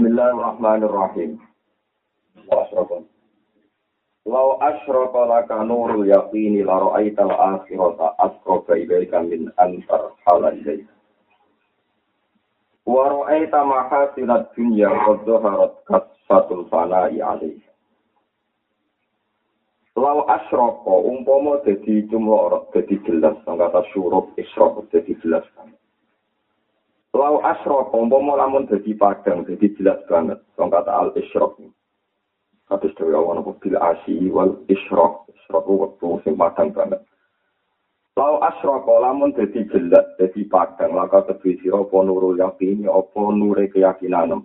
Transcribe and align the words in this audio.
Bismillahirrahmanirrahim. 0.00 1.44
Wasrofon. 2.48 3.04
Lau 4.24 4.56
asyraka 4.64 5.28
laka 5.28 5.60
nurul 5.60 6.08
yaqini 6.08 6.64
la 6.64 6.80
ra'aita 6.80 7.28
al-akhirata 7.28 8.16
asqaba 8.16 8.80
ilaika 8.80 9.20
min 9.20 9.52
antar 9.60 10.16
halal 10.24 10.56
ilaika. 10.56 10.88
Wa 12.88 13.12
ra'aita 13.12 13.60
mahasinat 13.60 14.56
dunya 14.56 14.88
qad 14.88 15.20
dhaharat 15.28 15.76
kasfatul 15.84 16.64
fana'i 16.72 17.20
alaiha. 17.20 17.68
Lau 20.00 20.24
asyraka 20.32 20.96
umpama 20.96 21.60
dadi 21.60 22.08
cumlorot 22.08 22.72
dadi 22.72 22.96
jelas 23.04 23.36
kata 23.44 23.84
syuruk 23.92 24.32
isyrok 24.40 24.80
dadi 24.88 25.12
jelas 25.20 25.44
kan. 25.52 25.68
Lau 27.20 27.36
asrok, 27.44 27.92
umpama 27.92 28.32
lamun 28.32 28.64
dadi 28.64 28.96
padang, 28.96 29.44
dadi 29.44 29.76
jelas 29.76 30.00
banget. 30.08 30.40
Wong 30.56 30.72
kata 30.72 30.88
al 30.88 31.12
isrok. 31.12 31.60
Kados 32.64 32.96
dewe 32.96 33.12
awan 33.12 33.44
apa 33.44 33.52
bil 33.60 33.76
asi 33.76 34.32
wal 34.32 34.56
isrok. 34.72 35.28
Isrok 35.28 35.68
waktu 35.68 36.08
sing 36.24 36.40
padang 36.40 36.72
banget. 36.72 37.04
Lau 38.16 38.40
asrok, 38.40 38.88
lamun 38.88 39.36
dadi 39.36 39.68
jelas, 39.68 40.08
dadi 40.16 40.48
padang, 40.48 40.96
maka 40.96 41.28
tebi 41.28 41.60
sira 41.60 41.84
apa 41.84 41.96
nurul 42.00 42.40
yakin, 42.40 42.88
apa 42.88 43.22
nure 43.36 43.68
keyakinan. 43.68 44.40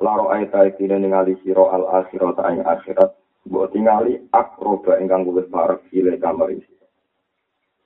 Laro 0.00 0.32
ayat 0.32 0.48
ayat 0.56 0.80
ini 0.80 0.96
ningali 0.96 1.36
siro 1.44 1.68
al 1.68 1.84
akhirat 1.92 2.40
ayat 2.40 2.64
akhirat. 2.64 3.10
Buat 3.44 3.76
tingali 3.76 4.16
akroba 4.32 4.96
ingkang 4.96 5.28
luwes 5.28 5.44
parek 5.52 5.84
ile 5.92 6.16
kamar 6.16 6.56
isi. 6.56 6.72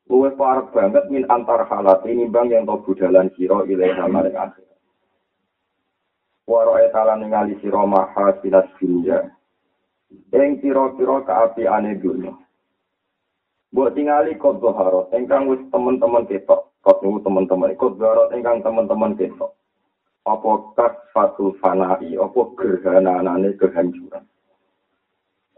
Luwih 0.08 0.32
parek 0.40 0.72
banget 0.72 1.04
min 1.12 1.28
antar 1.28 1.68
halat 1.68 2.00
ini 2.08 2.24
bang 2.32 2.48
yang 2.48 2.64
tobu 2.64 2.96
dalan 2.96 3.28
siro 3.36 3.62
ilaiha 3.68 4.08
maring 4.08 4.36
akhir. 4.36 4.68
Waro 6.48 6.80
etalan 6.80 7.28
ningali 7.28 7.60
siro 7.60 7.84
maha 7.84 8.32
silat 8.40 8.72
dunia. 8.80 9.28
Eng 10.32 10.64
piro-piro 10.64 11.20
kaapi 11.28 11.68
ane 11.68 12.00
dunia. 12.00 12.32
Buat 13.68 13.92
tingali 13.92 14.32
kot 14.40 14.64
zoharot, 14.64 15.12
engkang 15.12 15.44
wis 15.52 15.60
teman-teman 15.68 16.24
ketok. 16.24 16.72
Kot 16.80 17.04
nunggu 17.04 17.20
teman-teman, 17.20 17.76
kot 17.76 18.00
zoharot 18.00 18.32
engkang 18.32 18.64
teman-teman 18.64 19.12
ketok. 19.20 19.52
Apa 20.24 20.72
kasfatul 20.72 21.52
fanai, 21.60 22.16
apa 22.16 22.40
gerhana-anane 22.56 23.52
kehancuran. 23.60 24.24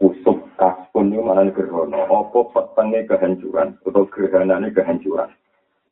Usuk 0.03 0.30
kaspun 0.61 1.09
itu 1.09 1.25
mana 1.25 1.49
gerhono 1.49 2.05
opo 2.05 2.53
petenge 2.53 3.09
kehancuran 3.09 3.81
atau 3.81 4.05
gerhana 4.13 4.61
ini 4.61 4.69
kehancuran 4.69 5.33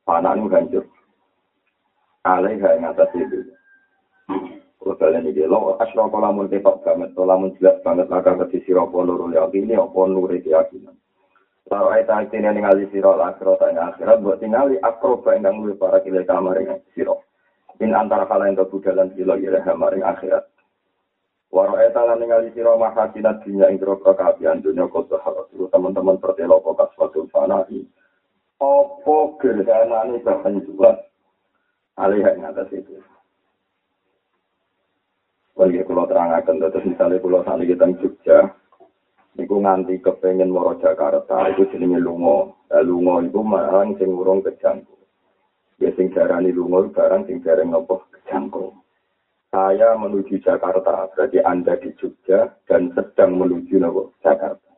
panah 0.06 0.38
ini 0.38 0.45
hancur 0.45 0.86
alai 2.22 2.62
gak 2.62 2.78
ngatas 2.78 3.09
itu 3.17 3.50
Kutel 4.80 5.12
ini 5.20 5.36
dia, 5.36 5.44
lo 5.44 5.75
asro 5.75 6.08
kola 6.08 6.31
tepat 6.47 6.88
banget, 6.88 7.12
lo 7.12 7.28
lamun 7.28 7.52
jelas 7.59 7.84
banget, 7.84 8.08
laka 8.08 8.31
ke 8.40 8.45
sisi 8.56 8.72
opo 8.72 9.03
lo 9.03 9.20
rulia, 9.20 9.44
ini 9.52 9.75
opo 9.75 10.08
nuri 10.08 10.40
keyakinan. 10.40 10.95
Lalu 11.67 11.88
ayat 12.00 12.08
ayat 12.08 12.31
ini 12.31 12.64
yang 12.64 12.88
siro, 12.88 13.12
lakro 13.20 13.59
tanya 13.59 13.92
akhirat, 13.92 14.23
buat 14.23 14.40
tinggali 14.40 14.80
akro 14.80 15.20
bain 15.20 15.44
dan 15.44 15.59
para 15.75 16.00
kilai 16.00 16.23
kamar 16.23 16.64
yang 16.64 16.80
siro. 16.95 17.28
In 17.84 17.92
antara 17.92 18.23
kala 18.23 18.47
yang 18.47 18.58
tebu 18.58 18.80
jalan 18.80 19.12
kilo, 19.14 19.36
ya 19.36 19.59
akhirat. 19.59 20.47
Waro 21.50 21.81
eta 21.81 22.05
lan 22.05 22.22
ningali 22.22 22.53
sira 22.53 22.78
mahasinat 22.78 23.42
dunya 23.42 23.73
ing 23.73 23.81
groko 23.81 24.14
kabian 24.14 24.61
dunya 24.61 24.86
kota 24.86 25.17
harus 25.25 25.50
teman-teman 25.73 26.22
pertelo 26.22 26.61
kok 26.61 26.94
suatu 26.94 27.25
fanai. 27.33 27.89
Opo 28.61 29.39
gerhanane 29.41 30.22
kehancuran. 30.22 30.97
Alih 31.97 32.22
yang 32.22 32.53
atas 32.53 32.69
itu. 32.72 32.95
Bagi 35.58 35.83
kalau 35.83 36.08
terangkan, 36.08 36.56
terus 36.72 36.88
misalnya 36.88 37.19
kalau 37.19 37.44
saat 37.44 37.59
kita 37.67 37.84
Jogja, 38.00 38.56
Iku 39.39 39.56
nganti 39.63 40.03
kepengen 40.03 40.52
moro 40.52 40.75
Jakarta, 40.84 41.47
itu 41.53 41.69
jenenge 41.72 42.03
lungo. 42.03 42.67
Nah, 42.67 42.84
lungo 42.84 43.23
itu 43.23 43.40
marang 43.40 43.96
sing 43.96 44.12
urung 44.12 44.44
kejangku. 44.44 45.00
Ya 45.79 45.96
sing 45.96 46.12
darani 46.12 46.52
lungo 46.52 46.91
barang 46.91 47.23
sing 47.23 47.40
jarang 47.40 47.72
ngopo 47.72 48.03
kejangku. 48.12 48.75
Saya 49.49 49.97
menuju 49.97 50.45
Jakarta, 50.45 51.09
berarti 51.13 51.41
Anda 51.41 51.73
di 51.81 51.89
Jogja 51.97 52.53
dan 52.69 52.93
sedang 52.93 53.41
menuju 53.41 53.81
Nopo 53.81 54.13
Jakarta. 54.21 54.69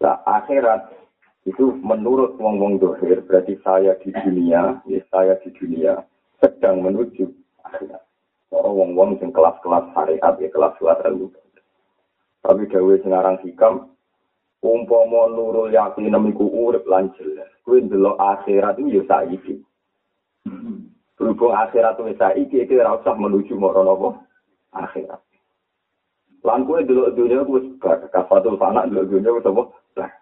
Nah, 0.00 0.20
akhirat 0.24 0.92
itu 1.44 1.76
menurut 1.84 2.40
wong 2.40 2.56
wong 2.58 2.74
dohir 2.80 3.20
berarti 3.24 3.60
saya 3.60 3.96
di 4.00 4.12
dunia, 4.12 4.80
ya 4.88 5.00
saya 5.12 5.36
di 5.44 5.52
dunia 5.56 6.04
sedang 6.40 6.80
menuju 6.80 7.28
akhirat. 7.68 8.02
Orang 8.48 8.74
wong 8.76 8.90
wong 8.96 9.10
yang 9.20 9.30
kelas-kelas 9.34 9.84
syariat 9.92 10.34
ya 10.40 10.48
kelas-kelas 10.48 11.00
ilmu. 11.04 11.28
Tapi 12.46 12.62
gawe 12.70 12.94
sengarang 13.02 13.42
hikam, 13.42 13.90
umpama 14.62 15.28
nurul 15.34 15.74
yakin 15.74 16.08
nemiku 16.08 16.46
urip 16.48 16.86
lan 16.86 17.12
jelas. 17.18 17.50
Kuwi 17.66 17.84
ndelok 17.84 18.16
akhirat 18.16 18.78
itu 18.78 19.02
ya 19.02 19.02
saiki. 19.04 19.54
Berhubung 21.16 21.56
akhirat 21.56 21.96
wis 22.04 22.20
saiki 22.20 22.60
iki 22.60 22.76
ora 22.76 23.00
usah 23.00 23.16
menuju 23.16 23.56
marana 23.56 23.96
apa? 23.96 24.08
Akhirat. 24.76 25.20
Lan 26.44 26.68
kowe 26.68 26.84
delok 26.84 27.16
dunia 27.16 27.40
wis 27.48 27.64
kafatul 28.12 28.60
fana 28.60 28.84
delok 28.84 29.08
dunia 29.08 29.32
wis 29.32 29.48
apa? 29.48 29.62
Lah. 29.96 30.12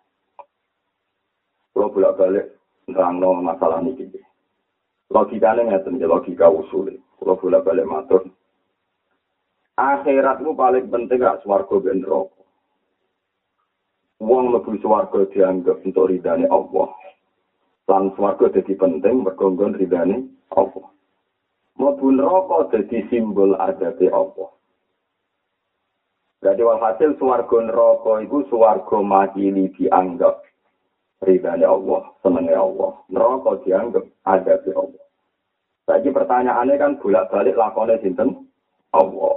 Kalau 1.75 1.91
bolak-balik 1.91 2.47
nerangno 2.87 3.43
masalah 3.43 3.82
niki. 3.82 4.06
Logikane 5.10 5.66
ngeten 5.66 5.99
ya 5.99 6.06
logika 6.06 6.47
usul. 6.47 6.94
Kalau 7.19 7.43
bolak-balik 7.43 7.91
matur. 7.91 8.22
Akhiratmu 9.75 10.55
paling 10.55 10.87
penting 10.87 11.19
gak 11.19 11.43
swarga 11.43 11.75
ben 11.82 12.06
neraka. 12.06 12.38
Wong 14.22 14.55
mlebu 14.55 14.78
swarga 14.78 15.26
dianggap 15.26 15.82
untuk 15.82 16.06
ridane 16.06 16.47
Allah. 16.47 16.94
Lan 17.91 18.15
swarga 18.15 18.55
dadi 18.55 18.78
penting 18.78 19.26
mergo 19.26 19.50
ridane 19.50 20.31
Allah. 20.53 20.87
Mlebu 21.81 22.06
neraka 22.12 22.71
dadi 22.71 23.03
simbol 23.09 23.56
adabe 23.56 24.06
Allah. 24.12 24.50
Jadi 26.44 26.60
walhasil 26.60 27.16
swarga 27.16 27.59
neraka 27.65 28.21
iku 28.21 28.44
swarga 28.53 29.00
makili 29.00 29.72
dianggap 29.81 30.44
ridane 31.25 31.65
Allah, 31.65 32.12
senenge 32.21 32.53
Allah. 32.53 32.93
Neraka 33.09 33.65
dianggap 33.65 34.05
adabe 34.28 34.71
Allah. 34.77 35.05
Saiki 35.84 36.12
pertanyaannya 36.12 36.81
kan 36.81 36.93
bolak-balik 37.00 37.56
lakone 37.56 37.97
sinten? 38.00 38.49
Allah. 38.93 39.37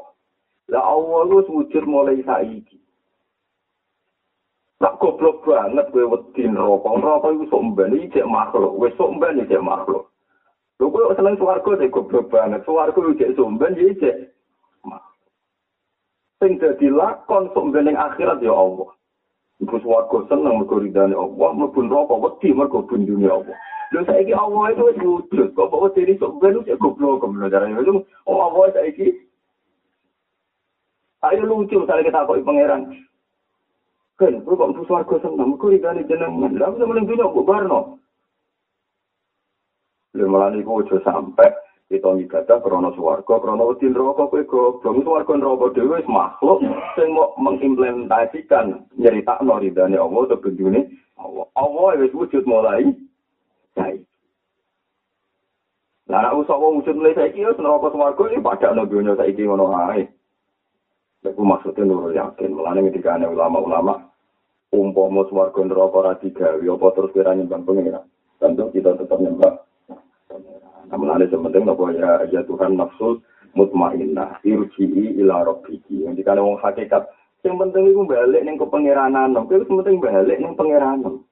Lah 0.67 0.83
Allah 0.83 1.19
lu 1.27 1.43
wujud 1.47 1.83
mulai 1.87 2.23
saiki. 2.23 2.79
Lah 4.77 4.93
goblok 5.01 5.41
banget 5.47 5.89
kowe 5.89 6.05
wedi 6.05 6.43
neraka. 6.45 6.89
Neraka 6.91 7.27
iku 7.33 7.45
sok 7.49 7.63
mbene 7.73 7.95
iki 8.05 8.21
makhluk. 8.23 8.77
Sok 8.93 9.11
mbene 9.17 9.47
iki 9.47 9.57
makhluk. 9.57 10.11
Lho 10.77 10.93
kok 10.93 11.17
seneng 11.17 11.35
swarga 11.41 11.71
dek 11.73 11.89
goblok 11.89 12.29
banget. 12.29 12.61
Swarga 12.61 12.99
yo 13.01 13.17
cek 13.17 13.33
sumben 13.33 13.73
yo 13.73 13.89
cek. 13.97 14.15
Sing 16.37 16.61
dadi 16.61 16.85
lakon 16.93 17.49
sumben 17.57 17.89
ning 17.89 17.97
akhirat 17.97 18.37
ya 18.45 18.53
Allah. 18.53 18.93
Iku 19.57 19.81
swarga 19.81 20.29
seneng 20.29 20.61
mergo 20.61 20.77
ridane 20.77 21.17
Allah, 21.17 21.49
mlebu 21.57 21.81
neraka 21.81 22.13
wedi 22.21 22.53
mergo 22.53 22.85
bundune 22.85 23.25
Allah. 23.25 23.57
Lho 23.89 24.05
saiki 24.05 24.37
Allah 24.37 24.69
itu 24.69 24.85
wis 24.85 24.97
wujud. 25.01 25.49
Kok 25.57 25.73
kok 25.73 25.93
diri 25.97 26.13
sumben 26.21 26.61
cek 26.61 26.77
goblok 26.77 27.25
kemudian 27.25 27.49
jarane 27.49 27.73
itu 27.73 28.05
oh 28.29 28.37
Allah 28.37 28.69
saiki 28.77 29.17
Ayo 31.25 31.41
lucu 31.41 31.81
misalnya 31.81 32.05
kita 32.05 32.29
kok 32.29 32.45
pangeran. 32.45 32.81
Kan, 34.21 34.45
kok 34.45 34.53
kok 34.61 34.85
swarga 34.85 35.15
seneng 35.25 35.57
mergo 35.57 35.73
ridane 35.73 36.05
jenengan. 36.05 36.53
Lah 36.53 36.69
aku 36.69 36.85
meneng 36.85 37.09
dunya 37.09 37.25
kok 37.25 37.47
barno. 37.49 37.97
Lembalan 40.17 40.57
iku 40.57 40.81
aja 40.81 40.97
sampai 41.05 41.53
kita 41.87 42.09
ibadah 42.19 42.57
krono 42.59 42.89
swarga, 42.97 43.37
krono 43.39 43.71
wedi 43.71 43.87
neraka 43.87 44.27
kowe 44.27 44.43
goblok 44.43 45.05
swarga 45.05 45.33
neraka 45.37 45.65
dhewe 45.77 46.01
wis 46.01 46.09
makhluk 46.09 46.59
sing 46.97 47.13
mau 47.13 47.31
mengimplementasikan 47.39 48.91
nyeritakno 48.97 49.61
ridane 49.61 49.95
Allah 49.95 50.21
atau 50.25 50.41
bendune 50.41 50.89
Allah. 51.15 51.45
Allah 51.53 52.01
wis 52.01 52.11
wujud 52.17 52.43
mulai 52.43 52.91
saiki. 53.77 54.03
Lah 56.11 56.19
nek 56.27 56.35
usah 56.43 56.57
wong 56.59 56.81
wujud 56.81 56.97
mulai 56.97 57.15
saiki 57.15 57.45
wis 57.45 57.61
neraka 57.61 57.87
swarga 57.93 58.23
iki 58.25 58.43
padakno 58.43 58.83
dunya 58.89 59.13
saiki 59.13 59.45
ngono 59.45 59.69
ae. 59.93 60.09
Iku 61.23 61.43
maksudnya 61.45 61.85
nurul 61.85 62.17
yakin. 62.17 62.57
Mulane 62.57 62.89
ketika 62.89 63.21
ulama-ulama 63.21 64.11
umpama 64.73 65.23
swarga 65.29 65.61
neraka 65.61 65.95
ora 65.95 66.13
digawe 66.19 66.57
apa 66.57 66.87
terus 66.97 67.13
kira 67.13 67.31
nyembah 67.31 67.61
pengiran. 67.63 68.03
Tentu 68.43 68.67
kita 68.75 68.97
tetap 68.99 69.23
nyembah 69.23 69.66
namun 70.87 71.11
ada 71.11 71.27
sementing 71.27 71.67
nopo 71.67 71.91
ya 71.91 72.23
ya 72.31 72.41
Tuhan 72.47 72.79
nafsul 72.79 73.19
mutmainnah 73.57 74.39
irji'i 74.45 75.19
ila 75.23 75.43
rabbiki. 75.43 76.07
Yang 76.07 76.23
dikane 76.23 76.39
wong 76.39 76.61
hakikat 76.63 77.09
yang 77.43 77.59
penting 77.59 77.91
iku 77.91 78.03
balik 78.07 78.43
ning 78.43 78.55
kepangeranan. 78.55 79.35
Kuwi 79.47 79.67
penting 79.67 79.99
balik 79.99 80.37
ning 80.39 80.53
pangeranan. 80.55 81.23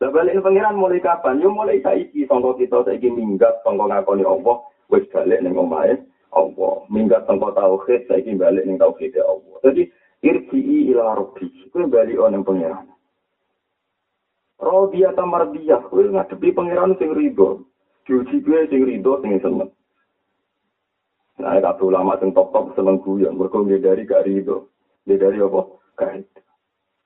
Lah 0.00 0.10
balik 0.10 0.32
ning 0.36 0.44
pangeran 0.44 0.80
mulai 0.80 1.00
kapan? 1.02 1.42
Yo 1.42 1.52
mulai 1.52 1.84
saiki 1.84 2.24
sangka 2.24 2.56
kita 2.56 2.84
saiki 2.88 3.08
minggat 3.12 3.60
sangka 3.62 3.84
ngakoni 3.84 4.24
Allah 4.24 4.64
wis 4.88 5.04
balik 5.12 5.44
ning 5.44 5.54
omahe 5.60 6.00
Allah. 6.32 6.74
Minggat 6.88 7.28
teng 7.28 7.42
kota 7.42 7.60
tauhid 7.60 8.08
saiki 8.08 8.32
balik 8.38 8.64
ning 8.64 8.80
tauhid 8.80 9.12
Allah. 9.20 9.56
Jadi 9.60 9.92
irji'i 10.24 10.92
ila 10.96 11.20
rabbi. 11.20 11.68
Kuwi 11.68 11.84
bali 11.92 12.16
ana 12.16 12.40
pangeran. 12.40 12.88
Rodiyah 14.54 15.12
mardiyah, 15.12 15.82
kuwi 15.92 16.08
ngadepi 16.14 16.56
pangeran 16.56 16.96
sing 16.96 17.12
rido. 17.12 17.68
Diuji 18.04 18.44
kuwi 18.44 18.68
sing 18.68 18.84
rido 18.84 19.16
sing 19.24 19.40
seneng. 19.40 19.72
Nah, 21.40 21.58
kabeh 21.58 21.88
ulama 21.88 22.20
sing 22.20 22.30
top-top 22.36 22.76
seneng 22.76 23.00
guyon, 23.00 23.34
mergo 23.34 23.64
dari 23.64 24.04
gak 24.06 24.28
rido. 24.28 24.70
dari 25.08 25.40
apa? 25.40 25.60
Gak 25.98 26.24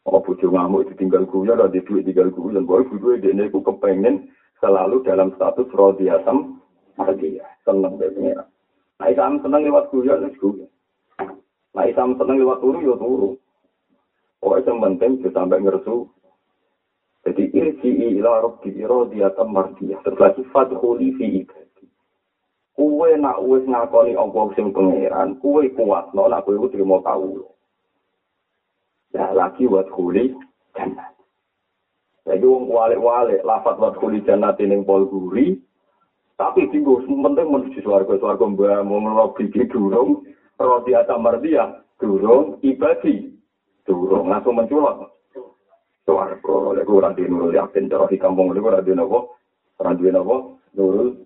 Oh, 0.08 0.24
bojo 0.24 0.48
ngamuk 0.48 0.88
ditinggal 0.88 1.28
guyon, 1.28 1.60
ada 1.60 1.68
duit 1.68 2.02
tinggal 2.08 2.32
guyon. 2.32 2.64
Boy, 2.64 2.84
bojo 2.88 3.12
ini 3.12 3.44
aku 3.44 3.60
kepengen 3.60 4.32
selalu 4.56 5.04
dalam 5.04 5.36
status 5.36 5.68
rodiyatam 5.76 6.58
mardiyah. 6.96 7.44
Seneng 7.62 8.00
deh 8.00 8.08
pengeran. 8.16 8.48
Nah, 8.98 9.06
isam 9.12 9.38
seneng 9.44 9.68
lewat 9.68 9.92
guyon, 9.92 10.24
wis 10.24 10.38
guyon. 10.40 10.70
Nah, 11.76 11.84
isam 11.86 12.16
seneng 12.16 12.40
lewat 12.40 12.58
turu, 12.64 12.78
ya 12.80 12.96
turu. 12.96 13.30
Pokoknya 14.40 14.70
yang 14.70 14.76
penting 14.82 15.10
sampai 15.34 15.60
ngersu. 15.60 16.08
irji 17.58 17.90
ila 18.22 18.46
robbi 18.46 18.70
irodi 18.78 19.26
atam 19.26 19.50
mardiyah 19.50 19.99
terlalu 20.06 20.38
sifat 20.38 20.70
huli 20.78 21.10
fi 21.19 21.43
ibadi. 21.43 21.87
Kuwe 22.78 23.19
nak 23.19 23.43
uwe 23.43 23.66
ngakoni 23.66 24.14
apa 24.14 24.40
sing 24.55 24.70
pengeran 24.70 25.43
kue 25.43 25.66
kuat 25.75 26.14
no 26.14 26.31
nak 26.31 26.46
kuwe 26.46 26.62
utri 26.62 26.87
mau 26.87 27.02
ya 29.12 29.32
lagi 29.32 29.64
buat 29.64 29.88
huli 29.93 30.37
jannat 30.76 31.16
jadi 32.28 32.44
wong 32.44 32.69
walek 32.69 33.00
walek 33.00 33.40
lafat 33.44 33.81
buat 33.81 33.96
huli 33.99 34.20
jannat 34.28 34.60
ini 34.60 34.84
pol 34.84 35.08
guri 35.08 35.56
tapi 36.38 36.69
tinggu 36.70 37.02
penting 37.02 37.49
menuju 37.50 37.81
suarga 37.82 38.14
suarga 38.20 38.44
mbak 38.46 38.84
mau 38.87 39.00
robbi 39.02 39.49
di 39.50 39.64
durung 39.66 40.22
roti 40.60 40.93
atam 40.94 41.25
mardiyah 41.25 41.82
durung 41.99 42.62
ibadi 42.62 43.32
durung. 43.88 44.31
Langsung 44.31 44.55
menculok 44.55 45.18
Suarga 46.08 46.72
oleh 46.72 46.88
kurang 46.88 47.20
di 47.20 47.28
nurul 47.28 47.52
yakin 47.52 47.93
cara 47.93 48.08
di 48.08 48.16
kampung 48.16 48.49
kurang 48.56 48.81
di 48.81 48.96
nopo 48.96 49.37
di 49.76 50.08
nopo 50.08 50.56
nurul. 50.72 51.20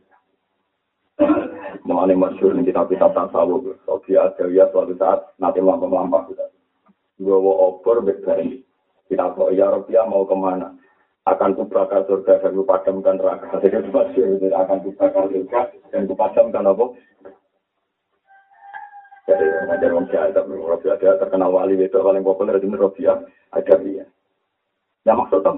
Mengenai 1.86 2.18
masyur 2.18 2.58
ini 2.58 2.66
kita 2.66 2.90
bisa 2.90 3.06
tasawuf. 3.14 3.78
Sobi 3.86 4.18
ada 4.18 4.42
ya 4.50 4.66
suatu 4.74 4.98
saat 4.98 5.38
nanti 5.38 5.62
lampa-lampa 5.62 6.26
kita. 6.26 6.50
Gowo 7.22 7.78
obor 7.78 8.02
berbari. 8.02 8.58
Kita 9.06 9.30
kok 9.38 9.54
ya 9.54 9.70
Rabia 9.70 10.02
mau 10.10 10.26
ke 10.26 10.34
mana? 10.34 10.74
Akan 11.30 11.54
kubakar 11.54 12.02
surga 12.10 12.42
dan 12.42 12.58
kupadamkan 12.58 13.22
neraka. 13.22 13.62
Jadi 13.62 13.86
masih 13.86 14.50
akan 14.50 14.78
kubakar 14.82 15.30
surga 15.30 15.60
dan 15.94 16.10
kupadamkan 16.10 16.66
apa? 16.66 16.84
Jadi 19.30 19.44
ngajar 19.46 19.90
orang 19.94 20.10
jahat, 20.10 20.34
tapi 20.34 20.58
Rabia 20.58 20.98
ada 20.98 21.22
terkenal 21.22 21.54
wali 21.54 21.78
itu 21.78 21.94
paling 21.94 22.26
populer 22.26 22.58
di 22.58 22.66
Rabia 22.66 23.22
ada 23.54 23.74
dia. 23.78 24.06
Ya 25.02 25.18
maksudnya 25.18 25.56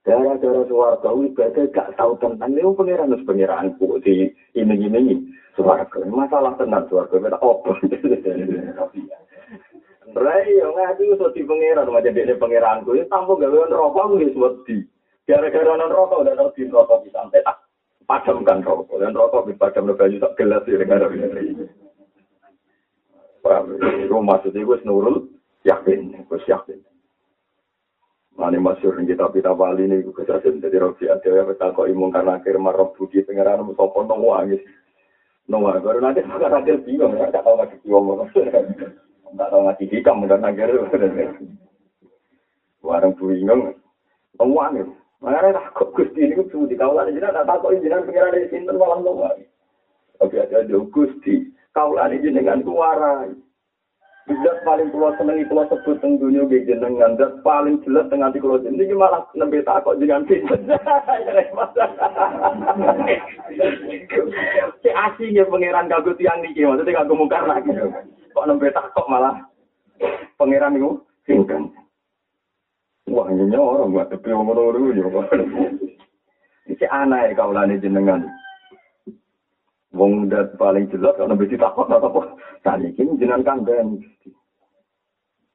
Gara-gara 0.00 0.64
suarga 0.64 1.12
ibadah 1.12 1.64
gak 1.76 1.92
tahu 2.00 2.16
tentang 2.24 2.56
ini 2.56 2.64
pengiran 2.72 3.12
terus 3.12 3.28
pengiranku 3.28 4.00
di 4.00 4.32
ini 4.56 4.74
ini 4.88 5.28
suarga 5.52 6.00
masalah 6.08 6.56
tenang 6.56 6.88
suarga 6.88 7.20
kita 7.20 7.36
obor 7.44 7.76
Rai 10.10 10.58
yo 10.58 10.74
ngaji 10.74 11.14
iso 11.14 11.30
di 11.30 11.46
pangeran 11.46 11.86
macam 11.86 12.10
dene 12.10 12.34
pangeranku 12.34 12.98
ya 12.98 13.06
tampo 13.06 13.38
gawe 13.38 13.70
rokok 13.70 14.18
wis 14.18 14.34
wedi. 14.34 14.82
Gara-gara 15.22 15.78
non 15.78 15.92
rokok 15.92 16.26
udah 16.26 16.34
tau 16.34 16.50
di 16.58 16.66
rokok 16.66 17.06
bisa 17.06 17.22
sampai 17.22 17.46
tak 17.46 17.62
padamkan 18.10 18.58
rokok 18.66 18.98
dan 18.98 19.14
rokok 19.14 19.46
di 19.46 19.54
padam 19.54 19.94
baju 19.94 20.16
tak 20.18 20.34
gelas 20.34 20.66
ya 20.66 20.82
gara 20.82 21.06
ini. 21.14 21.62
Paham? 23.38 23.78
Itu 23.78 24.18
maksudnya 24.18 24.66
gue 24.66 24.82
nurul 24.82 25.30
yakin, 25.62 26.26
gue 26.26 26.38
yakin. 26.44 26.78
Mane 28.40 28.56
masyur 28.56 28.96
kita 29.04 29.28
kita 29.36 29.52
wali 29.52 29.84
ini 29.84 30.00
kesasin 30.16 30.64
jadi 30.64 30.80
rofi 30.80 31.12
ada 31.12 31.28
ya 31.28 31.44
betal 31.44 31.76
kok 31.76 31.84
imung 31.92 32.08
karena 32.08 32.40
akhir 32.40 32.56
marok 32.56 32.96
budi 32.96 33.20
pangeran 33.20 33.68
musopo 33.68 34.00
nong 34.00 34.24
wangis. 34.24 34.64
Wangis 35.44 35.84
baru 35.84 36.00
nanti 36.00 36.24
sekarang 36.24 36.64
akhir 36.64 36.80
bingung 36.88 37.20
gak 37.20 37.36
tau 37.36 37.60
lagi 37.60 37.76
bingung. 37.84 38.24
Enggak 39.30 39.48
tahu 39.52 39.60
ngaji 39.62 39.84
hikam, 39.92 40.16
mudah 40.24 40.38
nangger. 40.40 40.72
Warung 42.80 43.14
bingung. 43.20 43.76
Temuan 44.40 44.72
itu. 44.80 44.94
Makanya 45.20 45.60
tak 45.60 45.76
kok 45.76 45.92
Gusti 45.92 46.24
ini 46.24 46.32
kudu 46.32 46.64
di 46.64 46.80
kaulan 46.80 47.12
jenengan 47.12 47.44
tak 47.44 47.60
takok 47.60 47.76
jenengan 47.76 48.08
pengiran 48.08 48.32
dari 48.32 48.48
sinten 48.48 48.80
malam 48.80 49.04
temuan. 49.04 49.36
Tapi 50.16 50.34
ada 50.40 50.64
di 50.64 50.72
Gusti. 50.88 51.44
Kaulan 51.76 52.16
jenengan 52.24 52.64
ku 52.64 52.72
warai. 52.72 53.36
Bisa 54.28 54.52
paling 54.62 54.92
pulau 54.92 55.16
senengi 55.16 55.48
pulau 55.48 55.64
sebut 55.72 55.96
teng 56.04 56.20
dunia 56.20 56.44
gak 56.44 56.68
jenengan. 56.68 57.16
Dan 57.16 57.40
paling 57.40 57.80
jelas 57.82 58.06
teng 58.12 58.20
anti 58.20 58.36
pulau 58.38 58.60
jenengan. 58.60 58.84
Ini 58.84 58.94
malah 58.94 59.24
nembe 59.32 59.64
takok 59.64 59.96
jangan 59.98 60.26
sih. 60.28 60.40
Si 64.80 64.88
asing 64.88 65.36
pangeran 65.36 65.92
kagut 65.92 66.16
tiyang 66.16 66.40
niki 66.40 66.64
Maksudnya 66.64 67.04
kagum 67.04 67.20
mukar 67.24 67.44
lagi. 67.44 67.72
Kok 68.32 68.46
nembe 68.46 68.72
takok 68.72 69.06
malah 69.08 69.36
pangeran 70.36 70.76
itu 70.76 71.00
singkan. 71.28 71.68
Wah 73.10 73.26
nyonya 73.26 73.58
orang 73.58 73.90
buat 73.90 74.06
tapi 74.12 74.30
orang 74.30 74.54
orang 74.54 74.82
itu 74.94 75.00
juga. 75.02 75.20
Si 76.78 76.86
anak 76.86 77.34
jenengan. 77.82 78.30
Wong 79.90 80.30
dat 80.30 80.54
paling 80.54 80.86
jelas 80.94 81.18
kalau 81.18 81.34
nembe 81.34 81.50
ditakok 81.50 81.90
apa 81.90 82.38
Tadi 82.62 82.94
ini 82.94 83.18
jenengan 83.18 83.42
kandang. 83.42 83.98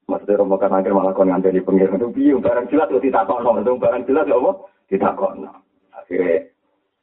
Maksudnya 0.06 0.38
romo 0.38 0.60
kan 0.60 0.76
akhir 0.76 0.92
malah 0.94 1.16
kon 1.16 1.32
ngandani 1.32 1.64
pangeran 1.66 1.98
itu 1.98 2.14
piye 2.14 2.36
barang 2.38 2.70
jelas 2.70 2.92
kok 2.92 3.02
ditakok 3.02 3.42
no, 3.42 3.58
barang 3.58 4.04
jelas 4.06 4.28
apa 4.28 4.52
ditakok 4.92 5.32
no. 5.40 5.50
Akhirnya 5.96 6.52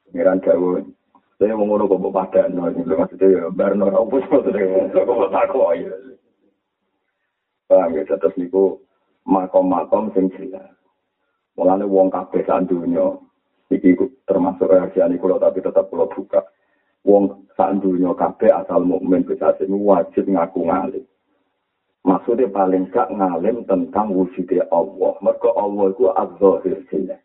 pangeran 0.06 0.43
jauh 0.44 0.79
Saya 1.40 1.58
mau 1.58 1.67
ngono 1.67 1.90
kok 1.90 2.14
pada 2.14 2.46
no, 2.52 2.70
maksudnya 2.70 3.26
ya 3.26 3.43
barno 3.50 3.90
apa 3.90 4.14
maksudnya 4.31 4.93
kok 4.94 5.32
takut 5.34 5.75
ya. 5.81 5.94
Paham 7.67 7.96
ya 7.96 8.02
terus 8.06 8.37
niku 8.37 8.84
makom-makom 9.26 10.12
sing 10.14 10.31
jelas. 10.37 10.70
Mulane 11.56 11.88
wong 11.88 12.12
kabeh 12.12 12.44
sak 12.44 12.69
donya 12.70 13.19
iki 13.73 13.96
termasuk 14.29 14.69
rahasiane 14.69 15.17
kula 15.17 15.40
tapi 15.40 15.64
tetap 15.64 15.88
kula 15.88 16.06
buka. 16.12 16.44
Wong 17.02 17.50
sak 17.58 17.82
donya 17.82 18.14
kabeh 18.14 18.50
asal 18.50 18.87
mukmin 18.87 19.26
bisa 19.26 19.54
wajib 19.58 20.24
ngaku 20.31 20.70
ngalim. 20.70 21.05
Maksudnya 22.03 22.50
paling 22.50 22.91
gak 22.91 23.15
ngalim 23.15 23.62
tentang 23.67 24.10
wujudnya 24.10 24.67
Allah. 24.74 25.15
Mereka 25.22 25.50
Allah 25.55 25.86
itu 25.94 26.05
az-zahir 26.10 26.79
jelas. 26.91 27.22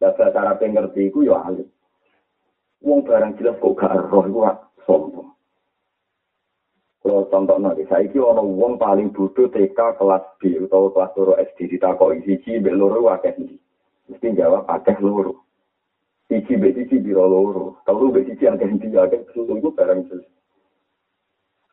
Cara 0.00 0.56
pengerti 0.56 1.12
itu 1.12 1.28
ya 1.28 1.40
alim. 1.44 1.68
wong 2.84 3.00
barang 3.00 3.40
jelas 3.40 3.56
kok 3.56 3.76
gak 3.80 3.96
roh 4.12 4.24
iku 4.28 4.40
sombong. 4.84 5.32
Kalau 7.04 7.28
contoh 7.28 7.60
nanti, 7.60 7.84
saya 7.84 8.08
ini 8.08 8.16
orang 8.16 8.56
wong 8.56 8.80
paling 8.80 9.12
bodoh 9.12 9.48
TK 9.52 9.76
kelas 9.76 10.24
B 10.40 10.56
atau 10.56 10.88
kelas 10.88 11.12
loro 11.20 11.36
SD 11.36 11.76
ditakok 11.76 12.16
siji 12.24 12.60
mbek 12.60 12.76
loro 12.76 13.04
iki. 13.20 13.60
Mesti 14.08 14.36
jawab 14.36 14.64
akeh 14.68 14.96
loro. 15.04 15.43
Siji 16.28 16.56
mbek 16.56 16.74
siji 16.76 16.96
biro 17.04 17.28
loro. 17.28 17.78
Kalau 17.84 18.08
mbek 18.08 18.24
siji 18.28 18.48
iki 18.48 18.96
akeh 18.96 19.20
itu 19.28 19.40
itu 19.44 19.68
barang 19.76 20.08
jelas. 20.08 20.28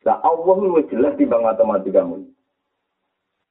Nah 0.04 0.18
Allah 0.20 0.56
itu 0.60 0.92
jelas 0.92 1.14
di 1.16 1.24
bang 1.24 1.42
matematika 1.46 2.04
mu. 2.04 2.26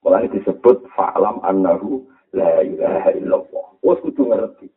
Malah 0.01 0.25
disebut 0.29 0.89
fa'lam 0.97 1.41
annahu 1.45 2.05
la 2.33 2.61
ilaha 2.65 3.09
illallah. 3.17 3.65
Wes 3.85 4.01
kudu 4.01 4.29
ngerti. 4.29 4.67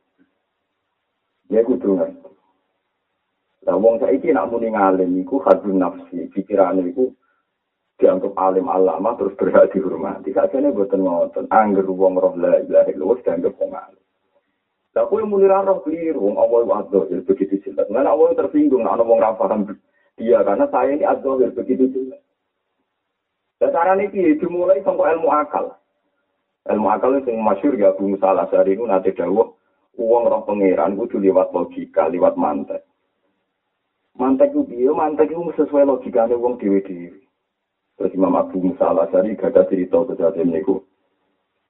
Ya 1.49 1.65
kudu 1.65 1.97
ngerti. 1.97 2.25
Nah, 3.65 3.81
wong 3.81 3.97
saiki 3.97 4.29
nak 4.29 4.53
muni 4.53 4.69
ngalim 4.69 5.25
iku 5.25 5.41
hadun 5.41 5.81
nafsi, 5.81 6.29
pikirane 6.37 6.85
iku 6.93 7.09
dianggap 7.97 8.37
alim 8.37 8.69
alama 8.69 9.17
terus 9.17 9.33
berhak 9.41 9.73
dihormati. 9.73 10.37
Sakjane 10.37 10.69
boten 10.69 11.01
ngoten. 11.01 11.49
Angger 11.49 11.89
wong 11.89 12.21
roh 12.21 12.37
la 12.37 12.61
ilaha 12.61 12.93
illallah 12.93 13.19
dianggap 13.25 13.57
wong. 13.57 13.73
Lah 14.95 15.11
kowe 15.11 15.23
muni 15.27 15.51
ra 15.51 15.67
roh 15.67 15.83
keliru, 15.83 16.23
wong 16.23 16.39
awal 16.39 16.63
wadho 16.71 17.11
ya 17.11 17.19
begitu 17.27 17.59
jelas. 17.67 17.91
Mana 17.91 18.15
awal 18.15 18.39
tersinggung 18.39 18.87
ana 18.87 19.03
wong 19.03 19.19
ra 19.19 19.35
paham 19.35 19.67
dia 20.15 20.39
karena 20.47 20.71
saya 20.71 20.95
ini 20.95 21.03
adzal 21.03 21.43
begitu 21.51 21.91
jelas. 21.91 22.23
Dan 23.59 23.75
cara 23.75 23.99
ini 23.99 24.39
dimulai 24.39 24.83
sampai 24.87 25.19
ilmu 25.19 25.35
akal. 25.35 25.75
Ilmu 26.71 26.87
akal 26.95 27.19
itu 27.19 27.35
yang 27.35 27.43
masyur 27.43 27.75
ya 27.75 27.91
Abu 27.91 28.07
Musa 28.07 28.31
al-Asari 28.31 28.79
itu 28.79 28.87
nanti 28.87 29.11
dawuh 29.11 29.53
uang 29.99 30.25
roh 30.31 30.43
pangeran 30.47 30.95
kudu 30.95 31.19
lewat 31.19 31.51
logika, 31.51 32.07
lewat 32.07 32.39
mantek. 32.39 32.87
mantek 34.15 34.55
ku 34.55 34.63
piye 34.63 34.91
mantek 34.95 35.35
ku 35.35 35.51
sesuai 35.59 35.91
logikane 35.91 36.39
wong 36.39 36.55
dhewe-dhewe 36.63 37.19
terus 37.99 38.15
Imam 38.15 38.39
Abu 38.39 38.63
Musa 38.63 38.95
al-Asari 38.95 39.35
gak 39.35 39.55
ada 39.55 39.67
cerita 39.67 40.07
kejadian 40.07 40.55
niku 40.55 40.87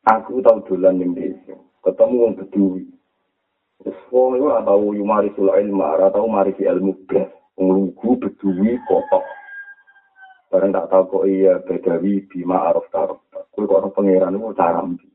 aku 0.05 0.45
tau 0.45 0.61
dolan 0.69 1.01
ning 1.01 1.17
desa 1.17 1.57
ketemu 1.81 2.15
wong 2.21 2.33
terus 2.37 2.85
wong 4.09 4.41
iku 4.41 4.45
ora 4.49 4.65
tau 4.65 4.97
yumari 4.97 5.29
sul 5.37 5.53
ilma, 5.53 5.99
ora 5.99 6.09
tau 6.09 6.25
mari 6.25 6.57
ilmu 6.57 7.05
blas, 7.05 7.29
wong 7.61 7.69
lugu 7.69 8.17
beduwi 8.17 8.81
kotok. 8.89 9.25
Bareng 10.49 10.71
tak 10.71 10.87
tau 10.87 11.05
kok 11.11 11.27
iya 11.27 11.59
bedawi 11.67 12.25
bima 12.31 12.71
arof 12.71 12.87
tarof. 12.95 13.21
Kuwi 13.53 13.67
kok 13.67 13.81
ana 13.83 13.89
pangeran 13.91 14.39
iku 14.39 14.55
cara 14.55 14.81
mbi. 14.87 15.07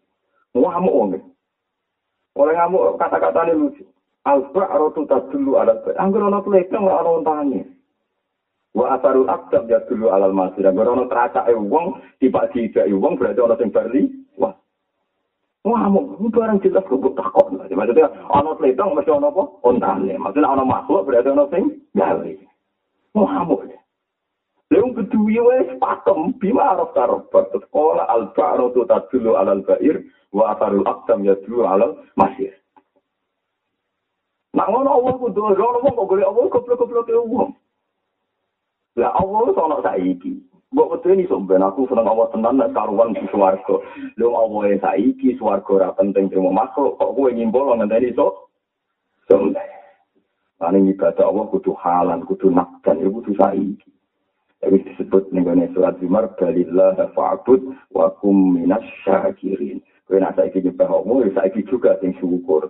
Ngamuk 0.52 0.96
wong 0.96 1.10
e. 1.14 1.18
iki. 1.18 1.30
Ora 2.36 2.52
ngamuk 2.56 3.00
kata-katane 3.00 3.54
lucu. 3.56 3.84
Alba 4.28 4.64
arotu 4.68 5.08
tadulu 5.08 5.56
ala 5.56 5.80
bed. 5.80 5.96
Anggur 5.96 6.28
ana 6.28 6.44
pelepeng 6.44 6.84
ora 6.84 7.02
ana 7.02 7.24
tangi. 7.24 7.62
Wa 8.76 9.00
asarul 9.00 9.32
akdam 9.32 9.66
ya 9.72 9.80
dulu 9.88 10.12
alal 10.12 10.36
masir. 10.36 10.68
Anggur 10.68 10.92
ana 10.92 11.08
teracake 11.08 11.56
wong, 11.56 11.98
dipak 12.20 12.52
dijai 12.52 12.94
wong 12.94 13.16
berarti 13.16 13.40
ana 13.40 13.56
sing 13.58 13.72
berli. 13.72 14.12
Wah, 14.36 14.54
ngamuk. 15.68 16.20
Ini 16.20 16.28
barang 16.32 16.60
jelas 16.64 16.86
kok 16.88 17.16
takon. 17.20 17.60
Maksudnya 17.60 18.08
orang 18.32 18.56
pelekang 18.56 18.96
mesti 18.96 19.12
orang 19.12 19.32
apa? 19.32 19.44
Ontane. 19.68 20.14
Maksudnya 20.16 20.52
orang 20.52 20.68
makhluk 20.72 21.04
berarti 21.08 21.30
orang 21.32 21.52
yang 21.52 21.66
gali. 21.96 22.34
Ngamuk. 23.16 23.62
Leung 24.70 24.94
kedua 24.94 25.42
wes 25.50 25.82
pakem 25.82 26.38
bima 26.38 26.78
araf 26.78 26.94
taraf 26.94 27.26
sekolah 27.34 28.06
al 28.06 28.30
ba'ru 28.38 28.70
tu 28.70 28.86
tadulu 28.86 29.34
alal 29.34 29.66
ba'ir 29.66 29.98
wa 30.30 30.54
asarul 30.54 30.86
akdam 30.86 31.26
ya 31.26 31.34
dulu 31.42 31.66
alal 31.66 31.98
masir. 32.14 32.54
Nah 34.54 34.70
ngono 34.70 34.90
Allah 34.94 35.14
kudu 35.18 35.42
ora 35.42 35.82
wong 35.82 35.94
kok 35.98 36.06
golek 36.06 36.30
Allah 36.30 36.54
goblok-goblok 36.54 37.10
e 37.10 37.18
wong. 37.18 37.52
Lah 39.02 39.10
Allah 39.18 39.40
wis 39.50 39.58
ana 39.58 39.78
saiki. 39.82 40.34
Mbok 40.70 41.02
betul 41.02 41.18
ini 41.18 41.26
sampean 41.26 41.66
aku 41.66 41.90
seneng 41.90 42.06
Allah 42.06 42.30
tenan 42.30 42.62
nek 42.62 42.78
karuan 42.78 43.18
di 43.18 43.26
swarga. 43.34 43.82
Lho 44.22 44.30
Allah 44.38 44.62
e 44.70 44.78
saiki 44.78 45.34
swarga 45.42 45.72
ora 45.74 45.90
penting 45.98 46.30
terima 46.30 46.54
makhluk 46.54 47.02
kok 47.02 47.10
kowe 47.18 47.30
nyimpul 47.34 47.74
ngenteni 47.74 48.14
iso. 48.14 48.54
Sampe. 49.26 49.58
Ane 50.62 50.94
ibadah 50.94 51.26
Allah 51.26 51.46
kudu 51.50 51.74
halan, 51.74 52.22
kudu 52.28 52.54
nakdan, 52.54 53.02
itu 53.02 53.10
kudu 53.10 53.32
saiki. 53.34 53.90
Tapi 54.60 54.84
disebut 54.84 55.32
nih 55.32 55.72
surat 55.72 55.96
Zumar 56.04 56.36
balillah 56.36 56.94
wa 57.96 58.08
kum 58.22 58.60
minas 58.60 58.86
syakirin. 59.02 59.82
Kowe 60.06 60.22
nak 60.22 60.38
saiki 60.38 60.62
nyembah 60.62 61.02
Allah, 61.02 61.34
saiki 61.34 61.66
juga 61.66 61.98
sing 61.98 62.14
syukur. 62.22 62.70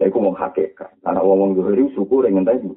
Saya 0.00 0.08
ku 0.08 0.18
mau 0.22 0.32
hakikat. 0.32 0.96
Karena 1.04 1.20
ngomong 1.20 1.60
zuhuri 1.60 1.92
syukur 1.92 2.24
yang 2.24 2.46
tadi. 2.46 2.72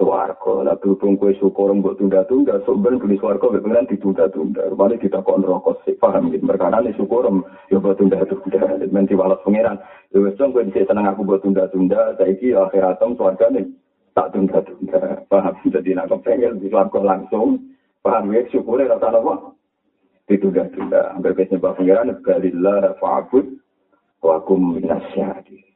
Suwargo. 0.00 0.64
Lah 0.64 0.80
berhubung 0.80 1.20
kue 1.20 1.36
syukur 1.36 1.76
mbok 1.76 2.00
tunda-tunda. 2.00 2.64
Sebenarnya 2.64 3.04
beli 3.04 3.20
suwargo 3.20 3.52
beneran 3.52 3.84
ditunda-tunda. 3.84 4.72
Rupanya 4.72 4.96
ditakon 4.96 5.44
rokok 5.44 5.84
sih. 5.84 5.92
Paham 6.00 6.32
gitu. 6.32 6.48
Mereka 6.48 6.72
nih 6.72 6.96
syukur 6.96 7.28
ya 7.68 7.76
buat 7.76 8.00
tunda-tunda. 8.00 8.80
Menti 8.88 9.12
walas 9.12 9.44
pengiran. 9.44 9.76
Ya 10.16 10.24
wes 10.24 10.40
dong 10.40 10.56
kue 10.56 10.64
di 10.64 10.72
sini 10.72 10.88
seneng 10.88 11.04
aku 11.04 11.28
buat 11.28 11.44
tunda-tunda. 11.44 12.16
Saya 12.16 12.32
ki 12.32 12.56
akhiratem 12.56 13.12
suwarga 13.20 13.52
nih. 13.52 13.68
Tak 14.16 14.32
tunda-tunda. 14.32 15.20
Paham. 15.28 15.54
Jadi 15.76 15.92
nak 15.92 16.08
kepengen 16.08 16.64
di 16.64 16.72
suwargo 16.72 17.04
langsung. 17.04 17.60
Paham 18.00 18.32
ya 18.32 18.40
syukurnya 18.48 18.96
rata 18.96 19.12
apa? 19.12 19.52
Ditunda-tunda. 20.32 21.12
Hampir 21.12 21.36
biasanya 21.36 21.60
nyembah 21.60 21.72
pengiran. 21.76 22.08
Balillah 22.24 22.96
fa'abud. 22.96 23.46
Wa 24.24 24.40
kum 24.48 24.80
minasyadi. 24.80 25.69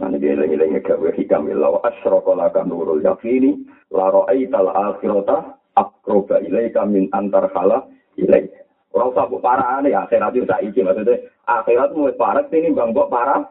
Nah, 0.00 0.08
ini 0.08 0.24
eling-eling 0.24 0.80
gawe 0.80 1.08
hikam 1.12 1.52
illa 1.52 1.68
asyraka 1.84 2.32
laka 2.32 2.64
nurul 2.64 3.04
yaqini 3.04 3.60
la 3.92 4.08
ra'aital 4.08 4.72
akhirata 4.72 5.60
aqraba 5.76 6.40
ilaika 6.40 6.88
min 6.88 7.12
antar 7.12 7.52
khala 7.52 7.84
ilaik. 8.16 8.48
Ora 8.92 9.08
usah 9.12 9.24
mbok 9.28 9.44
parane 9.44 9.92
akhirat 9.92 10.32
yo 10.36 10.44
saiki 10.48 10.84
maksudnya 10.84 11.24
akhirat 11.48 11.92
wis 11.96 12.16
parek 12.16 12.52
ini 12.52 12.72
bang 12.72 12.92
mbok 12.92 13.08
parah. 13.12 13.48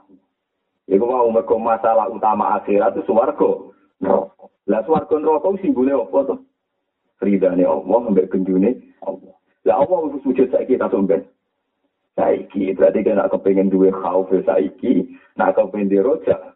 Iku 0.90 1.06
mau 1.06 1.30
mergo 1.30 1.58
masalah 1.62 2.10
utama 2.10 2.58
akhirat 2.62 2.98
itu. 2.98 3.14
Neraka. 4.02 4.50
Lah 4.66 4.82
swarga 4.86 5.16
neraka 5.18 5.50
simbole 5.62 5.94
apa 5.94 6.18
to? 6.26 6.36
Ridane 7.22 7.66
Allah 7.66 8.02
mbek 8.10 8.30
gendune 8.34 8.82
Allah. 9.06 9.34
Lah 9.66 9.76
Allah 9.82 9.98
wis 10.10 10.22
sujud 10.26 10.50
saiki 10.50 10.78
ta 10.78 10.90
somben. 10.90 11.22
Saiki. 12.16 12.76
Berarti 12.76 13.04
kan 13.04 13.20
nak 13.20 13.32
kepengen 13.32 13.72
duwe 13.72 13.92
khauf 13.92 14.30
saiki 14.32 15.16
nak 15.40 15.56
kepengen 15.56 15.92
di 15.92 16.00
roja 16.00 16.52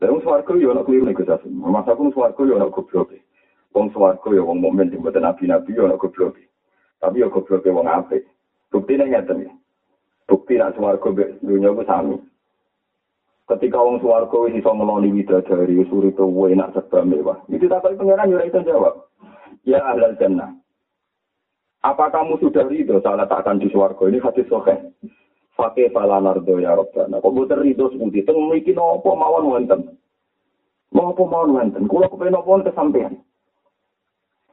dan 0.00 0.20
swarga 0.20 0.52
yo 0.58 0.74
nak 0.74 0.84
kliru 0.84 1.06
nek 1.06 1.22
sasa 1.22 1.46
masa 1.48 1.96
pun 1.96 2.12
swarga 2.12 2.42
yo 2.44 2.58
nak 2.58 2.74
goblok. 2.74 3.14
Wong 3.72 3.88
swarga 3.94 4.28
yo 4.34 4.44
wong 4.44 4.60
mukmin 4.60 4.90
sing 4.90 5.00
boten 5.00 5.22
nabi-nabi 5.22 5.76
yo 5.76 5.86
nak 5.86 6.00
goblok. 6.02 6.36
Tapi 7.00 7.22
yo 7.22 7.30
goblok 7.30 7.64
wong 7.64 7.88
apik. 7.88 8.26
Bukti 8.68 8.98
nek 8.98 9.10
ngaten 9.12 9.48
ya. 9.48 9.52
Bukti 10.26 10.58
nak 10.58 10.74
swarga 10.76 11.08
dunya 11.40 11.70
ku 11.72 11.84
sami. 11.86 12.16
Ketika 13.44 13.78
wong 13.80 14.00
swarga 14.00 14.36
wis 14.44 14.56
iso 14.56 14.70
ngeloni 14.72 15.14
widadari 15.14 15.78
wis 15.78 15.92
urip 15.92 16.18
enak 16.18 16.72
serba 16.74 17.04
mewah. 17.04 17.38
Itu 17.48 17.68
tak 17.70 17.84
pengen 17.84 18.28
yo 18.28 18.36
ora 18.40 18.48
iso 18.48 18.60
jawab. 18.60 18.94
Ya 19.64 19.80
ahlal 19.80 20.16
jannah 20.20 20.63
Apa 21.84 22.08
kamu 22.08 22.40
sudah 22.40 22.64
ridho 22.64 22.96
saat 23.04 23.28
akan 23.28 23.60
di 23.60 23.68
suarga 23.68 24.08
ini 24.08 24.16
hadis 24.16 24.48
sohe? 24.48 24.72
Fakih 25.52 25.92
pala 25.92 26.16
nardo 26.16 26.56
ya 26.56 26.72
Rabbana. 26.72 27.20
Kok 27.20 27.34
bukan 27.36 27.60
ridho 27.60 27.92
seperti 27.92 28.24
itu? 28.24 28.32
Memiliki 28.32 28.72
nopo 28.72 29.12
mawon 29.12 29.52
wenten. 29.52 30.00
Nopo 30.96 31.28
mawon 31.28 31.60
wenten. 31.60 31.84
Kulo 31.84 32.08
kepengen 32.08 32.40
nopo 32.40 32.56
wenten 32.56 32.72
sampean. 32.72 33.20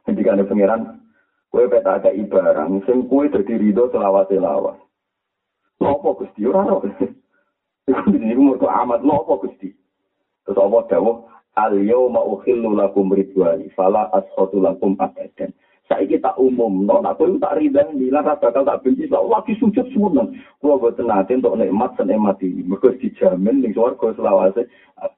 Ketika 0.04 0.36
ada 0.36 0.44
pengiran, 0.44 1.00
kue 1.48 1.64
peta 1.72 1.96
ada 1.96 2.12
ibarang, 2.12 2.84
sing 2.84 3.08
kue 3.08 3.32
jadi 3.32 3.54
ridho 3.56 3.88
selawat 3.88 4.28
selawat. 4.28 4.76
Nopo 5.80 6.20
gusti 6.20 6.44
ora 6.44 6.68
ora. 6.68 6.92
Iku 7.90 8.14
ini 8.14 8.36
umur 8.36 8.60
amat 8.60 9.00
nopo 9.02 9.40
gusti. 9.40 9.72
Terus 10.44 10.60
Allah 10.60 10.84
dawuh, 10.84 11.16
al 11.56 11.80
yauma 11.80 12.20
ukhillu 12.28 12.76
lakum 12.76 13.08
ridwani, 13.08 13.72
fala 13.72 14.12
asfatu 14.12 14.60
lakum 14.60 15.00
abadan. 15.00 15.50
Saiki 15.92 16.16
tak 16.24 16.40
umum 16.40 16.88
no 16.88 17.04
nak 17.04 17.20
kowe 17.20 17.28
tak 17.36 17.60
ridah 17.60 17.92
nila 17.92 18.24
bakal 18.24 18.64
tak 18.64 18.80
benci. 18.80 19.04
Lak 19.12 19.28
lagi 19.28 19.52
sujud 19.60 19.84
sunan 19.92 20.32
kula 20.64 20.80
boten 20.80 21.04
nate 21.04 21.36
untuk 21.36 21.60
nikmat 21.60 21.92
senikmat 22.00 22.40
iki. 22.40 22.64
Mergo 22.64 22.96
dijamin 22.96 23.60
ning 23.60 23.76
swarga 23.76 24.16
selawase. 24.16 24.64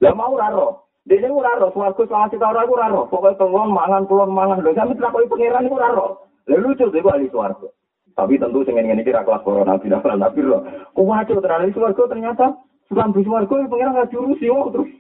Lah 0.03 0.15
mau 0.19 0.35
ora 0.35 0.51
ro? 0.51 0.91
Dene 1.07 1.31
ora 1.31 1.55
ro? 1.63 1.71
Swarga 1.71 2.03
selawase 2.03 2.35
ta 2.43 2.51
ora 2.51 2.67
ora 2.67 2.91
ro? 2.91 3.07
Pokoke 3.07 3.39
tenggon 3.39 3.71
mangan 3.71 4.11
kulon 4.11 4.35
mangan. 4.35 4.67
Lho 4.67 4.75
sampe 4.75 4.99
tak 4.99 5.15
kowe 5.15 5.23
pangeran 5.31 5.71
iku 5.71 5.79
ora 5.79 5.95
ro? 5.95 6.07
Lha 6.51 6.59
lucu 6.59 6.91
dhewe 6.91 7.11
ahli 7.15 7.31
swarga. 7.31 7.71
Tapi 8.19 8.43
tentu 8.43 8.67
sing 8.67 8.75
ngene 8.75 9.07
iki 9.07 9.15
ra 9.15 9.23
kelas 9.23 9.47
corona 9.47 9.79
tidak 9.79 10.03
pernah 10.03 10.27
tapi 10.27 10.43
ro. 10.43 10.67
Kuwaco 10.99 11.39
tenan 11.39 11.71
swarga 11.71 12.03
ternyata 12.11 12.47
Sulam 12.89 13.17
di 13.17 13.25
swarga 13.25 13.65
pangeran 13.65 13.97
gak 13.97 14.11
diurusi 14.13 14.53
oh 14.53 14.69
terus. 14.69 14.93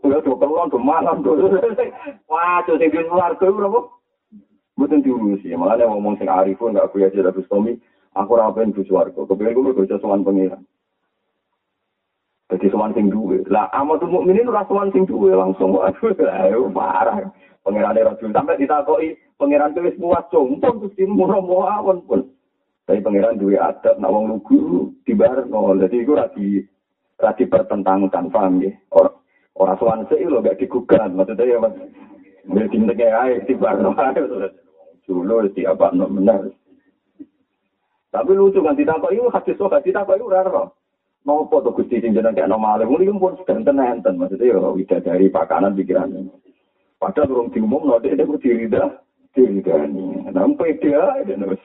Ya, 0.00 0.16
tuh, 0.24 0.32
kalau 0.40 0.64
tuh 0.72 0.80
mangan 0.80 1.20
tuh. 1.20 1.36
Wah, 2.24 2.64
tuh, 2.64 2.80
di 2.80 2.88
swarga, 2.88 3.46
berapa? 3.52 3.99
Mboten 4.80 5.04
diurusi, 5.04 5.52
malah 5.52 5.76
nek 5.76 5.92
ngomong 5.92 6.16
sing 6.16 6.24
arifun 6.24 6.72
gak 6.72 6.88
kuya 6.88 7.12
jadi 7.12 7.28
Bustami, 7.28 7.76
aku 8.16 8.32
pengen 8.32 8.72
bu 8.72 8.80
swarga. 8.88 9.28
Kepen 9.28 9.52
kulo 9.52 9.76
kerja 9.76 10.00
sowan 10.00 10.24
pangeran. 10.24 10.64
Jadi 12.48 12.66
sowan 12.72 12.96
sing 12.96 13.12
duwe. 13.12 13.44
Lah 13.52 13.68
amatul 13.76 14.08
mukminin 14.08 14.48
ora 14.48 14.64
sowan 14.64 14.88
sing 14.90 15.04
duwe 15.04 15.36
langsung 15.36 15.76
aduh 15.78 16.16
ayo 16.16 16.72
parah. 16.72 17.28
Pangeran 17.60 18.00
ora 18.00 18.16
dulu 18.16 18.32
sampai 18.32 18.56
ditakoki 18.56 19.20
pangeran 19.36 19.76
wis 19.84 20.00
puas 20.00 20.24
jompong 20.32 20.88
terus 20.88 20.96
dimuro 20.96 21.44
awon 21.68 22.00
pun. 22.08 22.26
Tapi 22.88 23.04
pangeran 23.04 23.36
duwe 23.36 23.60
adab 23.60 24.00
nak 24.00 24.10
wong 24.10 24.32
lugu 24.32 24.90
dibarno. 25.04 25.76
Dadi 25.76 26.00
iku 26.00 26.16
ora 26.16 26.26
di 26.32 26.58
ora 27.20 27.36
dipertentangkan 27.36 28.32
paham 28.32 28.64
nggih. 28.64 28.74
Ora 28.96 29.12
ora 29.60 29.76
sowan 29.76 30.08
sik 30.08 30.24
lho 30.24 30.40
gak 30.40 30.56
digugat 30.56 31.12
maksudnya 31.12 31.52
ya 31.52 31.60
Mas. 31.60 31.76
Wis 32.48 32.66
dinteke 32.72 33.06
ae 33.12 33.44
dibarno 33.44 33.92
ae. 33.94 34.16
dulu 35.10 35.50
di 35.50 35.66
apa 35.66 35.90
no 35.90 36.06
benar. 36.06 36.46
Tapi 38.14 38.30
lucu 38.34 38.62
kan 38.62 38.78
tidak 38.78 39.02
kok 39.02 39.10
itu 39.10 39.26
hadis 39.34 39.58
so 39.58 39.66
kan 39.66 39.82
tidak 39.82 40.06
itu 40.06 40.30
raro. 40.30 40.78
Mau 41.26 41.44
foto 41.50 41.74
tuh 41.74 41.84
gusti 41.84 42.00
tinggal 42.00 42.32
kayak 42.32 42.48
normal, 42.48 42.80
mulai 42.88 43.12
pun 43.12 43.36
sedang 43.44 43.66
enten 43.76 44.16
maksudnya 44.16 44.56
ya 44.56 44.72
tidak 44.88 45.04
dari 45.04 45.26
pakanan 45.28 45.76
pikirannya. 45.76 46.32
Padahal 46.96 47.28
belum 47.28 47.46
diumum 47.52 47.92
nanti 47.92 48.12
ada 48.12 48.24
gue 48.24 48.40
tirida 48.40 48.84
tirida 49.36 49.88
ini. 49.88 50.32
Nampai 50.32 50.80
dia 50.80 51.00
ada 51.00 51.34
nus 51.36 51.60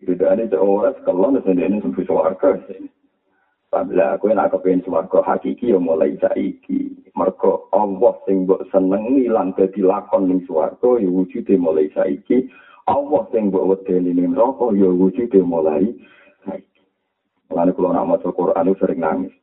tirida 0.00 0.36
ini 0.36 0.52
seorang 0.52 0.96
sekolah 1.00 1.28
nusantara 1.32 1.68
ini 1.68 1.80
sembuh 1.80 2.04
suarke. 2.04 2.52
Pabila 3.74 4.14
aku 4.14 4.30
nak 4.30 4.54
kepengen 4.54 4.86
suarga 4.86 5.18
hakiki 5.26 5.74
yang 5.74 5.82
mulai 5.82 6.14
saiki. 6.22 6.94
Mergo 7.18 7.66
Allah 7.74 8.14
sing 8.22 8.46
mbok 8.46 8.70
seneng 8.70 9.18
ilang 9.18 9.50
dadi 9.58 9.82
lakon 9.82 10.30
ning 10.30 10.46
suarga 10.46 11.02
ya 11.02 11.10
wujude 11.10 11.58
mulai 11.58 11.90
saiki. 11.90 12.46
Allah 12.86 13.26
sing 13.34 13.50
mbok 13.50 13.74
wedeni 13.74 14.14
ning 14.14 14.30
neraka 14.30 14.70
ya 14.78 14.86
wujude 14.86 15.42
mulai 15.42 15.90
saiki. 16.46 16.86
Lan 17.50 17.74
kula 17.74 17.98
nak 17.98 18.14
maca 18.14 18.30
Quran 18.30 18.78
sering 18.78 19.02
nangis. 19.02 19.34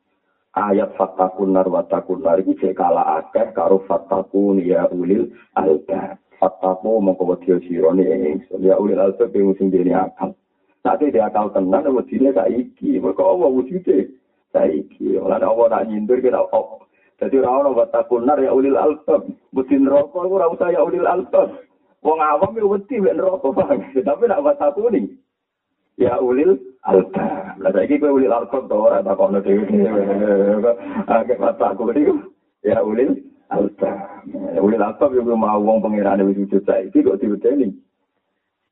Ayat 0.56 0.96
fatakun 0.96 1.52
nar 1.52 1.68
wa 1.68 1.84
takun 1.92 2.24
nar 2.24 2.40
iki 2.40 2.56
cek 2.56 2.80
kala 2.80 3.04
akeh 3.20 3.52
karo 3.52 3.84
fatakun 3.84 4.64
ya 4.64 4.88
ulil 4.96 5.28
albab. 5.60 6.16
Fataku 6.40 7.04
mongko 7.04 7.36
wedi 7.36 7.68
sira 7.68 7.92
ning 7.92 8.48
ya 8.64 8.80
ulil 8.80 8.96
albab 8.96 9.28
dene 9.36 9.92
akal. 9.92 10.32
Tapi 10.88 11.12
dia 11.12 11.28
akal 11.28 11.52
tenan 11.52 11.84
wedine 11.92 12.32
saiki. 12.32 12.96
Mergo 12.96 13.28
Allah 13.28 13.52
wujude 13.52 14.21
saiki. 14.52 15.18
Lan 15.18 15.44
Allah 15.44 15.66
nak 15.68 15.86
nyindir 15.88 16.20
kira 16.20 16.44
oh 16.52 16.84
Jadi 17.22 17.38
ora 17.38 17.62
ono 17.62 17.78
watakunar 17.78 18.42
ya 18.42 18.50
ulil 18.50 18.78
albab. 18.78 19.30
Wedi 19.54 19.78
neraka 19.78 20.26
ora 20.26 20.50
usah 20.50 20.74
ya 20.74 20.82
ulil 20.82 21.06
albab. 21.06 21.54
Wong 22.02 22.18
awam 22.18 22.58
yo 22.58 22.66
wedi 22.74 22.98
mek 22.98 23.14
neraka 23.14 23.48
paham. 23.54 23.80
Tapi 24.08 24.24
nek 24.26 24.42
watakuni 24.42 25.02
ya 26.02 26.18
ulil 26.18 26.58
albab. 26.82 27.62
Lah 27.62 27.72
saiki 27.78 28.02
kowe 28.02 28.18
ulil 28.18 28.34
albab 28.34 28.66
to 28.66 28.76
ora 28.76 29.06
takono 29.06 29.38
dhewe. 29.38 29.70
Akeh 31.14 31.38
watakuni 31.38 32.10
ya 32.66 32.82
ulil 32.82 33.22
albab. 33.54 34.26
Ulil 34.58 34.82
albab 34.82 35.14
yo 35.14 35.22
mau 35.38 35.62
wong 35.62 35.78
pangerane 35.86 36.26
wis 36.26 36.42
wujud 36.42 36.66
saiki 36.66 37.06
kok 37.06 37.22
diwedeni. 37.22 37.70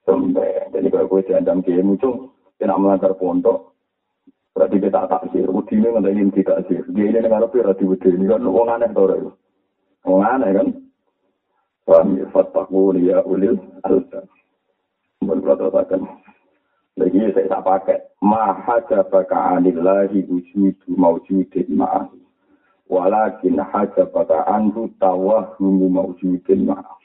Sampai, 0.10 0.74
jadi 0.74 0.90
kalau 0.90 1.06
gue 1.06 1.22
diandam 1.22 1.62
kiai 1.62 1.86
muncung, 1.86 2.34
kena 2.58 2.82
melanggar 2.82 3.14
pondok, 3.14 3.78
Berarti 4.60 4.76
kita 4.84 5.08
tak 5.08 5.24
sih, 5.32 5.40
ini 5.40 5.88
nggak 5.88 6.12
ingin 6.12 6.36
tidak 6.36 6.68
sih. 6.68 6.84
Dia 6.92 7.08
ini 7.08 7.24
dengar 7.24 7.48
apa 7.48 7.56
berarti 7.56 7.88
ini 7.88 8.28
kan 8.28 8.44
uang 8.44 8.68
aneh 8.68 8.92
tau 8.92 9.08
itu. 9.08 9.32
Uang 10.04 10.20
aneh 10.20 10.52
kan. 10.52 10.68
Paham 11.88 12.20
ya, 12.20 12.28
fataku 12.36 12.92
ya 13.00 13.24
ulil 13.24 13.56
kalau 13.80 14.04
teruskan. 15.24 16.04
Lagi 17.00 17.32
saya 17.32 17.48
tak 17.48 17.64
pakai. 17.64 18.04
Maha 18.20 18.84
jabaka 18.92 19.56
anillahi 19.56 20.28
wujudu 20.28 20.92
mawjudin 20.92 21.80
ma'ah. 21.80 22.12
Walakin 22.92 23.64
hajabaka 23.64 24.44
anhu 24.44 24.92
tawahumu 25.00 25.88
mawjudin 25.88 26.68
ma'ah. 26.68 26.99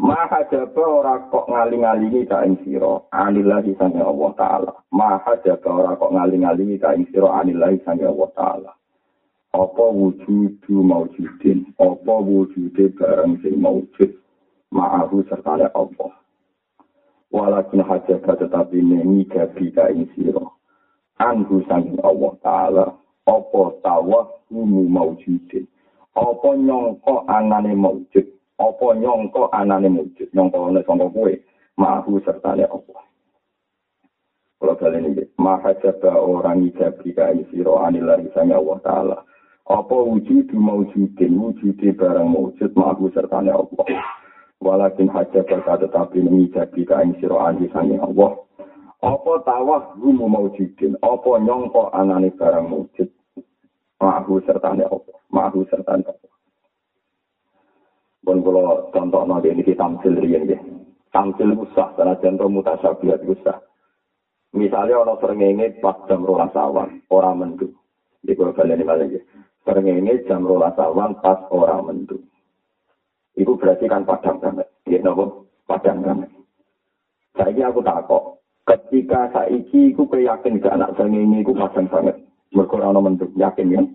Maha 0.00 0.48
jaba 0.48 0.80
ora 0.80 1.14
kok 1.28 1.44
ngaling-alingi 1.52 2.24
ka 2.24 2.40
ing 2.48 2.56
sira 2.64 3.04
anillahi 3.12 3.76
sange 3.76 4.00
Allah 4.00 4.32
taala. 4.32 4.72
Maha 4.96 5.36
jaba 5.44 5.68
ora 5.76 5.92
kok 6.00 6.16
ngaling-alingi 6.16 6.80
ka 6.80 6.96
ing 6.96 7.04
sira 7.12 7.28
anillahi 7.44 7.84
sange 7.84 8.08
Allah 8.08 8.32
taala. 8.32 8.72
Apa 9.52 9.84
wujudu 9.92 10.80
maujudin, 10.80 11.76
apa 11.76 12.14
wujude 12.16 12.96
barang 12.96 13.44
sing 13.44 13.60
maujud 13.60 14.16
ma'ahu 14.72 15.20
serta 15.28 15.68
Allah. 15.68 16.12
Walakin 17.28 17.84
hajaba 17.84 18.40
tetapi 18.40 18.80
nengi 18.80 19.28
gabi 19.28 19.68
ka 19.68 19.92
ing 19.92 20.08
sira. 20.16 20.48
Anhu 21.20 21.60
sange 21.68 22.00
Allah 22.00 22.32
taala. 22.40 22.84
Apa 23.28 23.76
tawah 23.84 24.32
umu 24.48 24.88
maujudin. 24.88 25.68
Apa 26.16 26.56
nyongko 26.56 27.28
anane 27.28 27.76
maujud 27.76 28.39
apa 28.60 28.86
nyongko 28.94 29.48
anane 29.56 29.88
mujud 29.88 30.28
nyongko 30.36 30.68
ana 30.68 30.84
sangka 30.84 31.08
kowe 31.08 31.32
mahu 31.80 32.20
sertane 32.20 32.68
Allah 32.68 33.00
kalau 34.60 34.76
kalian 34.76 35.16
ini 35.16 35.24
maha 35.40 35.72
orang 36.04 36.68
ijabi 36.68 37.16
kai 37.16 37.40
siro 37.48 37.80
anilari 37.80 38.28
sanya 38.36 38.60
Allah 38.60 38.76
Ta'ala. 38.84 39.16
Apa 39.64 39.96
wujud 39.96 40.52
mawujudin 40.52 41.32
wujudi 41.40 41.96
barang 41.96 42.28
mawujud 42.28 42.76
mahu 42.76 43.08
sertane 43.16 43.48
Allah 43.56 43.88
walakin 44.60 45.08
hajab 45.08 45.48
berkata 45.48 45.88
tetapi 45.88 46.20
mengijabi 46.20 46.84
kai 46.84 47.08
siro 47.24 47.40
anilari 47.40 47.96
Allah. 48.04 48.36
Apa 49.00 49.40
tawah 49.48 49.96
gumu 49.96 50.28
mawujudin 50.28 50.92
apa 51.00 51.40
nyongko 51.40 51.96
anane 51.96 52.28
barang 52.36 52.68
mawujud 52.68 53.08
mahu 53.96 54.44
sertane 54.44 54.84
Allah 54.84 55.16
mahu 55.32 55.64
sertane 55.72 56.04
Allah 56.04 56.29
Pun 58.20 58.44
kalau 58.44 58.92
contoh 58.92 59.24
nanti 59.24 59.48
ini 59.48 59.64
kita 59.64 59.80
tamsil 59.80 60.20
rian 60.20 60.44
ya. 60.44 60.60
Tamsil 61.10 61.56
usah, 61.56 61.96
karena 61.96 62.14
contoh 62.20 62.46
mutasabihat 62.52 63.24
usah. 63.26 63.58
Misalnya 64.54 65.00
orang 65.00 65.18
serengenge 65.22 65.78
pas 65.80 65.96
jam 66.06 66.26
rolas 66.26 66.54
awan, 66.54 67.00
orang 67.08 67.36
mendung. 67.38 67.74
Di 68.20 68.36
kalau 68.36 68.52
kalian 68.52 68.82
ini 68.82 68.86
lagi. 68.86 69.18
Serengenge 69.64 70.26
jam 70.28 70.44
rolas 70.44 70.76
awan 70.76 71.16
pas 71.18 71.38
orang 71.48 71.86
mendung. 71.86 72.22
Itu 73.38 73.56
berarti 73.56 73.88
kan 73.88 74.04
padang 74.04 74.42
banget. 74.42 74.68
Ya, 74.90 75.00
nopo? 75.00 75.48
Padang 75.64 76.02
banget. 76.02 76.30
Saya 77.38 77.70
aku 77.70 77.80
takut. 77.80 78.42
Ketika 78.68 79.32
saiki 79.34 79.96
aku 79.96 80.06
yakin 80.14 80.62
gak 80.62 80.76
anak 80.76 80.94
serengenge 80.94 81.42
aku 81.42 81.56
pasang 81.56 81.86
banget. 81.88 82.16
Mereka 82.50 82.74
orang 82.82 83.14
mendung, 83.14 83.32
yakin 83.38 83.74
kan? 83.74 83.86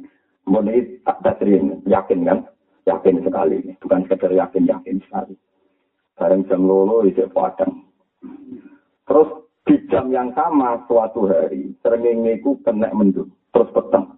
Kemudian 0.47 1.04
tak 1.04 1.19
dasrin, 1.23 1.84
yakin 1.84 2.19
kan? 2.23 2.39
Yakin 2.86 3.26
sekali, 3.26 3.60
bukan 3.82 4.06
sekedar 4.06 4.32
yakin-yakin 4.32 5.02
sekali. 5.06 5.36
Bareng 6.15 6.48
jam 6.48 6.63
lolo 6.63 7.04
itu 7.04 7.26
padang. 7.34 7.84
Terus 9.06 9.30
di 9.65 9.76
jam 9.89 10.13
yang 10.13 10.32
sama 10.38 10.80
suatu 10.86 11.26
hari, 11.28 11.74
serengenge 11.82 12.39
ku 12.45 12.62
kena 12.62 12.93
mendung, 12.93 13.34
terus 13.52 13.69
peteng. 13.74 14.15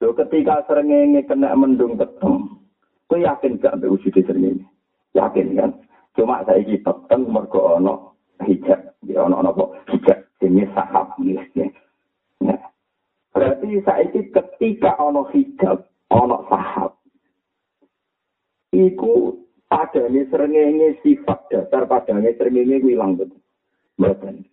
Loh, 0.00 0.14
ketika 0.14 0.62
serengenge 0.70 1.26
kena 1.26 1.52
mendung 1.58 1.98
peteng, 1.98 2.62
ku 3.10 3.14
yakin 3.18 3.58
gak 3.58 3.76
ambil 3.76 3.98
wujud 3.98 4.14
serengenge? 4.14 4.64
Yakin 5.12 5.58
kan? 5.58 5.70
Cuma 6.16 6.40
saya 6.48 6.64
ini 6.64 6.80
peteng 6.80 7.28
mergo 7.28 7.76
ono 7.76 8.16
hijab, 8.40 8.96
ya 9.04 9.26
ono 9.26 9.42
ono 9.44 9.52
hijab, 9.90 10.18
ini 10.40 10.64
sahab 10.72 11.12
ya. 11.20 12.56
Berarti 13.36 13.68
saya 13.84 14.08
ini 14.08 14.32
ketika 14.32 14.96
ono 14.96 15.28
hijab, 15.28 15.84
ono 16.08 16.48
sahab, 16.48 16.96
iku 18.76 19.32
padane 19.64 20.28
srengenge 20.28 21.00
sifat 21.00 21.48
dasar 21.48 21.88
padane 21.88 22.36
srengenge 22.36 22.84
ilang 22.84 23.16
betul. 23.16 23.40
Mboten. 23.96 24.44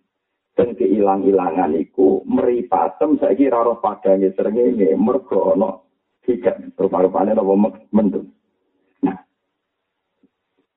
Dan 0.54 0.78
keilang-ilangan 0.78 1.74
iku 1.74 2.22
meripatem 2.24 3.18
saiki 3.18 3.50
ora 3.50 3.74
roh 3.74 3.78
padane 3.82 4.32
srengenge 4.32 4.94
mergo 4.96 5.52
ana 5.52 5.76
hijab 6.24 6.56
rupa-rupane 6.78 7.36
apa 7.36 7.54
mendung. 7.92 8.32
Nah. 9.04 9.18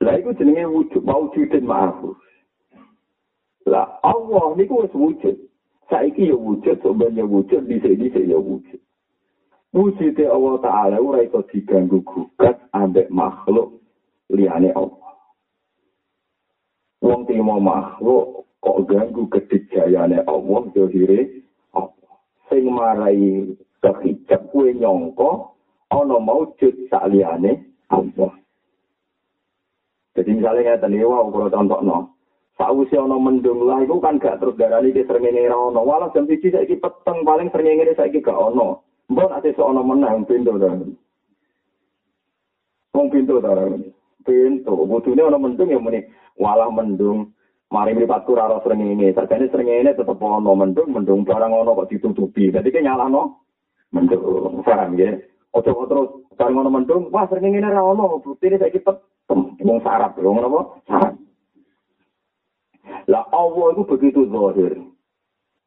Lah 0.03 0.15
iku 0.19 0.35
jenenge 0.35 0.67
wujud 0.67 1.01
maujudin 1.05 1.63
ma'ruf. 1.63 2.19
Lah 3.67 3.99
Allah 4.03 4.55
niku 4.55 4.83
wis 4.83 4.93
wujud. 4.95 5.35
Saiki 5.87 6.27
ya 6.27 6.35
wujud, 6.35 6.83
sebenarnya 6.83 7.23
wujud, 7.23 7.63
bisa-bisa 7.63 8.19
ya 8.19 8.35
wujud. 8.35 8.75
Wujudnya 9.77 10.33
Allah 10.33 10.57
Ta'ala 10.57 10.97
ora 10.97 11.21
iso 11.21 11.45
diganggu 11.53 12.01
gugat 12.01 12.57
ambek 12.73 13.13
makhluk 13.13 13.77
liyane 14.33 14.73
Allah. 14.73 15.13
Wong 17.05 17.29
timo 17.29 17.61
makhluk 17.61 18.49
kok 18.57 18.89
ganggu 18.89 19.29
kedijayane 19.29 20.25
Allah 20.25 20.61
dohire 20.73 21.45
Allah. 21.77 22.13
Sing 22.49 22.65
marai 22.73 23.53
kehijab 23.77 24.49
kue 24.49 24.73
nyongko 24.73 25.53
ana 25.93 26.17
maujud 26.25 26.73
sak 26.89 27.13
liyane 27.13 27.61
Allah. 27.93 28.33
Jadi 30.17 30.41
misalnya 30.41 30.73
ngeten 30.73 30.97
iki 30.97 31.05
wae 31.05 31.29
kula 31.29 31.53
contohno. 31.53 32.17
Sausi 32.57 32.97
ana 32.97 33.13
mendung 33.21 33.61
lah 33.61 33.85
iku 33.85 34.01
kan 34.01 34.17
gak 34.17 34.41
terus 34.41 34.57
darani 34.57 34.89
ki 34.89 35.05
srengenge 35.05 35.45
ra 35.45 35.69
ono. 35.69 35.85
Walau 35.85 36.09
jam 36.17 36.25
1 36.25 36.41
saiki 36.41 36.81
peteng 36.81 37.21
paling 37.21 37.53
srengenge 37.53 37.93
saiki 37.93 38.25
gak 38.25 38.33
ono. 38.33 38.86
Mbok 39.07 39.29
nek 39.31 39.43
sesuk 39.43 39.63
ana 39.63 39.81
menang 39.83 40.27
pintu 40.27 40.59
ta. 40.59 40.67
Wong 42.91 43.07
pintu 43.07 43.39
ta 43.39 43.55
Pintu. 44.27 44.73
Butune 44.83 45.23
ana 45.23 45.39
mendung 45.39 45.71
ya 45.71 45.79
muni 45.79 46.03
walah 46.35 46.67
mendung. 46.67 47.31
Mari 47.71 47.95
mripatku 47.95 48.35
ora 48.35 48.51
ora 48.51 48.63
srengenge. 48.63 49.15
Sakjane 49.15 49.47
srengenge 49.47 49.95
tetep 49.95 50.19
ana 50.19 50.51
mendung, 50.51 50.91
mendung 50.91 51.23
barang 51.23 51.51
ana 51.55 51.71
kok 51.71 51.87
ditutupi. 51.87 52.51
Dadi 52.51 52.67
ke 52.67 52.83
nyalano 52.83 53.47
mendung. 53.95 54.59
Paham 54.67 54.99
ya? 54.99 55.15
Ojo 55.55 55.71
terus 55.87 56.09
barang 56.35 56.59
ana 56.59 56.71
mendung, 56.71 57.07
wah 57.07 57.23
srengenge 57.31 57.63
ora 57.63 57.79
ana. 57.79 58.19
Butine 58.19 58.59
saiki 58.59 58.83
tetep 58.83 58.99
wong 59.63 59.79
sarap, 59.87 60.19
wong 60.19 60.43
apa? 60.43 60.59
Sarap. 60.83 61.15
Lah 63.07 63.23
Allah 63.31 63.67
itu 63.71 63.83
begitu 63.87 64.27
zahir. 64.27 64.83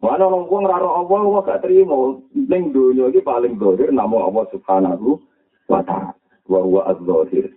Wana 0.00 0.32
orang 0.32 0.48
kuang 0.48 0.64
raro 0.64 0.96
Allah, 0.96 1.20
Allah 1.20 1.42
gak 1.44 1.60
terima. 1.68 2.16
Neng 2.32 2.72
dunia 2.72 3.12
ini 3.12 3.20
paling 3.20 3.60
dohir, 3.60 3.92
namo 3.92 4.24
Allah 4.24 4.48
subhanahu 4.48 5.20
wa 5.68 5.84
ta'ala. 5.84 6.16
Wahuwa 6.48 6.88
az-dohir. 6.88 7.52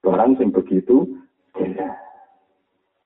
Barang 0.00 0.40
sing 0.40 0.48
begitu, 0.56 1.20
jelas. 1.52 1.92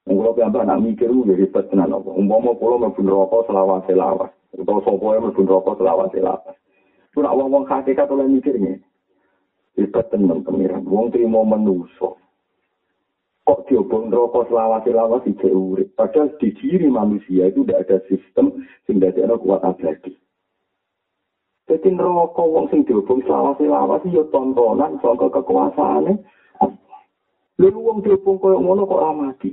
Ngulau 0.06 0.38
piambah 0.38 0.62
nak 0.64 0.86
mikir, 0.86 1.10
ya 1.10 1.34
ribet 1.34 1.66
tenan 1.70 1.90
Allah. 1.90 2.14
Umpama 2.14 2.54
kulau 2.56 2.78
mabun 2.78 3.10
rokok 3.10 3.50
selawas 3.50 3.82
selawas. 3.90 4.30
Atau 4.54 4.82
sopoknya 4.86 5.28
mabun 5.28 5.50
rokok 5.50 5.74
selawas 5.82 6.10
selawas. 6.14 6.56
Pun 7.10 7.26
awang-awang 7.26 7.66
kakekat 7.66 8.06
oleh 8.06 8.30
mikirnya. 8.30 8.78
Ribet 9.74 10.06
tenan 10.14 10.46
kemiran. 10.46 10.86
Wong 10.86 11.10
terima 11.10 11.42
menuso. 11.42 12.19
Kok 13.50 13.66
diobong 13.66 14.14
rokok 14.14 14.46
selawat-selawat 14.46 15.26
di 15.26 15.34
urip. 15.50 15.90
Padahal 15.98 16.30
di 16.38 16.54
diri 16.54 16.86
manusia 16.86 17.50
itu 17.50 17.66
tidak 17.66 17.82
ada 17.82 17.98
sistem 18.06 18.62
sing 18.86 19.02
dadekno 19.02 19.42
kuat 19.42 19.66
abadi. 19.66 20.14
Jadi 21.66 21.90
rokok 21.98 22.46
wong 22.46 22.70
sing 22.70 22.86
diobong 22.86 23.26
selawat-selawat 23.26 24.06
ya 24.06 24.22
tontonan 24.30 25.02
saka 25.02 25.26
kekuasaane. 25.34 26.14
Lalu 27.58 27.78
wong 27.82 27.98
diobong 28.06 28.38
koyo 28.38 28.62
ngono 28.62 28.86
kok 28.86 29.02
amati. 29.02 29.50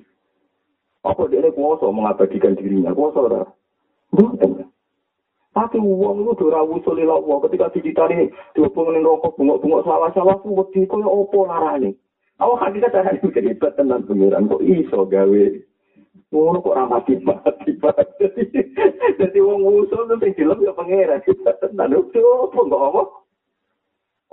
Apa 1.01 1.25
dia 1.33 1.49
kuasa 1.49 1.89
mengabadikan 1.89 2.53
dirinya? 2.53 2.93
Kuasa 2.93 3.17
ora? 3.17 3.41
Bukan. 4.13 4.61
Tapi 5.57 5.81
uang 5.81 6.21
itu 6.21 6.53
ora 6.53 6.61
wusuli 6.61 7.01
lawa 7.01 7.41
ketika 7.49 7.73
dicitari 7.73 8.29
dihubungin 8.53 9.01
rokok 9.01 9.41
bungok-bungok 9.41 9.89
sawah-sawah 9.89 10.37
ku 10.45 10.53
wedi 10.53 10.85
koyo 10.85 11.09
opo 11.09 11.49
larane. 11.49 11.97
Awak 12.37 12.61
hakikat 12.69 12.93
cara 12.93 13.11
itu 13.17 13.27
jadi 13.33 13.57
tenan 13.57 14.05
pengiran 14.05 14.45
kok 14.45 14.61
iso 14.61 15.09
gawe 15.09 15.43
ngono 16.27 16.59
kok 16.59 16.73
ora 16.75 16.83
mati 16.85 17.15
mati 17.23 17.71
jadi 19.19 19.39
wong 19.39 19.63
usul 19.63 20.11
tuh 20.11 20.19
sing 20.19 20.35
film 20.35 20.59
ya 20.59 20.75
pangeran 20.75 21.23
tenan 21.63 21.95
opo 21.95 22.45
kok 22.51 22.83
apa 22.83 23.03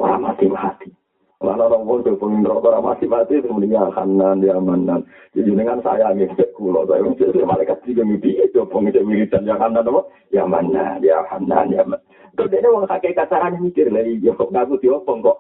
ora 0.03 0.17
mati 0.19 0.47
mati 0.51 0.90
Mana 1.45 1.69
orang 1.69 1.85
pun 1.85 2.01
tuh 2.01 2.17
pengen 2.17 2.40
rokok 2.40 2.73
orang 2.73 2.97
masih 2.97 3.05
mati 3.05 3.37
semuanya 3.45 3.93
kanan 3.93 4.40
dia 4.40 4.57
manan. 4.57 5.05
Jadi 5.37 5.53
dengan 5.53 5.77
saya 5.85 6.09
nih 6.17 6.33
kulo 6.57 6.88
saya 6.88 7.05
mesti 7.05 7.45
malaikat 7.45 7.85
juga 7.85 8.01
mimpi 8.01 8.33
itu 8.33 8.64
pengen 8.64 9.05
wiridan 9.05 9.45
yang 9.45 9.61
kanan 9.61 9.85
apa? 9.85 10.09
Ya 10.33 10.49
mana 10.49 10.97
dia 11.05 11.21
kanan 11.29 11.69
ya 11.69 11.85
mana. 11.85 12.01
Terus 12.33 12.49
dia 12.49 12.64
orang 12.64 12.88
kakek 12.88 13.12
kasaran 13.12 13.61
mikir 13.61 13.93
lagi 13.93 14.25
yo 14.25 14.33
ngaku 14.40 14.81
dia 14.81 14.97
kok. 15.05 15.38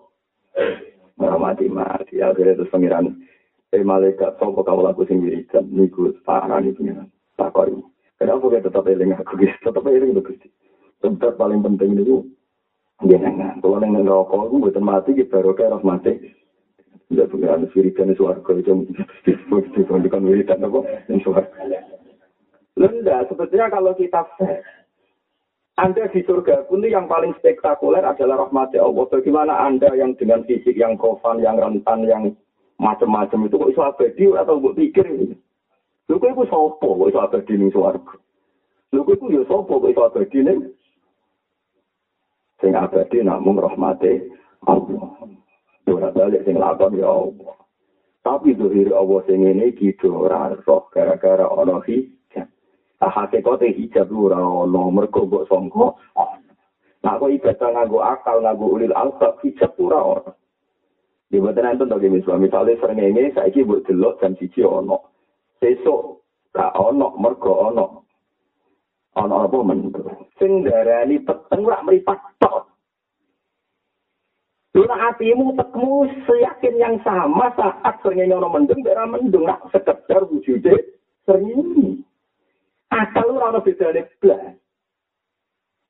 Orang 1.18 1.42
mati 1.42 1.70
mati 1.70 2.18
akhirnya 2.18 2.58
terus 2.58 2.72
pengiran. 2.74 3.14
Eh 3.70 3.82
malaikat 3.82 4.38
sopo 4.38 4.62
kamu 4.62 4.86
laku 4.86 5.02
sing 5.06 5.22
wiridan 5.22 5.66
niku 5.70 6.14
parah 6.26 6.58
nih 6.58 6.74
pengiran. 6.74 7.08
Takoi. 7.34 7.74
Kenapa 8.18 8.46
kita 8.46 8.70
tetap 8.70 8.86
eling 8.86 9.10
aku 9.14 9.34
gitu? 9.42 9.54
Tetap 9.62 9.84
eling 9.86 10.14
itu 10.14 10.22
gusti. 10.22 10.48
Tetap 11.02 11.34
paling 11.34 11.60
penting 11.62 11.98
itu 11.98 12.22
jenengan. 13.02 13.58
Kalau 13.58 13.82
neng 13.82 14.06
rokok, 14.06 14.48
aku 14.48 14.62
buat 14.62 14.78
mati 14.78 15.18
gitu 15.18 15.28
baru 15.34 15.52
kayak 15.58 15.82
mati. 15.82 16.12
Tidak 17.10 17.30
anu 17.30 17.68
sirikan 17.70 18.10
di 18.10 18.16
suarga 18.16 18.48
itu 18.58 18.88
disebutkan 19.26 20.24
wiridan 20.24 20.66
apa 20.66 20.80
di 21.06 21.20
suarga. 21.20 21.62
Lenda, 22.74 23.22
sebetulnya 23.30 23.70
kalau 23.70 23.94
kita 23.94 24.24
anda 25.74 26.06
di 26.06 26.22
surga 26.22 26.70
pun 26.70 26.86
yang 26.86 27.10
paling 27.10 27.34
spektakuler 27.42 28.06
adalah 28.06 28.46
rahmat 28.46 28.70
Allah. 28.78 29.10
Bagaimana 29.10 29.66
Anda 29.66 29.90
yang 29.98 30.14
dengan 30.14 30.46
fisik 30.46 30.78
yang 30.78 30.94
kofan, 30.94 31.42
yang 31.42 31.58
rentan, 31.58 32.06
yang 32.06 32.30
macam-macam 32.78 33.50
itu 33.50 33.58
kok 33.58 33.72
iso 33.74 33.82
abadi 33.82 34.24
atau 34.38 34.62
buat 34.62 34.78
pikir 34.78 35.02
ini? 35.02 35.34
Lu 36.06 36.22
kok 36.22 36.30
itu 36.30 36.46
sopo 36.46 36.94
kok 36.94 37.10
iso 37.10 37.18
abadi 37.18 37.58
ning 37.58 37.74
swarga? 37.74 38.14
Lu 38.94 39.02
kok 39.02 39.18
itu 39.18 39.34
ya 39.34 39.42
sopo 39.50 39.82
kok 39.82 39.90
iso 39.90 40.02
abadi 40.06 40.38
ning 40.46 40.58
sing 42.62 42.78
abadi 42.78 43.26
namung 43.26 43.58
rahmate 43.58 44.30
Allah. 44.70 45.10
Ora 45.90 46.14
balik 46.14 46.46
sing 46.46 46.54
lakon 46.54 47.02
ya 47.02 47.10
Allah. 47.10 47.54
Tapi 48.22 48.54
zuhir 48.54 48.94
Allah 48.94 49.20
sing 49.26 49.42
ngene 49.42 49.74
iki 49.74 49.90
ora 50.06 50.54
roh 50.54 50.86
gara-gara 50.94 51.50
ana 51.50 51.82
hijab. 51.82 52.14
Hakikate 53.10 53.74
hijab 53.74 54.08
ora 54.12 54.38
ana 54.38 54.82
mergo 54.92 55.26
mbok 55.26 55.48
sangka. 55.50 55.92
Nah, 57.04 57.20
kok 57.20 57.28
ibadah 57.36 57.68
nganggo 57.68 58.00
akal, 58.00 58.40
nganggo 58.40 58.80
ulil 58.80 58.96
albab, 58.96 59.36
hijab 59.44 59.76
ora 59.76 60.00
ana. 60.00 60.32
Di 61.28 61.42
boten 61.42 61.66
enten 61.66 61.90
to 61.90 61.98
misalnya, 61.98 62.46
misalnya 62.46 62.80
sering 62.80 63.00
ini 63.00 63.34
saya 63.34 63.60
buat 63.66 63.84
delok 63.84 64.22
jam 64.22 64.32
siji 64.38 64.62
ono. 64.62 65.12
Sesuk 65.58 66.22
gak 66.54 66.72
ono 66.78 67.18
mergo 67.18 67.52
ono 67.72 68.04
ana 69.18 69.46
apa 69.46 69.58
men 69.62 69.90
sing 70.38 70.62
darani 70.66 71.22
peteng 71.22 71.66
ora 71.66 71.82
mripat 71.82 72.18
tok 72.38 72.70
Luna 74.74 74.98
hatimu 74.98 75.54
tekmu 75.54 76.02
seyakin 76.26 76.82
yang 76.82 76.98
sama 77.06 77.46
saat 77.54 77.94
sering 78.02 78.26
ono 78.26 78.50
mendung, 78.50 78.82
bera 78.82 79.06
mendung, 79.06 79.46
nak 79.46 79.62
sekedar 79.70 80.26
wujudnya 80.26 80.74
sering. 81.22 82.02
Asal 82.94 83.26
lu 83.26 83.42
rana 83.42 83.58
beda 83.58 83.90
blas. 84.22 84.54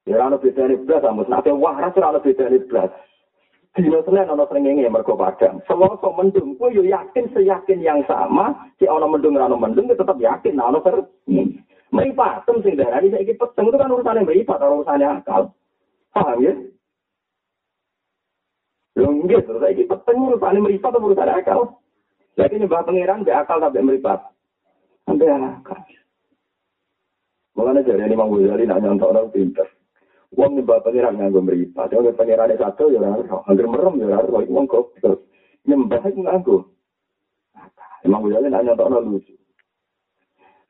Ya 0.08 0.16
rana 0.16 0.40
beda 0.40 0.72
blas, 0.88 1.04
amus 1.04 1.28
nanti 1.28 1.52
waras 1.52 1.92
rana 1.92 2.16
beda 2.16 2.48
blas. 2.64 2.90
Dino 3.74 4.00
Senin 4.06 4.30
ono 4.30 4.46
srengenge 4.46 4.88
mergo 4.88 5.18
padang. 5.18 5.60
Mendung, 6.14 6.54
kowe 6.56 6.70
yo 6.70 6.86
yakin 6.86 7.26
seyakin 7.34 7.82
yang 7.82 8.00
sama, 8.06 8.70
si 8.78 8.86
ono 8.86 9.10
mendung 9.10 9.36
rana 9.36 9.58
mendung 9.58 9.90
tetap 9.90 10.16
yakin 10.16 10.56
ono 10.56 10.80
sering. 10.80 11.60
Meripatem 11.94 12.58
sing 12.64 12.74
darani 12.74 13.12
saiki 13.12 13.38
peteng 13.38 13.70
itu 13.70 13.78
kan 13.78 13.92
urusannya 13.92 14.26
meripat, 14.26 14.58
urusannya 14.58 15.22
akal. 15.22 15.54
Paham 16.10 16.42
ya? 16.42 16.52
Lho 18.98 19.08
nggih, 19.22 19.46
terus 19.46 19.62
saiki 19.62 19.86
peteng 19.86 20.18
urusannya 20.26 20.58
meripat 20.58 20.90
urusannya 20.90 21.38
akal? 21.38 21.78
Lagi 22.34 22.58
nyembah 22.58 22.82
pangeran 22.82 23.22
be 23.22 23.30
akal 23.30 23.62
sampai 23.62 23.86
meripat. 23.86 24.26
Sampai 25.06 25.30
akal. 25.30 25.78
Mulane 27.54 27.86
jare 27.86 28.10
Imam 28.10 28.30
Ghazali 28.34 28.66
nak 28.66 28.82
nyontokno 28.82 29.30
pinter. 29.30 29.68
Wong 30.34 30.58
nyembah 30.58 30.82
pangeran 30.82 31.14
nganggo 31.14 31.40
meripat. 31.40 31.94
Ya 31.94 32.12
pangerane 32.12 32.54
satu 32.58 32.90
ya 32.90 32.98
ora 32.98 33.22
ora. 33.22 33.36
Angger 33.46 33.66
merem 33.70 33.94
ya 34.02 34.06
ora 34.10 34.26
ora. 34.26 34.46
Wong 34.50 34.66
kok 34.66 34.98
nyembah 35.66 36.02
iku 36.02 36.20
nganggo. 36.22 36.56
Imam 38.02 38.26
Ghazali 38.26 38.50
nak 38.50 38.64
nyontokno 38.66 38.98
lucu. 39.00 39.34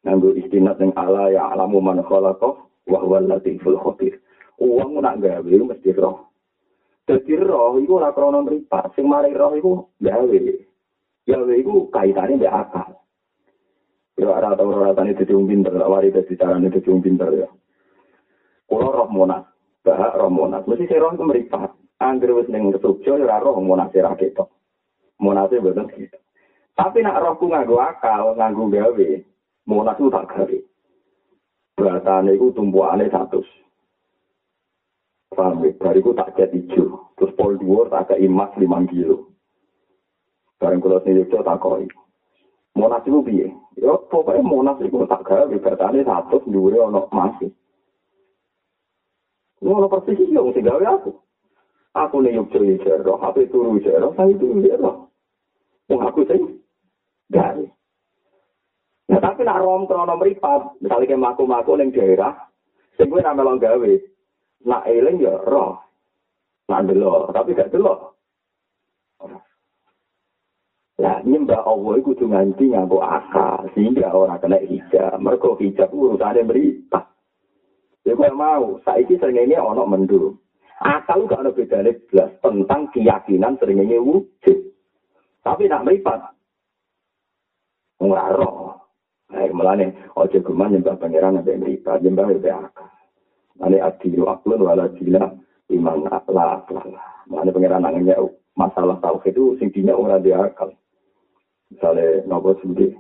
nganggo 0.05 0.37
istinat 0.37 0.77
yang 0.79 0.92
ala 1.01 1.33
ya 1.33 1.49
alamu 1.49 1.81
man 1.81 2.05
khalaqa 2.05 2.61
wa 2.85 2.99
huwa 3.01 3.25
latiful 3.25 3.81
khabir. 3.81 4.20
Wong 4.61 5.01
nak 5.01 5.18
gawe 5.18 5.40
mesti 5.40 5.90
roh. 5.97 6.29
Dadi 7.09 7.37
roh 7.37 7.77
iku 7.81 8.01
ora 8.01 8.12
krana 8.12 8.44
mripat, 8.44 8.92
sing 8.97 9.09
mari 9.09 9.33
roh 9.33 9.57
iku 9.57 9.73
gawe. 10.01 10.38
Gawe 11.25 11.53
iku 11.57 11.88
kaitane 11.88 12.37
mbek 12.37 12.53
akal. 12.53 13.04
Ora 14.14 14.55
tau 14.55 14.70
ora 14.70 14.94
tani 14.94 15.11
dadi 15.11 15.35
wong 15.35 15.50
pinter, 15.50 15.74
wari 15.74 16.14
dadi 16.14 16.38
carane 16.38 16.70
dadi 16.70 16.87
wong 16.87 17.03
pinter 17.03 17.29
ya. 17.35 17.48
Kulo 18.70 18.88
roh 18.94 19.09
monas, 19.11 19.42
bahak 19.83 20.14
roh 20.14 20.31
monas. 20.31 20.62
Mesti 20.70 20.87
sing 20.87 21.03
roh 21.03 21.12
iku 21.12 21.27
mripat. 21.27 21.70
Angger 21.98 22.31
wis 22.38 22.50
ning 22.50 22.70
ya 22.70 22.79
ora 23.11 23.42
roh 23.42 23.59
monas 23.59 23.90
ora 23.90 24.14
ketok. 24.14 24.48
Monase 25.18 25.59
boten 25.59 25.90
gitu. 25.94 26.18
Tapi 26.74 27.07
nak 27.07 27.22
rohku 27.22 27.46
nganggo 27.46 27.79
akal, 27.79 28.35
nganggo 28.35 28.66
gawe, 28.66 29.09
Monas 29.64 29.96
itu 29.96 30.11
tak 30.11 30.27
gawe. 30.27 30.59
Beratane 31.79 32.35
itu 32.35 32.50
tumpuannya 32.50 33.09
satu. 33.09 33.40
Paham 35.35 35.66
ya? 35.66 35.70
Bariku 35.79 36.14
tak 36.14 36.35
cat 36.38 36.50
hijau. 36.55 37.11
Terus 37.18 37.35
pol 37.35 37.59
dua 37.59 37.90
tak 37.90 38.14
ke 38.14 38.22
emas 38.22 38.50
lima 38.59 38.83
kilo. 38.87 39.35
Barang 40.59 40.83
sini 41.03 41.27
itu 41.27 41.38
tak 41.42 41.59
koi. 41.59 41.87
Monas 42.75 43.07
itu 43.07 43.23
biye. 43.23 43.49
Ya 43.79 43.95
pokoknya 44.11 44.43
monas 44.43 44.79
itu 44.83 45.07
tak 45.07 45.23
gawe. 45.23 45.55
Beratane 45.55 46.03
satu. 46.03 46.43
Dua 46.51 46.91
ono 46.91 47.07
masih. 47.15 47.51
Ngono 49.65 49.89
persis 49.89 50.21
iki 50.21 50.37
wong 50.37 50.53
sing 50.53 50.69
gawe 50.69 50.85
aku. 50.85 51.17
Aku 51.95 52.19
nek 52.21 52.35
yuk 52.35 52.51
ceri 52.51 52.75
jero, 52.83 53.23
apa 53.23 53.39
turu 53.49 53.79
jero, 53.79 54.11
saya 54.19 54.35
turu 54.35 54.61
jero. 54.61 55.09
Wong 55.87 56.01
aku 56.03 56.27
sing 56.27 56.61
gawe. 57.31 57.65
Nah, 59.05 59.21
tapi 59.21 59.41
nak 59.45 59.61
rom 59.63 59.87
krono 59.87 60.17
meripat, 60.17 60.81
misalnya 60.81 61.07
kayak 61.13 61.23
maku-maku 61.23 61.77
ning 61.77 61.93
daerah, 61.93 62.35
sing 62.97 63.13
gue 63.13 63.21
nama 63.21 63.45
gawe, 63.45 63.93
nak 64.65 64.89
eling 64.89 65.21
ya 65.21 65.37
roh, 65.45 65.77
nak 66.73 66.89
delo, 66.89 67.29
tapi 67.31 67.53
gak 67.53 67.69
delo. 67.69 68.17
Lah 70.95 71.19
nyembah 71.27 71.67
Allah 71.67 71.99
itu 71.99 72.15
tuh 72.15 72.31
nganti 72.31 72.71
nganggo 72.71 73.03
akal 73.03 73.67
sehingga 73.75 74.15
orang 74.15 74.39
kena 74.39 74.63
hijab. 74.63 75.19
Mereka 75.19 75.59
hijab 75.59 75.91
urusannya 75.91 76.47
meripat. 76.47 77.05
Ya 78.05 78.13
kau 78.15 78.31
mau, 78.37 78.79
saiki 78.85 79.19
seringnya 79.19 79.65
ono 79.65 79.89
mendung. 79.89 80.39
Akal 80.79 81.25
gak 81.25 81.41
ada 81.41 81.51
beda 81.51 81.83
belas 82.11 82.31
tentang 82.45 82.93
keyakinan 82.93 83.57
seringnya 83.59 83.99
wujud. 83.99 84.59
Tapi 85.41 85.67
nak 85.67 85.85
meripat, 85.89 86.35
roh. 88.01 88.77
Nah, 89.33 89.51
melane 89.51 89.97
ojo 90.15 90.39
nyembah 90.39 90.95
pangeran 91.01 91.41
ada 91.41 91.53
mripat, 91.57 91.99
nyembah 92.05 92.29
ya 92.39 92.61
akal. 92.71 92.87
Mane 93.59 93.79
adilu 93.83 94.31
aklun 94.31 94.63
wala 94.63 94.87
dina 94.95 95.33
iman 95.75 96.07
la 96.07 96.45
akal. 96.61 96.95
Mane 97.27 97.51
pangeran 97.51 97.83
nangnya 97.83 98.21
masalah 98.55 99.01
tauhid 99.03 99.35
itu 99.35 99.59
sing 99.59 99.75
dina 99.75 99.97
ora 99.97 100.23
dia 100.23 100.39
akal. 100.39 100.71
Misale 101.75 102.23
nopo 102.31 102.55
sendiri 102.63 102.95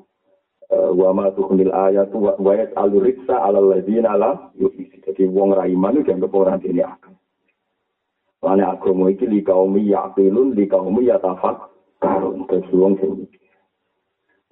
eh, 0.74 0.90
wa 0.90 1.14
ma 1.14 1.30
tuhnil 1.30 1.70
ayat 1.70 2.10
wa 2.10 2.34
ayat 2.50 2.74
aluriksa 2.74 3.38
ala 3.38 3.62
ladina 3.62 4.18
la 4.18 4.50
yu'isi. 4.58 4.98
Jadi 5.06 5.30
wong 5.30 5.54
ra 5.54 5.70
iman 5.70 6.02
itu 6.02 6.10
dianggap 6.10 6.34
orang 6.34 6.58
ini 6.66 6.82
akal. 6.82 7.14
Mane 8.42 8.66
agama 8.66 9.14
iki 9.14 9.30
li 9.30 9.46
kaumi 9.46 9.94
yaqilun 9.94 10.58
li 10.58 10.66
kaumi 10.66 11.06
yatafak 11.06 11.70
karun. 12.02 12.50
Wong 12.74 12.98
sing 12.98 13.30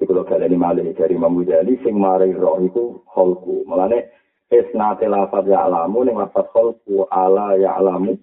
Iku 0.02 0.18
kalau 0.18 0.26
kalian 0.26 0.58
malih 0.58 0.90
dari 0.98 1.14
Imam 1.14 1.38
Ghazali 1.38 1.78
sing 1.86 1.94
mari 1.94 2.34
roh 2.34 2.58
iku 2.58 3.06
holku. 3.06 3.62
Mulane 3.70 4.10
isnate 4.50 5.06
lafaz 5.06 5.46
ya 5.46 5.70
alamu 5.70 6.02
ning 6.02 6.18
lafaz 6.18 6.50
holku 6.50 7.06
ala 7.06 7.54
ya 7.54 7.78
alamu 7.78 8.18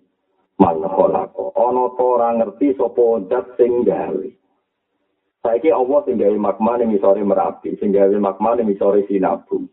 man 0.59 0.75
kholako. 0.83 1.55
Ono 1.55 1.95
to 1.95 2.03
ora 2.03 2.35
ngerti 2.35 2.75
sapa 2.75 3.23
zat 3.31 3.55
sing 3.55 3.87
gawe. 3.87 4.38
Saiki 5.39 5.71
Allah 5.71 6.03
sing 6.03 6.19
gawe 6.19 6.35
magma 6.35 6.75
ning 6.75 6.91
isore 6.91 7.23
Merapi, 7.23 7.79
sing 7.79 7.95
gawe 7.95 8.11
magma 8.19 8.59
ning 8.59 8.75
isore 8.75 9.07
Sinabung. 9.07 9.71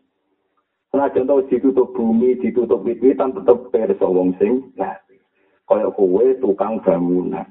Senajan 0.87 1.27
tau 1.27 1.43
ditutup 1.43 1.91
bumi, 1.91 2.39
ditutup 2.39 2.87
wit-witan 2.87 3.35
tetep 3.35 3.67
perso 3.75 4.07
wong 4.07 4.31
sing 4.39 4.71
ngapi. 4.79 5.19
Kaya 5.67 5.91
kowe 5.91 6.23
tukang 6.39 6.79
bangunan. 6.79 7.43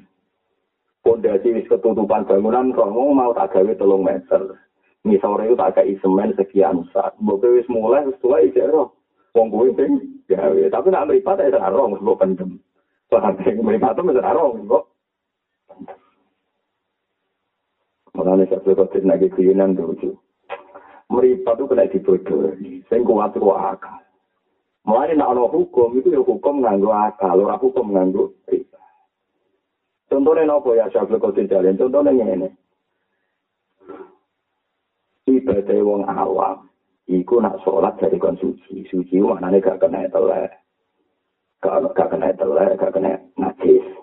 Pondasi 1.05 1.53
wis 1.53 1.69
ketutupan 1.69 2.25
bangunan 2.25 2.73
romo 2.73 3.13
mau 3.13 3.37
tak 3.37 3.53
gawe 3.53 3.73
telung 3.77 4.09
meter. 4.09 4.65
Misore 5.05 5.53
itu 5.53 5.61
tak 5.61 5.77
kayak 5.77 6.01
semen 6.01 6.33
sekian 6.41 6.89
saat. 6.97 7.13
Mbok 7.21 7.45
wis 7.45 7.69
mulai 7.69 8.09
wis 8.09 8.17
tua 8.25 8.41
iki 8.41 8.65
ro. 8.65 8.97
Wong 9.37 9.53
kowe 9.53 9.69
sing 9.77 10.25
gawe, 10.25 10.73
tapi 10.73 10.89
nak 10.89 11.13
mripat 11.13 11.45
ya 11.45 11.61
ora 11.61 11.69
rong 11.69 12.01
mbok 12.01 12.25
pendem. 12.25 12.57
Soale 13.13 13.37
sing 13.45 13.61
mripat 13.61 14.01
itu 14.01 14.25
rong 14.25 14.65
mbok. 14.65 14.86
Mulane 18.27 18.51
sak 18.51 18.67
kok 18.67 18.91
lagi 19.07 19.31
kuyunan 19.31 19.79
tuh. 19.79 20.19
meripat 21.07 21.63
itu 21.63 21.71
kena 21.71 21.87
dibodohi. 21.87 22.83
Sing 22.91 23.07
kuat 23.07 23.39
itu 23.39 23.47
akal. 23.55 24.03
Mulai 24.83 25.15
nak 25.15 25.31
ada 25.39 25.47
hukum, 25.47 25.95
itu 25.95 26.11
ya 26.11 26.19
hukum 26.19 26.59
nganggo 26.59 26.91
akal, 26.91 27.39
orang 27.39 27.63
hukum 27.63 27.95
nganggo 27.95 28.35
riba. 28.51 28.83
Contohnya 30.11 30.51
apa 30.51 30.69
ya, 30.75 30.91
Syafil 30.91 31.23
Qadir 31.23 31.47
Jalin? 31.47 31.79
Contohnya 31.79 32.11
ini. 32.15 32.51
Ibadah 35.27 35.79
wong 35.83 36.03
awam, 36.07 36.71
iku 37.07 37.39
nak 37.39 37.63
sholat 37.63 37.95
dari 37.99 38.19
kon 38.19 38.39
suci. 38.39 38.87
Suci 38.91 39.23
maknanya 39.23 39.63
gak 39.63 39.87
kena 39.87 40.07
telek. 40.11 40.51
Gak, 41.63 41.83
gak 41.95 42.11
kena 42.11 42.31
telek, 42.35 42.79
gak 42.79 42.95
kena 42.95 43.19
najis. 43.39 43.96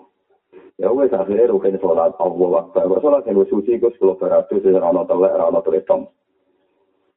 Ya 0.74 0.90
wes 0.90 1.14
akhirnya 1.14 1.54
rukin 1.54 1.78
sholat 1.78 2.18
Allah 2.18 2.50
Akbar. 2.66 2.98
Sholat 2.98 3.22
yang 3.30 3.46
suci 3.46 3.78
itu 3.78 3.86
10 3.94 4.18
beratus, 4.18 4.64
rana 4.66 5.06
telek, 5.06 5.32
rana 5.38 5.60
tulis 5.62 5.86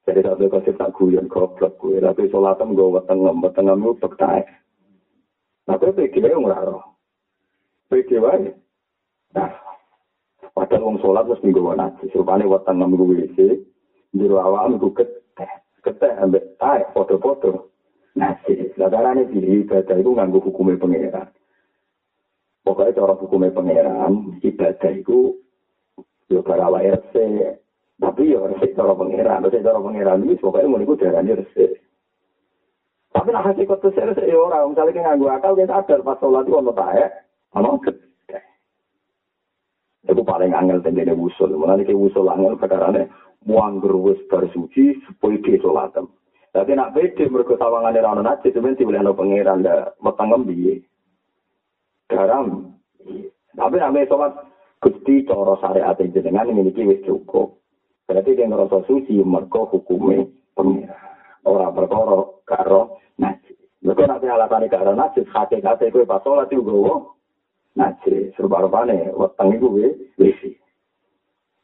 Jadi 0.08 0.24
satu 0.24 0.48
kasih 0.48 0.72
tak 0.78 0.96
guyon 0.96 1.28
goblok 1.28 1.76
gue, 1.76 2.00
tapi 2.00 2.32
sholatem 2.32 2.72
gue 2.72 2.96
wetengem, 2.96 3.44
wetengem 3.44 3.92
itu 3.92 4.08
tak 4.16 4.48
Nah, 5.68 5.76
gue 5.76 5.92
pikir 5.92 6.24
aja 6.24 6.40
nggak 6.40 6.64
roh. 6.64 6.96
Pikir 7.92 8.24
aja. 8.24 8.56
Nah, 9.36 9.52
padahal 10.56 10.88
wong 10.88 10.96
sholat 11.04 11.28
mesti 11.28 11.52
gue 11.52 11.74
nanti. 11.76 12.08
Rupanya 12.16 12.48
wetengem 12.48 12.96
gue 12.96 13.20
isi, 13.28 13.48
di 14.08 14.24
ruang 14.24 14.80
gue 14.80 14.96
keteh, 14.96 15.52
keteh 15.84 16.12
ambek 16.24 16.56
taek, 16.56 16.88
foto-foto. 16.96 17.68
Nasi, 18.16 18.72
latarane 18.80 19.28
di 19.28 19.44
ibadah 19.60 19.94
itu 20.00 20.10
nganggu 20.10 20.40
hukumnya 20.40 20.80
pengeran. 20.80 21.28
Pokoknya 22.68 23.00
cara 23.00 23.16
hukumnya 23.16 23.56
pengeran, 23.56 24.36
ibadah 24.44 24.92
itu, 24.92 25.40
yo 26.28 26.44
karawa 26.44 26.84
RC, 26.84 27.16
Tapi 27.98 28.30
ya 28.30 28.44
resik 28.44 28.76
cara 28.76 28.92
pengiran, 28.92 29.42
resik 29.42 29.64
cara 29.64 29.80
pengiran 29.80 30.22
ini 30.22 30.36
pokoknya 30.36 30.70
mau 30.70 30.78
ikut 30.78 31.00
darahnya 31.00 31.40
resik. 31.40 31.80
Tapi 33.10 33.28
nah 33.32 33.42
hasil 33.42 33.64
kotor 33.66 33.90
saya 33.90 34.12
resik 34.12 34.28
ya 34.28 34.38
orang, 34.38 34.70
misalnya 34.70 34.94
kita 34.94 35.02
nganggu 35.02 35.26
akal, 35.32 35.52
kita 35.56 35.72
sadar 35.72 36.00
pas 36.06 36.20
sholat 36.22 36.46
itu 36.46 36.54
ono 36.54 36.72
taek, 36.76 37.10
ono 37.56 37.80
gede. 37.82 38.38
Itu 40.06 40.22
paling 40.22 40.54
angel 40.54 40.78
tendene 40.84 41.16
wusul, 41.16 41.56
mulai 41.58 41.82
ke 41.82 41.90
wusul 41.90 42.30
angel 42.30 42.54
perkarane 42.54 43.10
muang 43.48 43.82
gerwes 43.82 44.20
bersuci 44.30 45.02
supaya 45.08 45.40
dia 45.42 45.58
sholatem. 45.58 46.06
Tapi 46.54 46.76
nak 46.78 46.94
beda 46.94 47.24
mereka 47.32 47.58
orang 47.58 47.96
najis, 48.22 48.52
itu 48.54 48.62
nanti 48.62 48.86
ada 48.86 49.10
pengiran, 49.10 49.66
ada 49.66 49.96
metangem 49.98 50.46
biye. 50.46 50.74
Garam. 52.08 52.72
Tapi 53.52 53.74
nak 53.76 54.08
sholat, 54.08 54.32
Gusti 54.80 55.26
cara 55.28 55.54
syariat 55.60 55.98
jenengan 55.98 56.48
memiliki 56.48 56.86
wis 56.86 57.02
cukup. 57.04 57.58
Berarti 58.08 58.38
dia 58.38 58.48
ngerasa 58.48 58.88
suci, 58.88 59.20
mereka 59.20 59.68
hukumnya 59.68 60.24
pengira. 60.56 60.96
Orang 61.44 61.76
berkoro, 61.76 62.40
karo, 62.48 62.96
najis. 63.20 63.58
Mereka 63.84 64.08
nanti 64.08 64.26
alasan 64.30 64.64
karo 64.72 64.96
najis, 64.96 65.28
hati-hati 65.28 65.92
gue 65.92 66.08
pas 66.08 66.24
sholat 66.24 66.48
juga. 66.48 67.12
Najis, 67.76 68.32
serba-rupanya, 68.38 69.12
weteng 69.12 69.52
itu 69.52 69.66
gue, 69.68 69.88
wisi. 70.16 70.56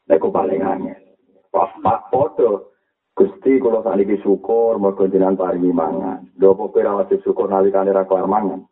Itu 0.05 0.29
paling 0.29 0.61
angin. 0.61 0.99
Pas 1.49 1.73
pak 1.81 2.13
foto, 2.13 2.75
Gusti 3.15 3.57
kalau 3.63 3.79
saat 3.79 3.97
ini 4.03 4.19
syukur, 4.19 4.75
mereka 4.75 5.07
jenang 5.07 5.39
paringi 5.39 5.71
mangan. 5.71 6.27
Dua 6.35 6.51
pokoknya 6.51 7.07
syukur 7.23 7.47
nalikane 7.47 7.95
rakuar 7.95 8.27
mangan. 8.27 8.67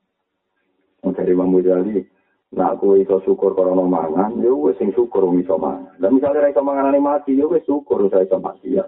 Dari 1.04 1.36
Imam 1.36 1.52
Mujali, 1.52 2.00
Nah, 2.54 2.78
aku 2.78 3.02
iso 3.02 3.18
syukur 3.26 3.58
no 3.58 3.90
mangan, 3.90 4.38
ya 4.38 4.54
wes 4.54 4.78
sing 4.78 4.94
syukur 4.94 5.26
wong 5.26 5.42
iso 5.42 5.58
mangan. 5.58 5.98
Dan 5.98 6.14
misalnya 6.14 6.46
ra 6.46 6.54
iso 6.54 6.62
mangan 6.62 6.94
mati, 7.02 7.34
ya 7.34 7.50
wes 7.50 7.66
syukur 7.66 8.06
saya 8.14 8.30
iso 8.30 8.38
mati 8.38 8.78
ya. 8.78 8.86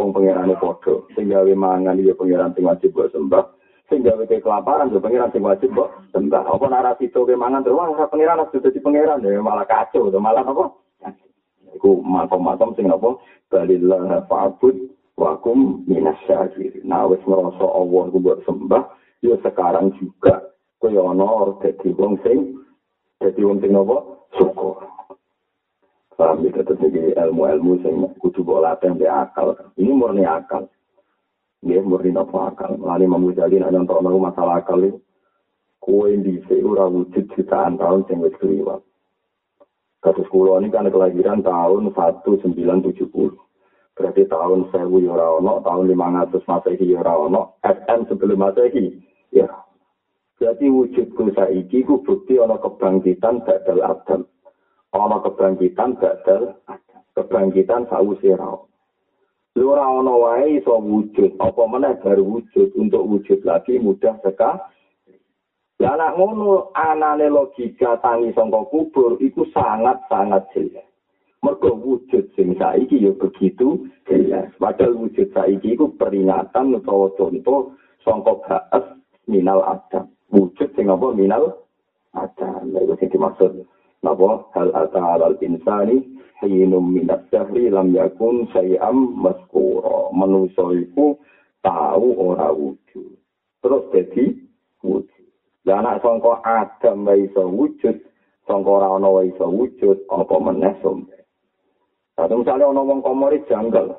Wong 0.00 0.16
pangerane 0.16 0.56
padha, 0.56 1.04
sing 1.12 1.28
gawe 1.28 1.52
mangan 1.52 2.00
ya 2.00 2.16
pangeran 2.16 2.56
sing 2.56 2.64
wajib 2.64 2.96
mbok 2.96 3.12
sembah. 3.12 3.44
Sing 3.92 4.00
gawe 4.00 4.24
kelaparan 4.24 4.88
ya 4.88 5.04
pangeran 5.04 5.28
sing 5.36 5.44
wajib 5.44 5.76
mbok 5.76 5.92
sembah. 6.16 6.48
Apa 6.48 6.64
narasi 6.64 7.12
to 7.12 7.28
ke 7.28 7.36
mangan 7.36 7.60
terus 7.60 7.76
ora 7.76 8.08
pangeran 8.08 8.40
harus 8.40 8.56
dadi 8.56 8.80
pangeran 8.80 9.20
ya 9.20 9.36
malah 9.44 9.68
kacau, 9.68 10.08
to 10.08 10.16
malah 10.16 10.40
apa? 10.40 10.64
Iku 11.76 12.00
makom-makom 12.00 12.72
sing 12.72 12.88
apa? 12.88 13.20
Balillah 13.52 14.24
fa'bud 14.32 14.80
wa 15.20 15.36
kum 15.44 15.84
minasyakir. 15.84 16.80
Nah, 16.88 17.04
wis 17.12 17.20
ngrasa 17.28 17.68
Allah 17.68 18.02
ku 18.08 18.16
mbok 18.16 18.48
sembah, 18.48 18.82
ya 19.20 19.36
sekarang 19.44 19.92
juga 20.00 20.53
koyo 20.84 21.08
ana 21.08 21.56
dadi 21.64 21.96
wong 21.96 22.20
sing 22.20 22.60
Jadi 23.24 23.40
wong 23.40 23.56
sing 23.64 23.72
nopo 23.72 24.28
syukur. 24.36 24.84
Paham 26.12 26.44
ya 26.44 26.52
tetep 26.60 26.76
iki 26.76 27.16
ilmu-ilmu 27.16 27.80
sing 27.80 27.94
kudu 28.20 28.44
mbok 28.44 28.60
latih 28.60 28.92
mbek 28.92 29.08
akal. 29.08 29.56
Ini 29.80 29.96
murni 29.96 30.28
akal. 30.28 30.68
Nggih 31.64 31.88
murni 31.88 32.12
nopo 32.12 32.36
akal. 32.44 32.76
Lali 32.76 33.08
mamu 33.08 33.32
jadi 33.32 33.64
nek 33.64 33.72
nonton 33.72 34.04
masalah 34.20 34.60
akal 34.60 34.84
iki 34.84 35.00
kue 35.80 36.16
di 36.20 36.40
ora 36.60 36.84
wujud 36.84 37.32
jutaan 37.32 37.80
tahun 37.80 38.04
sing 38.04 38.20
wis 38.20 38.36
kliwat. 38.36 38.84
Kasus 40.04 40.28
kulo 40.28 40.60
ini 40.60 40.68
kan 40.68 40.88
kelahiran 40.92 41.40
tahun 41.40 41.96
1970. 41.96 42.92
Berarti 43.94 44.22
tahun 44.28 44.68
1000 44.68 45.00
ya 45.00 45.10
ora 45.16 45.28
ono, 45.38 45.62
tahun 45.64 45.86
500 45.86 46.44
Masehi 46.44 46.92
ya 46.92 47.00
ora 47.00 47.14
ono, 47.14 47.42
SM 47.62 48.10
sebelum 48.10 48.42
Masehi 48.42 49.00
ya 49.32 49.48
Jadi 50.42 50.66
wujudku 50.66 51.30
saiki 51.30 51.86
ku 51.86 52.02
bukti 52.02 52.42
ana 52.42 52.58
kebangkitan 52.58 53.46
badal 53.46 53.80
adam. 53.86 54.22
Ana 54.90 55.22
kebangkitan 55.22 55.94
badal. 55.98 56.58
Kebangkitan 57.14 57.86
sawise 57.86 58.34
ra. 58.34 58.58
Lu 59.54 59.70
ora 59.70 59.86
ana 59.86 60.10
wae 60.10 60.58
iso 60.58 60.82
wujud, 60.82 61.38
apa 61.38 61.62
meneh 61.70 61.94
baru 62.02 62.26
wujud 62.26 62.74
untuk 62.74 63.06
wujud 63.06 63.46
lagi 63.46 63.78
mudah 63.78 64.18
sekali. 64.18 64.74
Ya 65.78 65.94
anak 65.94 66.18
ngono 66.18 66.70
anane 66.74 67.30
logika 67.30 67.98
tangi 68.02 68.30
sangka 68.34 68.66
kubur 68.70 69.18
iku 69.18 69.46
sangat-sangat 69.54 70.46
jelas. 70.54 70.86
Mergo 71.42 71.76
wujud 71.76 72.30
sing 72.34 72.58
saiki 72.58 73.04
ya 73.04 73.14
begitu 73.14 73.86
jelas. 74.06 74.50
Padahal 74.58 74.96
wujud 74.96 75.30
saiki 75.34 75.74
iku 75.74 75.94
peringatan 75.98 76.78
utawa 76.78 77.10
contoh 77.18 77.74
sangka 78.02 78.32
baas 78.46 78.84
minal 79.26 79.62
adam. 79.66 80.10
Wujud 80.34 80.68
sing 80.74 80.90
apa 80.90 81.14
minal 81.14 81.62
ada 82.10 82.66
lha 82.66 82.94
sing 82.98 83.08
dimaksud 83.14 83.62
napa 84.02 84.50
hal 84.58 84.74
ata 84.74 85.22
al 85.22 85.38
insani 85.38 86.02
hinum 86.42 86.90
minas 86.90 87.22
sahri 87.30 87.70
lam 87.70 87.94
yakun 87.94 88.50
sayam 88.50 89.14
maskura 89.14 90.10
manusa 90.10 90.74
iku 90.74 91.14
tahu 91.62 92.08
ora 92.18 92.50
wujud 92.50 93.14
terus 93.62 93.86
dadi 93.94 94.34
wujud 94.82 95.26
lah 95.64 95.78
anak 95.80 96.02
sangka 96.02 96.42
adam 96.42 97.06
wae 97.06 97.30
iso 97.30 97.46
wujud 97.46 97.96
sangka 98.44 98.68
ora 98.68 98.90
ana 98.98 99.08
wae 99.08 99.30
iso 99.30 99.46
wujud 99.46 100.02
apa 100.10 100.36
meneh 100.42 100.74
sombe 100.82 101.14
Tapi 102.14 102.30
misalnya 102.30 102.70
orang 102.70 102.78
ngomong 102.78 103.00
komori 103.02 103.42
janggal. 103.50 103.98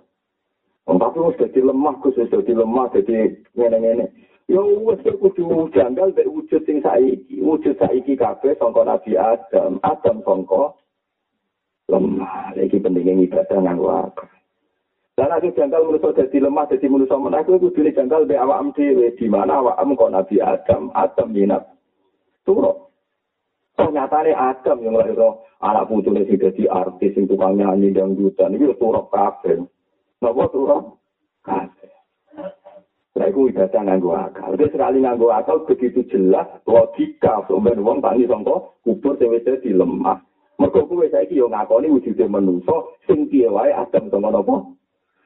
Tapi 0.88 1.18
harus 1.20 1.36
jadi 1.36 1.60
lemah, 1.68 2.00
khusus 2.00 2.32
jadi 2.32 2.54
lemah, 2.56 2.88
jadi 2.96 3.44
ngene-ngene. 3.60 4.08
Ya 4.46 4.62
wis 4.62 5.02
kudu 5.02 5.74
janggal 5.74 6.14
mek 6.14 6.30
wujud 6.30 6.62
sing 6.70 6.78
saiki. 6.86 7.42
Wujud 7.42 7.76
saiki 7.82 8.14
kabeh 8.14 8.54
sangka 8.62 8.86
Nabi 8.86 9.18
Adam. 9.18 9.82
Adam 9.82 10.22
sangka 10.22 10.78
lemah. 11.90 12.54
Iki 12.54 12.78
pentingnya 12.78 13.26
ibadah 13.26 13.58
nganggo 13.58 13.90
akal. 13.90 14.30
Dan 15.16 15.32
aku 15.32 15.48
janggal 15.56 15.88
manusia 15.88 16.12
jadi 16.12 16.44
lemah, 16.44 16.68
jadi 16.68 16.92
manusia 16.92 17.16
menang, 17.16 17.48
aku 17.48 17.72
kudu 17.72 17.88
janggal 17.88 18.28
be 18.28 18.36
awak 18.36 18.76
dhewe 18.76 19.16
di 19.16 19.32
mana 19.32 19.64
awak 19.64 19.80
kok 19.80 20.12
Nabi 20.12 20.44
Adam, 20.44 20.92
Adam 20.92 21.32
minat. 21.32 21.64
Turo. 22.44 22.92
Ternyata 23.80 24.28
Adam 24.28 24.84
yang 24.84 25.00
lahir 25.00 25.16
anak 25.64 25.88
putune 25.88 26.28
sing 26.28 26.38
dadi 26.40 26.68
artis 26.68 27.16
sing 27.16 27.26
tukang 27.28 27.56
nyanyi 27.56 27.96
dangdutan 27.96 28.56
iki 28.56 28.76
turok 28.76 29.08
kabeh. 29.12 29.64
Napa 30.20 30.44
turok? 30.52 31.00
Kabeh. 31.44 31.85
Nah, 33.16 33.32
itu 33.32 33.48
ibadah 33.48 33.80
nganggo 33.80 34.12
akal. 34.12 34.60
Jadi 34.60 34.76
sekali 34.76 35.00
nganggo 35.00 35.32
akal 35.32 35.64
begitu 35.64 36.04
jelas 36.12 36.52
logika 36.68 37.48
sampeyan 37.48 37.80
wong 37.80 38.04
tani 38.04 38.28
sangka 38.28 38.76
kubur 38.84 39.16
dhewe 39.16 39.40
di 39.40 39.72
lemah. 39.72 40.20
Mergo 40.60 40.84
kuwe 40.84 41.08
saiki 41.08 41.40
yo 41.40 41.48
ngakoni 41.48 41.92
wujude 41.92 42.28
manungsa 42.28 42.76
sing 43.08 43.32
piye 43.32 43.48
wae 43.48 43.72
adem 43.72 44.12
sama 44.12 44.36
napa? 44.36 44.68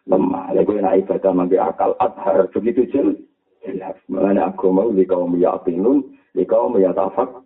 lemah. 0.09 0.53
Lha 0.53 0.61
kowe 0.65 0.77
nek 0.81 1.01
ibadah 1.05 1.33
mangke 1.33 1.57
akal 1.57 1.97
adhar 1.97 2.49
begitu 2.53 2.85
jelas. 2.93 3.17
Jelas. 3.65 3.97
Mulane 4.09 4.41
agama 4.41 4.85
li 4.89 5.05
kaum 5.05 5.33
yaqinun, 5.37 6.13
li 6.33 6.45
kaum 6.45 6.77
yatafak. 6.77 7.41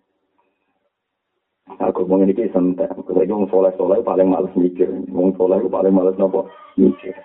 Aku 1.79 2.03
mau 2.03 2.19
ini 2.19 2.51
santai. 2.51 2.91
Kalau 2.91 3.23
wong 3.23 3.47
soleh 3.47 3.71
soleh 3.79 4.03
paling 4.03 4.27
males 4.27 4.51
mikir. 4.59 4.91
Wong 5.07 5.31
soleh 5.39 5.63
paling 5.71 5.95
males 5.95 6.19
nopo 6.19 6.51
mikir. 6.75 7.15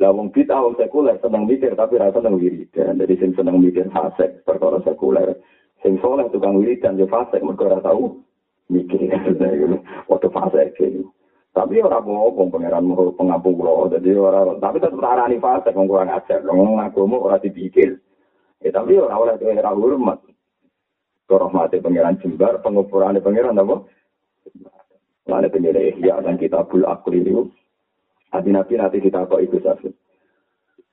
Lah 0.00 0.16
wong 0.16 0.32
bid'ah 0.32 0.64
wong 0.64 0.80
sekuler 0.80 1.20
seneng 1.20 1.44
mikir 1.44 1.76
tapi 1.76 2.00
rasa 2.00 2.24
seneng 2.24 2.40
wiridan. 2.40 2.96
Jadi 2.96 3.14
sing 3.20 3.30
seneng 3.36 3.60
mikir 3.60 3.84
fasik 3.92 4.40
perkara 4.48 4.80
sekuler. 4.80 5.36
Sing 5.84 6.00
soleh 6.00 6.24
tukang 6.32 6.56
wiridan 6.56 6.96
yo 6.96 7.04
fasik 7.04 7.44
mergo 7.44 7.68
ora 7.68 7.84
tau 7.84 8.16
mikir. 8.72 9.12
Waktu 10.10 10.28
fasik 10.32 10.72
gitu. 10.80 11.04
Tapi 11.52 11.84
ora 11.84 12.00
apa 12.00 12.32
pangeran 12.32 12.88
mau 12.88 13.12
pengampung 13.12 13.60
kula. 13.60 13.92
Jadi 13.92 14.16
ora 14.16 14.48
tapi 14.56 14.80
tetep 14.80 15.04
arani 15.04 15.36
fase 15.36 15.68
wong 15.76 15.84
kurang 15.84 16.08
ajar. 16.16 16.40
Wong 16.48 16.80
agama 16.80 17.20
ora 17.20 17.36
dipikir. 17.36 18.00
Ya 18.64 18.72
tapi 18.72 18.96
ora 18.96 19.20
oleh 19.20 19.36
ora 19.36 19.76
hormat. 19.76 20.24
Rahmati 21.30 21.78
pangeran 21.78 22.18
jembar, 22.18 22.58
pengukuran 22.58 23.22
pangeran 23.22 23.54
apa? 23.54 23.86
Ya 26.02 26.18
dan 26.18 26.34
kitabul 26.40 26.82
akli 26.82 27.22
itu. 27.22 27.54
Hati 28.30 28.50
nabi 28.54 28.78
nanti 28.78 29.02
kita 29.02 29.26
kok 29.26 29.42
itu 29.42 29.58
saja. 29.58 29.90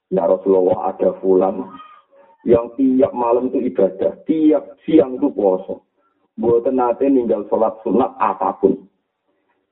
Ya 0.10 0.24
Rasulullah 0.26 0.96
ada 0.96 1.14
fulan 1.22 1.68
yang 2.48 2.72
tiap 2.80 3.12
malam 3.12 3.52
itu 3.52 3.60
ibadah, 3.70 4.24
tiap 4.24 4.80
siang 4.88 5.20
itu 5.20 5.30
puasa. 5.36 5.78
Buat 6.38 6.70
nanti 6.70 7.10
ninggal 7.10 7.46
sholat 7.50 7.76
sunat 7.82 8.14
apapun. 8.22 8.88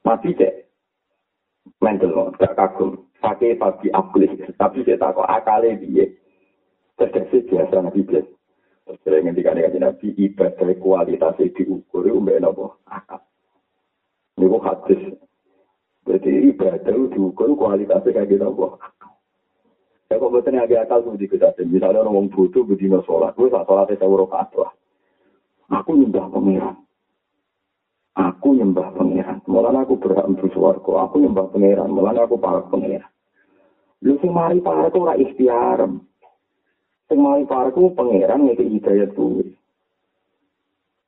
Mati 0.06 0.38
cek, 0.38 0.69
mental 1.82 2.13
loh, 2.13 2.28
gak 2.38 2.54
kagum. 2.54 3.06
Pakai 3.17 3.58
pagi 3.58 3.89
akli, 3.89 4.30
tapi 4.54 4.86
saya 4.86 5.01
tak 5.01 5.17
kok 5.17 5.25
akalnya 5.25 5.82
dia. 5.82 6.06
Terkesi 6.93 7.41
biasa 7.49 7.82
nabi 7.82 8.06
biasa. 8.06 8.34
Sering 9.01 9.25
ngendikan 9.25 9.58
dengan 9.58 9.89
nabi 9.89 10.13
ibadah 10.13 10.69
kualitasnya 10.78 11.49
diukur, 11.58 12.06
umbe 12.06 12.38
nopo 12.38 12.78
akal. 12.86 13.17
Ini 14.38 14.45
kok 14.45 14.62
hadis. 14.62 15.01
Jadi 16.05 16.53
ibadah 16.53 16.95
diukur 17.09 17.49
kualitasnya 17.57 18.13
kayak 18.13 18.29
gitu 18.29 18.45
nopo 18.45 18.77
Ya 20.05 20.21
kok 20.21 20.29
betul 20.29 20.53
agak 20.53 20.85
akal 20.85 21.01
tuh 21.01 21.17
di 21.17 21.25
kita. 21.25 21.57
Misalnya 21.65 22.05
orang 22.05 22.29
butuh 22.29 22.61
bedino 22.61 23.01
sholat, 23.09 23.33
gue 23.33 23.49
saat 23.49 23.65
sholatnya 23.65 23.97
saya 23.97 24.05
urut 24.05 24.29
Aku 25.73 25.97
nyembah 25.97 26.29
pengiran. 26.29 26.77
Aku 28.15 28.55
nyembah 28.55 28.95
pangeran. 28.95 29.43
Mulane 29.43 29.83
aku 29.83 29.99
berhak 29.99 30.23
mlebu 30.23 30.47
swarga. 30.55 31.11
Aku 31.11 31.19
nyembah 31.19 31.51
pangeran. 31.51 31.91
Mulane 31.91 32.23
aku 32.23 32.39
para 32.39 32.63
pangeran. 32.71 33.11
Lu 33.99 34.15
sing 34.23 34.31
mari 34.31 34.63
para 34.63 34.87
ku 34.87 35.03
ora 35.03 35.19
ikhtiar. 35.19 35.83
Sing 37.11 37.19
mari 37.19 37.43
para 37.43 37.75
ku 37.75 37.91
pangeran 37.91 38.47
ngeke 38.47 38.63
hidayat 38.63 39.11
kuwi. 39.11 39.51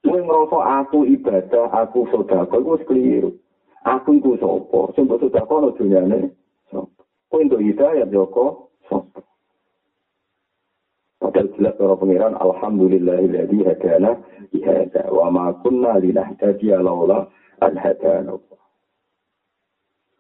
Kowe 0.04 0.20
ngrasa 0.24 0.60
aku 0.84 1.04
ibadah, 1.04 1.68
aku 1.72 2.08
iku 2.08 2.76
wis 2.76 2.84
keliru. 2.88 3.32
Aku 3.88 4.20
iku 4.20 4.36
sapa? 4.36 4.92
Sing 5.00 5.08
mbok 5.08 5.24
sedekah 5.24 5.48
ono 5.48 5.72
dunyane. 5.72 6.36
Kowe 7.32 7.40
entuk 7.40 7.64
hidayat 7.64 8.12
Joko. 8.12 8.76
Sapa? 8.92 9.24
Padahal 11.24 11.48
jelas 11.56 11.74
para 11.80 11.96
pangeran 11.96 12.36
alhamdulillahilladzi 12.36 13.60
hadana 13.64 14.12
ihada 14.52 15.08
wa 15.08 15.32
ma 15.32 15.46
kunna 15.64 15.98
linahtadiya 16.04 16.84
laula 16.84 17.32
an 17.64 17.74
hadana 17.80 18.36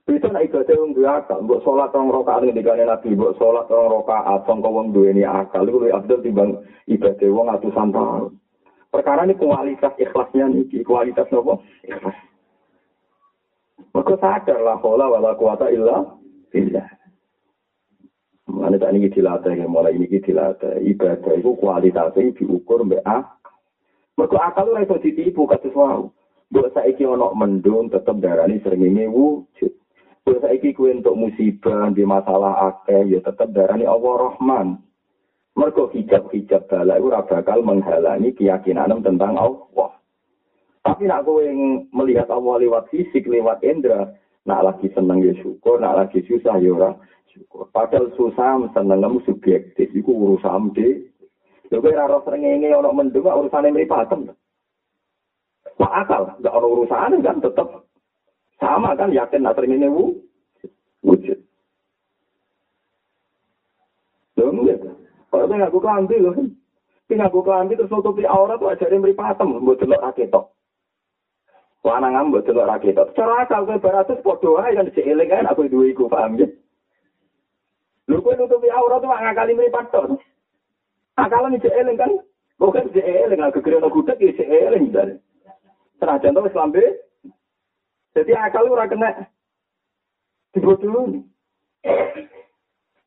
Itu 0.07 0.23
nak 0.31 0.47
ibadah 0.47 0.75
wong 0.79 0.95
duwe 0.95 1.03
akal, 1.03 1.43
mbok 1.43 1.67
salat 1.67 1.91
rong 1.91 2.07
rakaat 2.15 2.47
ning 2.47 2.55
dikane 2.55 2.87
Nabi, 2.87 3.11
mbok 3.11 3.35
salat 3.35 3.67
rong 3.67 3.91
rakaat 3.91 4.47
sangka 4.47 4.71
wong 4.71 4.95
duweni 4.95 5.27
akal 5.27 5.67
iku 5.67 5.83
luwih 5.83 5.93
abdul 5.93 6.23
timbang 6.23 6.63
ibadah 6.87 7.29
wong 7.35 7.47
atusan 7.51 7.91
tahun. 7.91 8.31
Perkara 8.87 9.27
ini 9.27 9.35
kualitas 9.35 9.91
ikhlasnya 9.99 10.47
nih, 10.47 10.79
kualitas 10.87 11.27
apa? 11.27 11.59
Ikhlas. 11.83 12.17
Maka 13.97 14.13
sadar 14.21 14.61
lah, 14.61 14.77
wala 14.77 15.33
kuwata 15.33 15.73
illa 15.73 16.05
billah. 16.53 16.85
Mana 18.45 18.77
tak 18.77 18.93
ini 18.93 19.09
dilatih, 19.09 19.65
mulai 19.65 19.97
ini 19.97 20.05
dilatih. 20.05 20.85
Ibadah 20.85 21.33
itu 21.33 21.57
kualitasnya 21.57 22.31
diukur 22.37 22.85
mbak 22.85 23.01
akal. 23.03 23.57
Mereka 24.21 24.37
akal 24.37 24.69
itu 24.69 24.77
bisa 24.77 24.95
ditipu 25.01 25.49
kasus 25.49 25.73
wow. 25.73 26.13
Buat 26.47 26.71
saiki 26.77 27.03
ono 27.03 27.35
mendung 27.35 27.91
tetap 27.91 28.23
darani 28.23 28.63
sering 28.63 28.87
ini 28.87 29.03
wujud. 29.09 29.73
Buat 30.23 30.47
saiki 30.47 30.71
kue 30.71 30.95
untuk 30.95 31.19
musibah 31.19 31.91
di 31.91 32.07
masalah 32.07 32.71
akeh 32.71 33.03
ya 33.11 33.19
tetap 33.19 33.51
darani 33.51 33.83
Allah 33.83 34.31
Rahman. 34.31 34.79
Mereka 35.57 35.91
hijab-hijab 35.91 36.69
bala 36.69 37.01
itu 37.01 37.09
bakal 37.09 37.65
menghalangi 37.65 38.31
keyakinan 38.37 39.01
tentang 39.01 39.35
Allah. 39.35 39.96
Tapi 40.87 41.03
nak 41.03 41.27
kue 41.27 41.43
yang 41.43 41.83
melihat 41.91 42.31
Allah 42.31 42.63
lewat 42.63 42.87
fisik, 42.87 43.27
lewat 43.27 43.59
indera, 43.59 44.07
nak 44.47 44.63
lagi 44.63 44.87
seneng 44.95 45.19
ya 45.19 45.35
syukur, 45.43 45.83
nak 45.83 45.99
lagi 45.99 46.23
susah 46.23 46.55
ya 46.63 46.71
ora 46.71 46.95
syukur. 47.27 47.67
Padahal 47.75 48.07
susah 48.15 48.71
seneng 48.71 49.19
subjektif, 49.27 49.91
itu 49.91 50.07
urusan 50.07 50.71
de. 50.71 51.11
Lho 51.67 51.83
kowe 51.83 51.91
ora 51.91 52.23
srengenge 52.23 52.71
ana 52.71 52.95
mendung 52.95 53.27
urusane 53.27 53.67
mripaten. 53.75 54.31
Pak 55.75 55.93
akal, 56.07 56.39
enggak 56.39 56.55
ada 56.55 56.67
urusan 56.71 57.19
kan 57.19 57.37
tetap 57.43 57.67
sama 58.55 58.95
kan 58.95 59.11
yakin 59.11 59.43
nak 59.43 59.59
srengenge 59.59 59.91
wu 59.91 60.15
wujud. 61.03 61.35
Lho 64.39 64.55
nggih. 64.55 64.79
Kalau 65.27 65.51
ngaku 65.51 65.77
kelambi 65.83 66.15
lho. 66.23 66.31
Ki 67.11 67.19
ngaku 67.19 67.43
kelambi 67.43 67.75
terus 67.75 67.91
nutupi 67.91 68.23
aurat 68.23 68.55
tuh 68.55 68.71
ajare 68.71 68.95
mripaten 68.95 69.51
mbok 69.59 69.83
delok 69.83 69.99
raketok. 70.07 70.56
Lanang 71.87 72.27
mbok 72.27 72.43
delok 72.43 72.67
raketok. 72.67 73.15
Cara 73.15 73.47
akal 73.47 73.63
kowe 73.63 73.79
baratus 73.79 74.19
padha 74.19 74.49
wae 74.59 74.75
kan 74.75 74.91
dieling 74.91 75.31
kan 75.31 75.47
aku 75.47 75.71
duwe 75.71 75.95
iku 75.95 76.11
paham 76.11 76.35
ya. 76.35 76.43
Lho 78.11 78.19
kowe 78.19 78.35
nutupi 78.35 78.67
aurat 78.67 78.99
tuh 78.99 79.07
ngakali 79.07 79.55
mripat 79.55 79.87
to. 79.95 80.19
Akal 81.15 81.47
iki 81.55 81.71
eling 81.71 81.95
kan. 81.95 82.11
Bukan 82.59 82.91
si 82.91 82.99
eling 82.99 83.39
aku 83.39 83.63
kira 83.63 83.79
ono 83.79 83.87
gudeg 83.87 84.19
iki 84.19 84.43
eling 84.43 84.91
dan. 84.91 85.15
Senajan 86.03 86.35
to 86.35 86.43
wis 86.43 86.57
lambe. 86.59 86.83
Jadi 88.11 88.35
akal 88.35 88.67
ora 88.67 88.91
kena 88.91 89.23
dibodohi. 90.51 91.23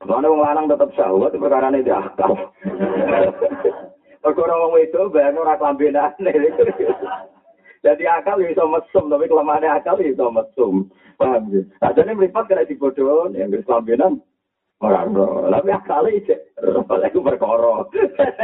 Mana 0.09 0.33
wong 0.33 0.40
lanang 0.40 0.73
tetap 0.73 0.88
syahwat 0.97 1.37
perkara 1.37 1.69
ini 1.69 1.85
di 1.85 1.93
akal. 1.93 2.33
Perkara 4.25 4.53
wong 4.57 4.81
itu 4.81 5.01
bayang 5.12 5.37
ora 5.37 5.61
klambenane. 5.61 6.33
Jadi 7.81 8.05
akal 8.05 8.45
bisa 8.45 8.61
mesum, 8.69 9.09
tapi 9.09 9.25
kelemahannya 9.25 9.81
akal 9.81 9.97
bisa 9.97 10.29
mesum. 10.29 10.93
Paham 11.16 11.49
ya? 11.49 11.61
Adanya 11.81 12.12
meripat 12.12 12.45
kena 12.49 12.69
dibodoh, 12.69 13.33
yang 13.33 13.49
kelambenan. 13.64 14.21
Ora 14.81 15.05
ora, 15.05 15.61
tapi 15.61 15.69
akal 15.77 16.09
iki 16.09 16.33
ora 16.64 17.05
iku 17.05 17.21
perkara. 17.21 17.85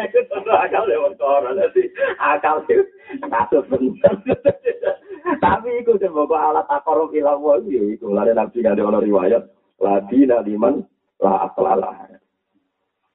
Iku 0.04 0.36
akal 0.52 0.84
e 0.84 0.96
perkara. 1.00 1.48
Dadi 1.56 1.82
akal 2.20 2.60
iki 2.68 2.76
kasus 3.24 3.64
bener. 3.72 4.14
Tapi 5.42 5.80
iku 5.80 5.96
semoga 5.96 6.52
alat 6.52 6.68
akor 6.68 7.08
ila 7.08 7.40
wa 7.40 7.56
iku 7.64 8.12
lare 8.12 8.36
nabi 8.36 8.60
kan 8.60 8.78
ono 8.78 9.00
riwayat 9.00 9.48
ladi 9.80 10.28
liman 10.28 10.84
la 11.24 11.48
aklala. 11.48 12.04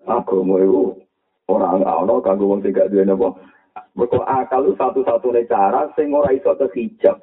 Aku 0.10 0.42
mau 0.42 0.98
orang 1.46 2.26
kanggo 2.26 2.50
wong 2.50 2.66
sing 2.66 2.74
gak 2.74 2.90
duwe. 2.90 3.06
Mergo 3.92 4.24
akal 4.24 4.72
satu-satunya 4.80 5.48
cara 5.52 5.92
sing 6.00 6.16
ora 6.16 6.32
iso 6.32 6.56
kehijab. 6.56 7.20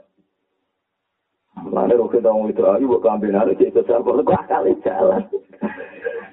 Mana 1.65 1.97
roke 1.99 2.23
dong 2.23 2.47
itu 2.47 2.63
ayu 2.63 2.87
buat 2.87 3.03
kambing 3.03 3.35
ada 3.35 3.51
cek 3.51 3.75
besar 3.75 3.99
kok 4.05 4.23
gak 4.23 4.47
kali 4.47 4.79
jalan. 4.87 5.27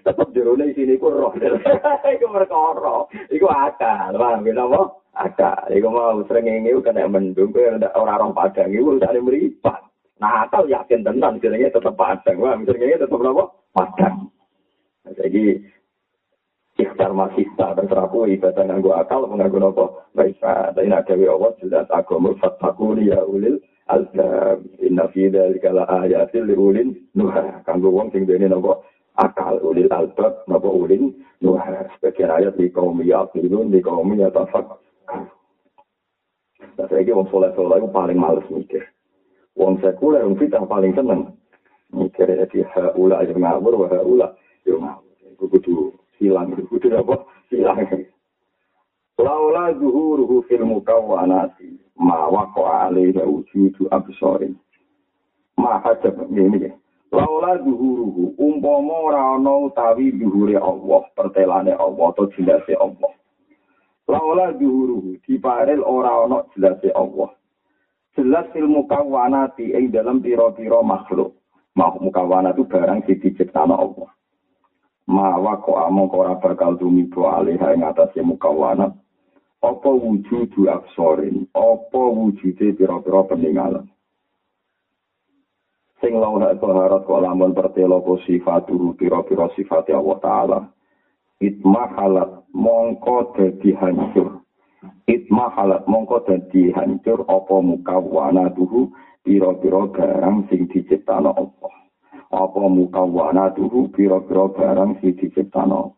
Tetap 0.06 0.30
jerone 0.38 0.70
sini 0.78 1.02
ku 1.02 1.10
roh. 1.10 1.34
Iku 2.14 2.26
perkara. 2.30 3.10
Iku 3.34 3.48
akal, 3.50 4.14
paham 4.22 4.46
ya 4.46 4.54
apa? 4.62 4.82
Akal. 5.18 5.66
Iku 5.74 5.88
mau 5.90 6.22
sering 6.30 6.46
ngengi 6.46 6.78
kena 6.86 7.10
mendung 7.10 7.50
kowe 7.50 7.66
ora 7.98 8.22
roh 8.22 8.30
padang 8.38 8.70
iku 8.70 9.02
usane 9.02 9.18
mripat. 9.18 9.82
Nah, 10.22 10.46
akal 10.46 10.70
yakin 10.70 11.02
tenan 11.02 11.42
jenenge 11.42 11.74
tetep 11.74 11.96
padang. 11.98 12.38
Wah, 12.38 12.54
jenenge 12.62 13.02
tetep 13.02 13.18
apa? 13.18 13.44
Padang. 13.74 14.30
Jadi 15.10 15.58
ikhtar 16.76 17.12
masista 17.16 17.72
terserah 17.76 18.08
ku 18.12 18.28
ibadah 18.28 18.64
nganggo 18.68 18.92
akal 18.96 19.32
nganggo 19.32 19.58
napa? 19.60 19.86
Baik, 20.12 20.40
tapi 20.44 20.92
nak 20.92 21.08
gawe 21.08 21.26
Allah 21.32 21.52
jelas 21.64 21.88
agama 21.92 22.36
fatakuni 22.40 23.12
ya 23.12 23.24
ulil 23.24 23.60
Al-Zab, 23.86 24.66
inna 24.82 25.06
fi 25.14 25.30
dhalika 25.30 25.70
la 25.70 25.86
ayatil 25.86 26.50
li 26.50 26.56
ulin 26.58 26.90
nuha. 27.14 27.62
Kanggo 27.64 27.94
wong 27.94 28.10
sing 28.12 28.26
dene 28.26 28.50
napa 28.50 28.82
akal 29.16 29.62
ulil 29.62 29.88
albab 29.94 30.42
napa 30.50 30.68
ulin 30.68 31.14
nuha. 31.40 31.86
Sebagian 31.96 32.34
ayat 32.34 32.58
di 32.58 32.74
kaum 32.74 32.98
yaqilun 33.00 33.70
di 33.70 33.80
kaum 33.86 34.10
yatafak. 34.18 34.82
Nah, 36.76 36.88
saya 36.92 37.08
wong 37.08 37.30
soleh-soleh 37.32 37.80
itu 37.80 37.88
paling 37.88 38.20
males 38.20 38.44
mikir. 38.52 38.84
Wong 39.56 39.80
sekuler, 39.80 40.28
wong 40.28 40.36
fitah 40.36 40.66
paling 40.68 40.92
seneng. 40.92 41.32
Mikir 41.94 42.28
jadi 42.28 42.68
haula 42.76 43.24
aja 43.24 43.32
ngawur, 43.32 43.86
wa 43.86 43.88
haula 43.88 44.28
Yo 44.68 44.82
ngawur. 44.84 45.16
Iku 45.36 45.46
kudu 45.52 45.96
silang, 46.18 46.56
kudu 46.70 46.92
apa? 46.96 47.26
Silang. 47.50 47.84
Laula 49.16 49.72
zuhuruhu 49.74 50.44
fil 50.44 50.68
mukawwanati 50.68 51.80
ma 51.96 52.28
waqa 52.28 52.92
alaihi 52.92 53.16
wujudu 53.16 53.88
absarin. 53.92 54.60
Ma 55.56 55.80
hajab 55.80 56.20
ini 56.36 56.68
ya. 56.68 56.72
Laula 57.16 57.56
zuhuruhu 57.64 58.36
umpama 58.36 58.94
ora 58.94 59.40
ana 59.40 59.72
utawi 59.72 60.12
zuhure 60.20 60.60
Allah, 60.60 61.08
pertelane 61.16 61.72
Allah 61.72 62.06
atau 62.12 62.28
jelase 62.36 62.76
Allah. 62.76 63.12
Laula 64.12 64.52
zuhuruhu 64.60 65.16
diparel 65.24 65.80
ora 65.80 66.28
ana 66.28 66.44
jelase 66.52 66.92
Allah. 66.92 67.32
Jelas 68.20 68.52
fil 68.52 68.68
mukawwanati 68.68 69.76
ing 69.76 69.96
dalam 69.96 70.20
pira-pira 70.20 70.84
makhluk. 70.84 71.36
Makhluk 71.76 72.12
mukawwana 72.12 72.52
itu 72.52 72.64
barang 72.68 73.04
sing 73.08 73.20
diciptakan 73.20 73.76
Allah. 73.76 74.12
Ma 75.06 75.38
waqa 75.38 75.86
among 75.86 76.10
ora 76.10 76.34
bakal 76.42 76.82
tumibo 76.82 77.30
alih 77.30 77.62
ing 77.62 77.86
atase 77.86 78.26
mukawwanat 78.26 78.94
apa 79.66 79.90
wujudu 79.90 80.70
absorin, 80.70 81.50
apa 81.58 81.98
wujude 81.98 82.78
pira-pira 82.78 83.26
peninggalan. 83.26 83.86
Sing 86.04 86.14
lawan 86.22 86.46
baharat 86.60 87.08
kok 87.08 87.22
lamun 87.24 87.56
pertelo 87.58 88.04
apa 88.04 88.14
sifat 88.30 88.70
turu 88.70 88.94
pira-pira 88.94 89.50
sifat 89.58 89.90
Allah 89.90 90.20
Ta'ala. 90.22 90.60
Itma 91.42 91.90
halat 91.98 92.46
mongko 92.54 93.34
dadi 93.34 93.74
hancur. 93.74 94.44
Itma 95.10 95.50
halat 95.56 95.88
mongko 95.90 96.22
dadi 96.30 96.70
hancur 96.76 97.26
apa 97.26 97.56
mukawana 97.58 98.54
tuhu 98.54 98.94
pira-pira 99.26 99.90
barang 99.90 100.46
sing 100.52 100.70
diciptano 100.70 101.32
Allah. 101.34 101.85
Apa 102.34 102.62
mukawana 102.66 103.54
tuhu 103.54 103.94
pira-pira 103.94 104.50
barang 104.50 104.98
sing 105.02 105.14
diciptano. 105.14 105.94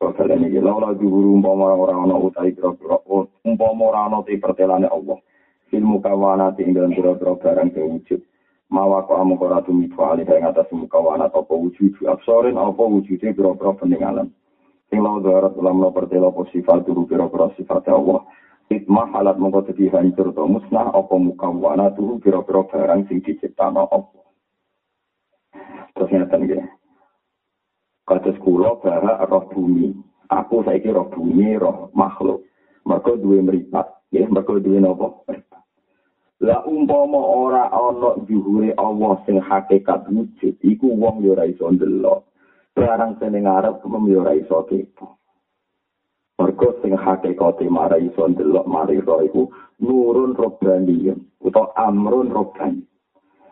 Kalian 0.00 0.48
ini 0.48 0.64
laula 0.64 0.96
juhuru 0.96 1.36
umpama 1.36 1.76
orang 1.76 2.08
ana 2.08 2.16
utai 2.16 2.56
kira-kira 2.56 3.04
umpama 3.44 3.92
ora 3.92 4.08
ana 4.08 4.24
te 4.24 4.40
pertelane 4.40 4.88
Allah. 4.88 5.20
Ilmu 5.68 6.00
kawana 6.00 6.56
ing 6.56 6.72
dalam 6.72 6.96
kira-kira 6.96 7.36
barang 7.36 7.68
wujud. 7.76 8.20
Mawa 8.72 9.04
kok 9.04 9.20
amu 9.20 9.36
ora 9.36 9.60
tumi 9.60 9.92
kuali 9.92 10.24
ing 10.24 10.40
atas 10.40 10.72
mukawana 10.72 11.28
apa 11.28 11.52
wujud 11.52 12.00
absorin 12.08 12.56
apa 12.56 12.80
wujude 12.80 13.28
kira-kira 13.36 13.76
peninggalan. 13.76 14.32
Sing 14.88 15.04
lawa 15.04 15.20
darat 15.20 15.52
dalam 15.52 15.84
no 15.84 15.92
pertela 15.92 16.32
apa 16.32 16.48
sifat 16.48 16.88
dulu 16.88 17.04
kira-kira 17.04 17.52
sifat 17.60 17.84
Allah. 17.92 18.24
Itmah 18.72 19.12
halat 19.12 19.36
mongko 19.36 19.68
dadi 19.68 19.84
hancur 19.92 20.32
to 20.32 20.48
musnah 20.48 20.96
apa 20.96 21.12
mukawana 21.12 21.92
tuh 21.92 22.16
kira-kira 22.24 22.64
barang 22.72 23.04
sing 23.04 23.20
diciptakno 23.20 23.84
Allah. 23.84 24.29
Terus 26.00 26.16
ngeten 26.16 26.48
nggih. 26.48 26.64
kados 28.08 28.40
kula 28.42 28.74
bara 28.82 29.22
roh 29.28 29.46
bumi. 29.54 29.94
Aku 30.32 30.66
saiki 30.66 30.90
roh 30.90 31.06
bumi, 31.12 31.54
roh 31.60 31.94
makhluk. 31.94 32.42
Mergo 32.82 33.14
duwe 33.20 33.38
mripat, 33.44 33.86
ya, 34.10 34.26
mergo 34.26 34.58
duwe 34.58 34.80
napa? 34.82 35.12
Lah 36.40 36.64
umpama 36.64 37.20
ora 37.20 37.68
ana 37.68 38.16
juhure 38.24 38.72
Allah 38.80 39.20
sing 39.28 39.36
hakikat 39.44 40.08
wujud, 40.08 40.56
iku 40.64 40.88
wong 40.88 41.20
yo 41.20 41.36
ora 41.36 41.44
iso 41.44 41.68
ndelok. 41.68 42.24
Barang 42.72 43.20
sing 43.20 43.36
ngarep 43.36 43.84
kemem 43.84 44.08
yo 44.08 44.24
ora 44.24 44.32
iso 44.32 44.64
kepo. 44.64 45.20
Mergo 46.40 46.80
sing 46.80 46.96
hakikate 46.96 47.68
mara 47.68 48.00
iso 48.00 48.24
ndelok 48.24 48.64
mari 48.64 49.04
roh 49.04 49.20
iku 49.20 49.52
nurun 49.84 50.32
robbani 50.32 51.12
utawa 51.44 51.76
amrun 51.76 52.32
robbani. 52.32 52.89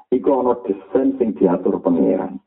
Iku 0.08 0.40
ana 0.40 0.56
desain 0.64 1.20
sing 1.20 1.36
diatur 1.36 1.84
pangeran. 1.84 2.40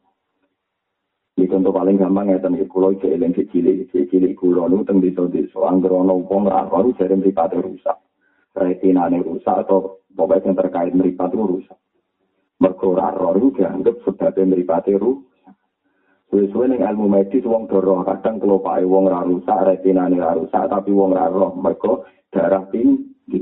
Ini 1.37 1.45
contoh 1.45 1.69
paling 1.69 2.01
gampang 2.01 2.33
ya 2.33 2.41
tentang 2.41 2.65
kulo 2.65 2.89
itu 2.93 3.05
eling 3.05 3.37
kecil 3.37 3.85
kecil 3.89 4.25
kulo 4.33 4.65
nu 4.65 4.81
tentang 4.81 5.01
desa 5.01 5.29
desa 5.29 5.69
anggerono 5.69 6.25
uang 6.25 6.49
baru 6.49 6.89
jadi 6.97 7.15
meripat 7.17 7.55
rusak, 7.55 7.97
retina 8.57 9.09
rusak 9.09 9.65
atau 9.65 10.03
pokoknya 10.11 10.51
yang 10.51 10.57
terkait 10.57 10.93
meripat 10.93 11.31
rusak. 11.37 11.77
Merkura 12.61 13.13
roh 13.13 13.37
itu 13.37 13.57
dianggap 13.61 13.95
sebagai 14.05 14.45
meripat 14.45 14.91
rusak. 14.97 15.53
Suwe-suwe 16.29 16.65
ning 16.65 16.81
ilmu 16.83 17.09
medis 17.09 17.45
wong 17.47 17.65
doro 17.71 18.05
kadang 18.05 18.37
kelopake 18.37 18.85
wong 18.85 19.09
ra 19.09 19.25
rusak, 19.25 19.65
retina 19.65 20.11
ra 20.11 20.37
rusak 20.37 20.65
tapi 20.65 20.93
wong 20.93 21.13
ra 21.13 21.25
roh 21.31 21.55
mergo 21.57 22.05
darah 22.29 22.67
tinggi. 22.69 23.41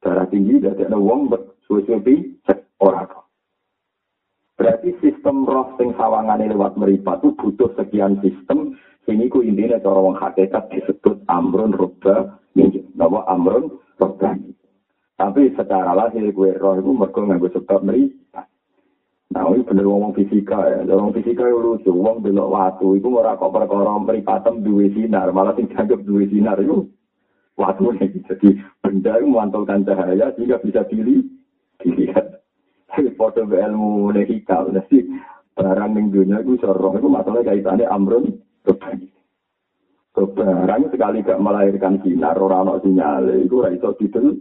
Darah 0.00 0.24
tinggi 0.30 0.62
dadi 0.62 0.86
ana 0.86 1.00
wong 1.00 1.28
suwe-suwe 1.66 2.46
ora 2.80 3.02
roh. 3.04 3.25
Berarti 4.56 4.96
sistem 5.04 5.44
roh 5.44 5.76
sing 5.76 5.92
sawangane 6.00 6.48
lewat 6.48 6.80
meripat 6.80 7.20
itu 7.20 7.36
butuh 7.36 7.76
sekian 7.76 8.16
sistem. 8.24 8.72
Sini 9.04 9.28
ku 9.28 9.44
intinya 9.44 9.76
cara 9.78 10.00
wong 10.00 10.16
hakikat 10.16 10.72
disebut 10.72 11.22
amrun 11.28 11.76
roba 11.76 12.40
Nama 12.96 13.20
amrun 13.28 13.76
roba 14.00 14.32
Tapi 15.16 15.52
secara 15.52 15.92
lahir 15.92 16.32
gue 16.32 16.56
roh 16.56 16.80
itu 16.80 16.90
mereka 16.92 17.20
nganggo 17.20 17.48
sebab 17.52 17.84
meripat. 17.84 18.48
Nah, 19.36 19.52
ini 19.52 19.68
bener 19.68 19.84
ngomong 19.84 20.16
fisika 20.16 20.64
ya. 20.72 20.80
Ngomong 20.88 21.12
fisika 21.12 21.44
itu 21.44 21.60
lucu. 21.60 21.92
Wong 21.92 22.24
belok 22.24 22.48
waktu 22.48 22.96
itu 22.96 23.08
ora 23.12 23.36
kok 23.36 23.52
perkara 23.52 23.92
meripatem 24.00 24.64
duwe 24.64 24.88
sinar, 24.96 25.28
malah 25.36 25.52
sing 25.52 25.68
dianggap 25.68 26.00
duwe 26.00 26.24
sinar 26.32 26.56
itu 26.64 26.88
waktu 27.60 27.84
ini. 28.00 28.06
Jadi 28.32 28.48
benda 28.80 29.20
itu 29.20 29.28
memantulkan 29.28 29.84
cahaya 29.84 30.32
sehingga 30.32 30.56
bisa 30.64 30.88
dilihat. 30.88 31.28
dilihat. 31.84 32.45
Foto 33.16 33.44
ilmu 33.44 34.12
hikal. 34.12 34.72
Jadi 34.72 35.08
barang 35.56 35.90
ning 35.96 36.06
dunia 36.12 36.44
itu 36.44 36.60
soroh 36.60 36.92
itu 36.96 37.08
masalah 37.08 37.40
kaitannya 37.40 37.88
amrun 37.88 38.40
kebani 38.66 39.16
barang 40.16 40.88
sekali 40.88 41.20
gak 41.20 41.40
melahirkan 41.44 42.00
sinar 42.00 42.40
orang 42.40 42.64
no 42.64 42.74
sinyal 42.80 43.24
itu 43.36 43.60
ora 43.60 43.68
iso 43.68 43.92
didel 44.00 44.40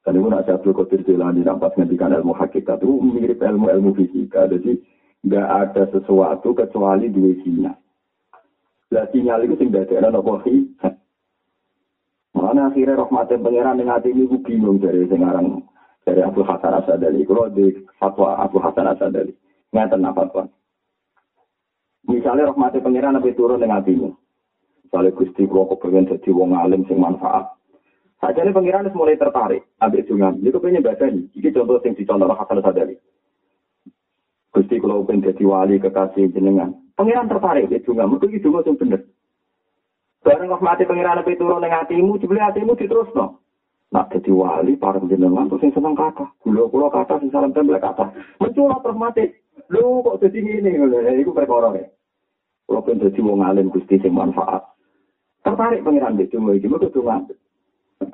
dan 0.00 0.16
itu 0.16 0.28
nak 0.32 0.48
jatuh 0.48 0.72
kotir 0.72 1.04
jalan 1.04 1.36
di 1.36 1.44
nampak 1.44 1.76
ngendikan 1.76 2.16
ilmu 2.16 2.32
hakikat 2.32 2.80
itu 2.80 2.98
mirip 3.04 3.36
ilmu 3.36 3.68
ilmu 3.68 3.90
fisika. 3.92 4.48
Jadi 4.48 4.80
nggak 5.28 5.48
ada 5.52 5.84
sesuatu 5.92 6.56
kecuali 6.56 7.12
dua 7.12 7.36
sinyal. 7.44 7.76
Lah 8.96 9.06
sinyal 9.12 9.44
itu 9.44 9.60
tinggal 9.60 9.84
ada 9.84 10.08
nopo 10.08 10.40
Mana 12.32 12.72
akhirnya 12.72 12.96
rahmatnya 12.96 13.36
pangeran 13.38 13.76
dengan 13.76 14.00
hati 14.00 14.16
ini 14.16 14.24
bingung 14.40 14.80
dari 14.80 15.04
sekarang 15.04 15.60
dari 16.04 16.20
Abu 16.24 16.40
Hasan 16.44 16.80
Asadali. 16.80 17.24
Kalau 17.26 17.52
di 17.52 17.76
fatwa 18.00 18.40
Abu 18.40 18.58
Hasan 18.60 18.88
Asadali. 18.88 19.32
Ngeten 19.70 20.02
apa 20.02 20.26
fatwa. 20.26 20.44
Misalnya 22.08 22.50
rahmati 22.50 22.80
pengiran 22.80 23.14
nabi 23.14 23.36
turun 23.36 23.60
dengan 23.60 23.84
hatimu. 23.84 24.10
Misalnya 24.88 25.14
Gusti 25.14 25.46
kalau 25.46 25.70
kepengen 25.76 26.10
jadi 26.10 26.30
wong 26.32 26.56
alim 26.56 26.82
sing 26.88 26.98
manfaat. 26.98 27.54
Saja 28.20 28.42
ini 28.42 28.52
pengiran 28.52 28.88
mulai 28.92 29.20
tertarik. 29.20 29.64
Ambil 29.80 30.04
sungan. 30.08 30.40
Itu 30.42 30.58
pengen 30.60 30.84
baca 30.84 31.06
nih. 31.08 31.24
Ini 31.32 31.48
contoh 31.54 31.78
sing 31.84 31.92
dicontoh 31.94 32.26
Hasan 32.32 32.60
Asadali. 32.60 32.96
Gusti 34.50 34.76
kalau 34.82 35.06
pengen 35.06 35.30
jadi 35.30 35.44
wali 35.46 35.78
kekasih 35.78 36.32
jenengan. 36.34 36.74
Pengiran 36.98 37.30
tertarik. 37.30 37.70
Itu 37.70 37.94
nggak. 37.94 38.08
Mungkin 38.10 38.34
itu 38.34 38.50
nggak 38.50 38.76
bener. 38.80 39.00
Barang 40.20 40.52
rahmati 40.52 40.84
pengiran 40.84 41.22
nabi 41.22 41.38
turun 41.38 41.62
dengan 41.62 41.86
hatimu. 41.86 42.18
Jumlah 42.20 42.44
hatimu 42.50 42.76
diterus 42.76 43.08
no. 43.14 43.40
Nak 43.90 44.14
jadi 44.14 44.30
wali, 44.30 44.78
para 44.78 45.02
jenengan 45.02 45.50
terus 45.50 45.66
yang 45.66 45.74
seneng 45.74 45.98
kata. 45.98 46.22
Gula 46.46 46.70
kula 46.70 46.94
kata, 46.94 47.18
sing 47.18 47.34
salam 47.34 47.50
tembel 47.50 47.74
kata. 47.82 48.14
Menculot 48.38 48.78
terus 48.86 48.94
mati. 48.94 49.24
Lu 49.66 50.06
kok 50.06 50.22
jadi 50.22 50.38
ini? 50.62 50.78
Itu 51.18 51.34
perkara 51.34 51.74
ya. 51.74 51.90
Kalau 52.70 52.86
pun 52.86 53.02
jadi 53.02 53.18
wong 53.18 53.42
alim 53.42 53.66
gusti 53.66 53.98
sing 53.98 54.14
manfaat. 54.14 54.62
Tertarik 55.42 55.82
pengiran 55.82 56.14
di 56.14 56.30
cuma 56.30 56.54
iki 56.54 56.70
mergo 56.70 56.86
donga. 56.86 57.26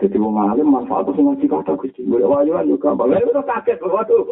Jadi 0.00 0.16
wong 0.16 0.40
alim 0.40 0.72
manfaat 0.72 1.12
sing 1.12 1.28
ngaji 1.28 1.44
kata 1.44 1.76
gusti. 1.76 2.08
Gue 2.08 2.24
wayo 2.24 2.56
ayo 2.56 2.80
gampang. 2.80 3.12
Lah 3.12 3.20
itu 3.20 3.36
kaget 3.36 3.76
waduh. 3.84 4.24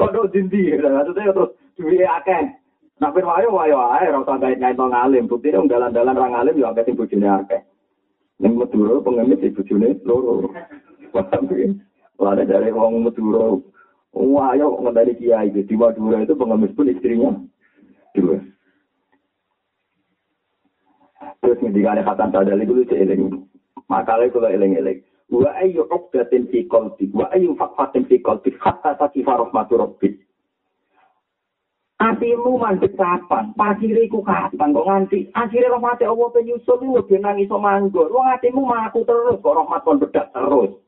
Waduh 0.00 0.24
dindi. 0.32 0.80
Maksudnya 0.80 1.36
terus 1.36 1.52
duwe 1.76 2.08
akeh. 2.08 2.56
Nak 3.04 3.12
ben 3.12 3.28
wayo 3.28 3.52
wayo 3.52 3.84
ae 4.00 4.08
ora 4.08 4.24
usah 4.24 4.40
gawe 4.40 4.56
nyaito 4.56 4.84
ngalim. 4.88 5.28
Bukti 5.28 5.52
dong 5.52 5.68
dalan-dalan 5.68 6.16
orang 6.16 6.40
alim 6.40 6.56
yo 6.56 6.72
akeh 6.72 6.88
sing 6.88 6.96
bojone 6.96 7.28
akeh. 7.28 7.60
Ning 8.40 8.56
Madura 8.56 8.96
pengemis 9.04 9.44
di 9.44 9.52
bojone 11.16 11.48
loro. 11.48 11.86
Lada 12.16 12.44
dari 12.48 12.72
orang 12.72 13.04
Madura. 13.04 13.60
Wah, 14.16 14.56
ayo 14.56 14.80
ngendali 14.80 15.12
kiai. 15.20 15.52
Di 15.52 15.76
Madura 15.76 16.24
itu 16.24 16.32
pengemis 16.32 16.72
pun 16.72 16.88
istrinya. 16.88 17.36
Dua. 18.16 18.40
Terus 21.44 21.60
ngendikane 21.60 22.00
Hasan 22.00 22.32
Sadali 22.32 22.64
itu 22.64 22.96
eling. 22.96 23.44
Makalnya 23.86 24.32
kalau 24.32 24.50
eling-eling. 24.50 25.04
Wa 25.26 25.50
ayu 25.58 25.84
uqdatin 25.90 26.46
fi 26.54 26.64
qalbi 26.70 27.10
wa 27.10 27.26
ayu 27.34 27.58
faqatin 27.58 28.06
fi 28.06 28.22
qalbi 28.22 28.54
hatta 28.62 28.94
takifa 28.94 29.42
rahmatu 29.42 29.74
rabbik. 29.74 30.22
Atimu 31.96 32.62
mandek 32.62 32.94
kapan? 32.94 33.56
Pasire 33.56 34.06
iku 34.06 34.22
kapan 34.22 34.70
kok 34.70 34.86
nganti 34.86 35.32
akhire 35.34 35.66
rahmat 35.72 35.98
Allah 36.04 36.28
penyusul 36.30 36.78
lu 36.78 37.02
ben 37.08 37.26
nang 37.26 37.42
iso 37.42 37.58
manggon. 37.58 38.12
Wong 38.12 38.26
atimu 38.38 38.62
maku 38.62 39.02
terus 39.02 39.42
kok 39.42 39.56
rahmat 39.56 39.82
kon 39.82 39.98
bedak 39.98 40.30
terus. 40.30 40.85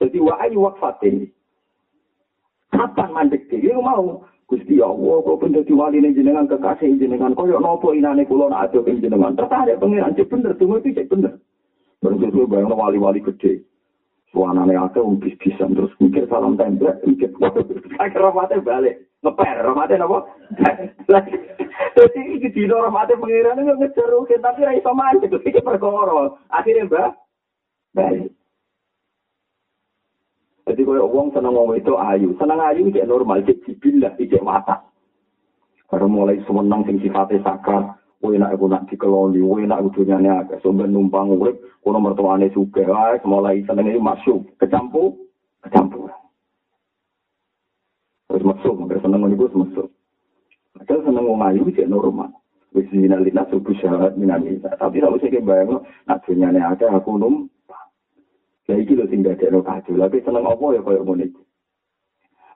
Jadi 0.00 0.18
wa 0.20 0.34
ayu 0.44 0.60
waqfatin. 0.60 1.30
Kapan 2.72 3.08
mandek 3.12 3.48
iki 3.48 3.72
mau 3.72 4.26
Gusti 4.46 4.78
Allah, 4.78 5.26
kok 5.26 5.42
bener 5.42 5.66
diwali 5.66 5.98
ning 5.98 6.14
jenengan 6.14 6.46
kekasih 6.46 7.02
jenengan, 7.02 7.34
koyo 7.34 7.58
nopo 7.58 7.90
inane 7.90 8.22
nak 8.22 8.70
ado 8.70 8.86
ing 8.86 9.02
jenengan. 9.02 9.34
Tertarik 9.34 9.82
pangeran 9.82 10.14
cek 10.14 10.30
bener, 10.30 10.54
tunggu 10.54 10.78
iki 10.78 10.94
cek 10.94 11.10
bener. 11.10 11.34
Bareng 11.98 12.22
sesuai 12.22 12.46
bayang 12.46 12.70
wali-wali 12.70 13.26
gede. 13.26 13.66
Suanane 14.30 14.78
akeh 14.78 15.02
wong 15.02 15.18
bis-bisan 15.18 15.74
terus 15.74 15.90
mikir 15.98 16.30
salam 16.30 16.54
template, 16.54 17.02
mikir 17.02 17.34
akhir 18.02 18.22
rahmate 18.22 18.62
balik. 18.62 19.02
Ngeper, 19.26 19.66
rahmate 19.66 19.98
napa? 19.98 20.30
Terus 21.98 22.12
iki 22.14 22.46
dino 22.54 22.78
rahmate 22.86 23.18
pangeran 23.18 23.66
nggak 23.66 23.78
ngejar 23.82 24.10
tapi 24.38 24.62
ra 24.62 24.78
iso 24.78 24.94
mancing, 24.94 25.34
iki 25.42 25.58
perkara. 25.58 26.38
Akhirnya 26.54 26.86
mbak, 26.86 27.18
balik. 27.98 28.30
Jadi 30.66 30.82
kalau 30.82 31.06
uang 31.14 31.30
seneng 31.30 31.54
ngomong 31.54 31.78
itu 31.78 31.94
ayu, 31.94 32.34
seneng 32.42 32.58
ayu 32.58 32.90
cek 32.90 33.06
normal, 33.06 33.38
cek 33.46 33.62
jibilah, 33.62 34.10
cek 34.18 34.42
mata. 34.42 34.82
Karena 35.86 36.10
mulai 36.10 36.42
semenang 36.42 36.82
sing 36.82 36.98
sifatnya 36.98 37.38
sakar, 37.46 37.94
kowe 38.18 38.34
nak 38.34 38.58
aku 38.58 38.66
nak 38.66 38.90
dikeloni, 38.90 39.38
kowe 39.38 39.62
nak 39.62 39.86
udunyane 39.86 40.26
agak 40.26 40.58
sumber 40.66 40.90
numpang 40.90 41.30
urip, 41.30 41.62
kono 41.86 42.02
mertuane 42.02 42.50
suge, 42.50 42.82
wae 42.82 43.14
mulai 43.22 43.62
seneng 43.62 43.94
ini 43.94 44.02
masuk, 44.02 44.42
kecampur, 44.58 45.14
kecampur. 45.62 46.10
Terus 48.26 48.42
masuk, 48.42 48.74
hampir 48.74 48.98
seneng 48.98 49.22
ngono 49.22 49.38
masuk. 49.38 49.86
Padahal 50.74 51.00
seneng 51.06 51.24
ngomong 51.30 51.46
ayu 51.46 51.70
cek 51.70 51.86
normal. 51.86 52.34
Wis 52.74 52.90
dinalina 52.90 53.46
subuh 53.48 53.72
syarat 53.78 54.18
minamisa. 54.18 54.74
Tapi 54.74 54.98
kalau 54.98 55.16
saya 55.22 55.38
bayang, 55.40 55.86
nak 56.10 56.20
dunyane 56.26 56.58
agak 56.58 56.90
aku 56.90 57.14
numpang. 57.14 57.55
Lah 58.66 58.76
itu 58.82 58.98
lho 58.98 59.06
sing 59.06 59.22
dadekno 59.22 59.62
kadu. 59.62 59.94
Lah 59.94 60.10
seneng 60.10 60.42
apa 60.42 60.64
ya 60.74 60.82
koyo 60.82 61.06
ngene. 61.06 61.30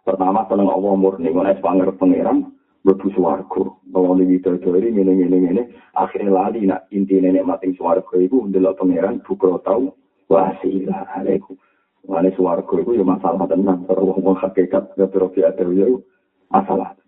Pertama 0.02 0.42
seneng 0.50 0.66
apa 0.66 0.88
murni 0.98 1.30
ngene 1.30 1.62
pangeran 1.62 1.96
pangeran 1.96 2.38
mlebu 2.82 3.08
swarga. 3.14 3.62
Bawa 3.86 4.18
lagi 4.18 4.42
teori 4.42 4.90
ngene 4.90 5.12
ngene 5.14 5.36
ngene 5.38 5.62
akhire 5.94 6.26
lali 6.26 6.66
nak 6.66 6.90
inti 6.90 7.22
nenek 7.22 7.46
mating 7.46 7.78
swarga 7.78 8.14
iku 8.18 8.44
ndelok 8.50 8.82
pangeran 8.82 9.22
bukro 9.22 9.62
tau 9.62 9.94
wasila 10.26 11.06
aleku. 11.14 11.54
Wani 12.04 12.34
swarga 12.34 12.74
iku 12.74 12.90
yo 12.98 13.06
masalah 13.06 13.46
tenan 13.46 13.86
karo 13.86 14.11
wong 14.11 14.34
hakikat 14.34 14.98
ya 14.98 15.06
terus 15.08 15.78
ya 15.78 15.86
masalah. 16.50 16.99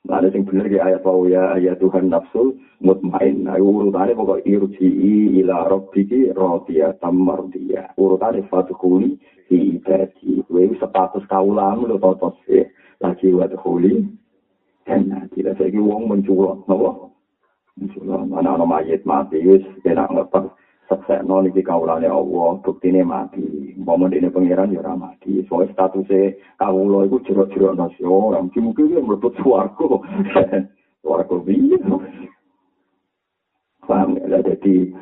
Nah, 0.00 0.24
sing 0.32 0.48
bener 0.48 0.64
ki 0.64 0.80
ayat 0.80 1.04
bahwa 1.04 1.28
ya 1.28 1.60
ya 1.60 1.76
Tuhan 1.76 2.08
nafsu 2.08 2.56
mutmain. 2.80 3.44
Nah, 3.44 3.60
urutannya 3.60 4.16
pokok 4.16 4.48
irji'i 4.48 5.44
ila 5.44 5.68
rabbiki 5.68 6.32
radiya 6.32 6.96
tamardiya. 7.04 7.92
Urutannya 8.00 8.48
fadukuli 8.48 9.20
fi 9.44 9.76
ibadi. 9.76 10.40
Wih, 10.48 10.72
sepatus 10.80 11.28
kaulam 11.28 11.84
lo 11.84 12.00
totos 12.00 12.40
ya. 12.48 12.64
Eh, 12.64 12.66
lagi 13.04 13.28
wadukuli. 13.28 14.08
Dan 14.88 15.12
nah, 15.12 15.28
tidak 15.36 15.60
saya 15.60 15.76
wong 15.76 16.08
menculok. 16.08 16.64
Nah, 16.64 16.76
wong 16.80 16.96
menculok. 17.76 18.24
Mana-mana 18.24 18.64
mayat 18.64 19.04
mati, 19.04 19.36
wih, 19.44 19.60
enak 19.84 20.08
ngepak. 20.16 20.48
Seksekno 20.90 21.46
niki 21.46 21.62
kawulane 21.62 22.10
Allah, 22.10 22.58
buktine 22.66 23.06
mati. 23.06 23.78
Umpama 23.78 24.10
dene 24.10 24.30
pangeran 24.34 24.74
ya 24.74 24.82
ora 24.82 24.98
mati. 24.98 25.46
Soale 25.46 25.70
statuse 25.70 26.34
kawula 26.58 27.06
iku 27.06 27.22
jero-jero 27.22 27.78
nasi 27.78 28.02
ora 28.02 28.42
mungkin-mungkin 28.42 28.98
ya 28.98 29.00
mlebu 29.00 29.30
swarga. 29.38 29.86
Swarga 31.02 31.36
piye? 31.46 31.78
Paham 33.86 34.18
ya, 34.18 34.42
jadi 34.42 34.92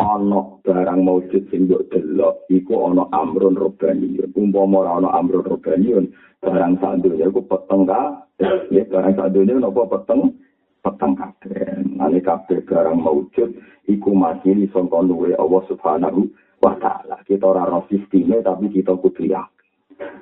ana 0.00 0.40
barang 0.64 1.00
maujud 1.06 1.46
sing 1.52 1.70
mbok 1.70 1.86
delok 1.92 2.48
iku 2.48 2.88
ana 2.88 3.04
amrun 3.12 3.54
robani. 3.54 4.16
Umpama 4.32 4.80
ora 4.80 4.90
ana 4.96 5.08
amrun 5.12 5.44
robani, 5.44 5.92
barang 6.40 6.80
sak 6.80 7.04
donya 7.04 7.28
iku 7.28 7.44
peteng 7.44 7.84
ka. 7.84 8.24
Ya 8.72 8.82
barang 8.88 9.12
sak 9.12 9.30
donya 9.36 9.60
napa 9.60 9.92
peteng? 9.92 10.40
Peteng 10.84 11.16
kabeh. 11.16 11.80
Nane 11.96 12.20
kabeh 12.20 12.60
barang 12.68 13.00
maujud 13.00 13.56
iku 13.88 14.10
masih 14.12 14.52
di 14.52 14.66
sangka 14.68 15.00
luwe 15.00 15.32
Allah 15.40 15.62
Subhanahu 15.64 16.28
wa 16.60 16.76
taala. 16.76 17.24
Kita 17.24 17.48
ora 17.48 17.64
ro 17.64 17.88
sisteme 17.88 18.44
tapi 18.44 18.68
kita 18.68 18.92
kudu 19.00 19.24
yakin. 19.32 19.52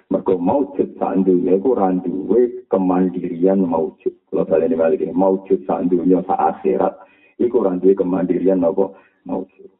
Mergo 0.06 0.38
maujud 0.38 0.94
sak 1.02 1.26
dunya 1.26 1.58
iku 1.58 1.74
ora 1.74 1.90
duwe 1.98 2.62
kemandirian 2.70 3.66
maujud. 3.66 4.14
Kalau 4.30 4.46
baleni 4.46 4.78
balik 4.78 5.02
maujud 5.10 5.66
sak 5.66 5.90
dunya 5.90 6.22
sak 6.22 6.38
akhirat 6.38 6.94
iku 7.42 7.66
ora 7.66 7.74
duwe 7.74 7.98
kemandirian 7.98 8.62
apa 8.62 8.94
maujud. 9.26 9.70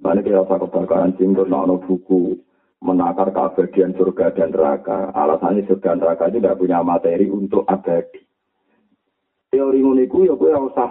Balik 0.00 0.32
ya 0.32 0.46
apa 0.46 0.56
kebakaran 0.64 1.12
singgur 1.18 1.44
nono 1.44 1.76
buku 1.82 2.38
menakar 2.80 3.36
keabadian 3.36 3.92
surga 3.92 4.32
dan 4.32 4.48
neraka. 4.54 5.12
Alasannya 5.12 5.68
surga 5.68 5.92
dan 5.92 5.98
neraka 6.00 6.24
itu 6.32 6.38
tidak 6.40 6.56
punya 6.56 6.78
materi 6.80 7.26
untuk 7.28 7.68
abadi. 7.68 8.29
Teori 9.50 9.82
ngono 9.82 10.00
iku 10.06 10.24
ya 10.24 10.34
kowe 10.38 10.48
ora 10.48 10.60
usah 10.62 10.90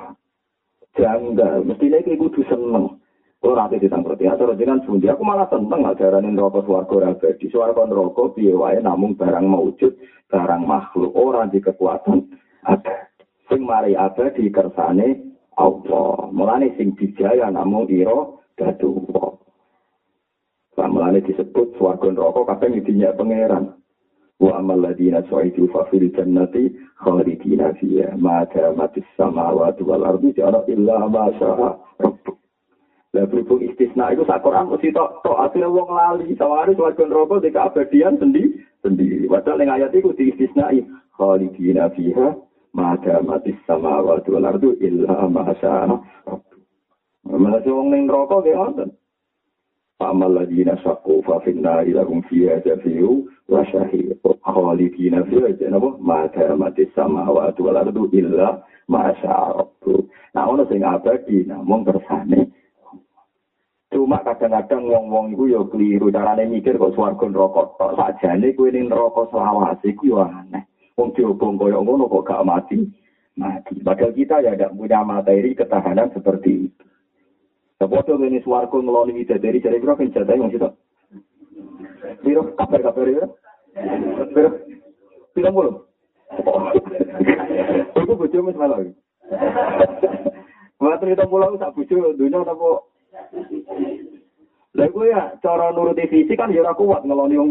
janggal. 1.00 1.64
Mestine 1.64 2.04
kowe 2.04 2.20
kudu 2.20 2.44
seneng. 2.52 3.00
Ora 3.40 3.72
ate 3.72 3.80
ditangkrut 3.80 4.20
ya 4.20 4.36
terus 4.36 4.60
jenengan 4.60 4.84
sundi 4.84 5.08
aku 5.08 5.24
malah 5.24 5.48
seneng 5.48 5.88
ajaran 5.88 6.28
neraka 6.28 6.60
swarga 6.68 6.92
ora 6.92 7.08
abadi 7.16 7.48
swarga 7.48 7.88
neraka 7.88 8.36
piye 8.36 8.52
wae 8.52 8.84
namung 8.84 9.16
barang 9.16 9.48
maujud 9.48 9.96
barang 10.28 10.64
makhluk. 10.68 11.16
Ora 11.16 11.48
di 11.48 11.64
kekuatan 11.64 12.36
ada 12.68 13.08
sing 13.48 13.64
mari 13.64 13.96
abadi 13.96 14.52
kersane 14.52 15.40
Allah. 15.56 16.28
Mulane 16.36 16.76
sing 16.76 17.00
dijaya 17.00 17.48
namung 17.48 17.88
ira 17.88 18.36
dadu 18.60 19.08
Mulane 20.80 21.24
disebut 21.24 21.80
swarga 21.80 22.12
neraka 22.12 22.44
kabeh 22.44 22.84
dinyak 22.84 23.16
pangeran. 23.16 23.79
Wa 24.40 24.56
amal 24.60 24.80
ladina 24.80 25.20
su'idu 25.28 25.68
fa 25.68 25.84
fil 25.92 26.08
jannati 26.16 26.72
khalidina 27.04 27.76
fiha 27.76 28.16
ma 28.18 28.48
damatis 28.48 29.04
samawati 29.20 29.84
wal 29.84 30.08
ardi 30.08 30.32
jara 30.34 30.64
illa 30.68 31.08
ma 31.12 31.28
syaa 31.40 31.76
rabbuk. 32.00 32.40
La 33.12 33.26
berhubung 33.26 33.66
istisna 33.66 34.14
itu 34.14 34.24
sak 34.24 34.46
Quran 34.46 34.70
mesti 34.72 34.94
tok 34.96 35.20
tok 35.26 35.40
asline 35.44 35.68
wong 35.68 35.92
lali 35.92 36.38
saware 36.40 36.72
swarga 36.78 37.04
neraka 37.04 37.42
di 37.42 37.50
keabadian 37.52 38.16
sendi 38.22 38.44
sendiri 38.86 39.26
padahal 39.28 39.60
ning 39.60 39.74
ayat 39.76 39.92
iku 39.92 40.16
di 40.16 40.32
istisnai 40.32 40.88
khalidina 41.20 41.92
fiha 41.92 42.38
ma 42.72 42.96
damatis 43.04 43.60
samawati 43.68 44.30
wal 44.32 44.48
ardi 44.48 44.72
illa 44.80 45.28
ma 45.28 45.52
syaa 45.60 45.84
rabbuk. 45.90 46.64
Malah 47.28 47.66
wong 47.68 47.92
ning 47.92 48.08
neraka 48.08 48.40
ge 48.48 48.56
wonten 48.56 48.92
Amal 50.00 50.32
ladina 50.32 50.80
sakku 50.80 51.20
fa 51.28 51.44
finna 51.44 51.84
ila 51.84 52.08
hum 52.08 52.24
fiha 52.32 52.64
jafiu 52.64 53.28
wa 53.50 53.66
syahid. 53.66 54.16
Khalidina 54.46 55.26
fiha 55.26 55.50
janabo 55.58 55.98
ma 55.98 56.30
mati 56.58 56.86
sama 56.96 57.26
wa 57.28 57.52
tu 57.52 57.66
wala 57.66 57.84
tu 57.90 58.06
illa 58.14 58.62
ma 58.88 59.12
sya'rabbu. 59.18 60.08
Nah 60.38 60.46
ono 60.46 60.64
sing 60.70 60.86
abadi 60.86 61.50
namung 61.50 61.84
kersane 61.86 62.54
Cuma 63.90 64.22
kadang-kadang 64.22 64.86
wong-wong 64.86 65.34
iku 65.34 65.50
ya 65.50 65.62
keliru 65.66 66.14
carane 66.14 66.46
mikir 66.46 66.78
kok 66.78 66.94
swarga 66.94 67.26
neraka 67.26 67.74
tok 67.74 67.98
sakjane 67.98 68.54
kuwi 68.54 68.70
ning 68.70 68.86
neraka 68.86 69.26
selawase 69.34 69.90
iku 69.90 70.14
ya 70.14 70.30
aneh. 70.30 70.62
Wong 70.94 71.10
diobong 71.18 71.58
kaya 71.58 71.82
ngono 71.82 72.06
kok 72.06 72.30
gak 72.30 72.46
mati. 72.46 72.86
Mati. 73.34 73.82
Padahal 73.82 74.14
kita 74.14 74.46
ya 74.46 74.54
tidak 74.54 74.78
punya 74.78 75.02
materi 75.02 75.58
ketahanan 75.58 76.14
seperti 76.14 76.70
itu. 76.70 76.86
Sepodo 77.82 78.20
ini 78.20 78.44
suarco 78.46 78.78
ngeloni 78.78 79.16
widadari 79.16 79.64
dari 79.64 79.80
biro 79.80 79.96
kan 79.96 80.12
jatah 80.12 80.36
yang. 80.38 80.52
Biro 82.24 82.54
kabar 82.56 82.82
kabar 82.82 83.08
ya. 83.08 83.26
Biro 84.34 84.50
bilang 85.36 85.54
belum. 85.56 85.76
Ibu 87.96 88.14
bojo 88.14 88.38
mas 88.46 88.58
malah. 88.58 88.80
Buat 90.80 91.00
cerita 91.04 91.28
pulau 91.28 91.58
tak 91.58 91.74
bojo 91.76 92.16
dunia 92.16 92.44
apa? 92.44 92.70
Lalu 94.78 95.12
ya 95.12 95.36
cara 95.44 95.74
nuruti 95.74 96.08
visi 96.08 96.34
kan 96.38 96.54
ya 96.54 96.72
kuat 96.78 97.04
ngeloni 97.04 97.36
wong. 97.40 97.50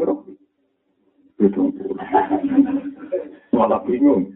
Itu. 1.38 1.70
Malah 3.54 3.82
bingung. 3.86 4.32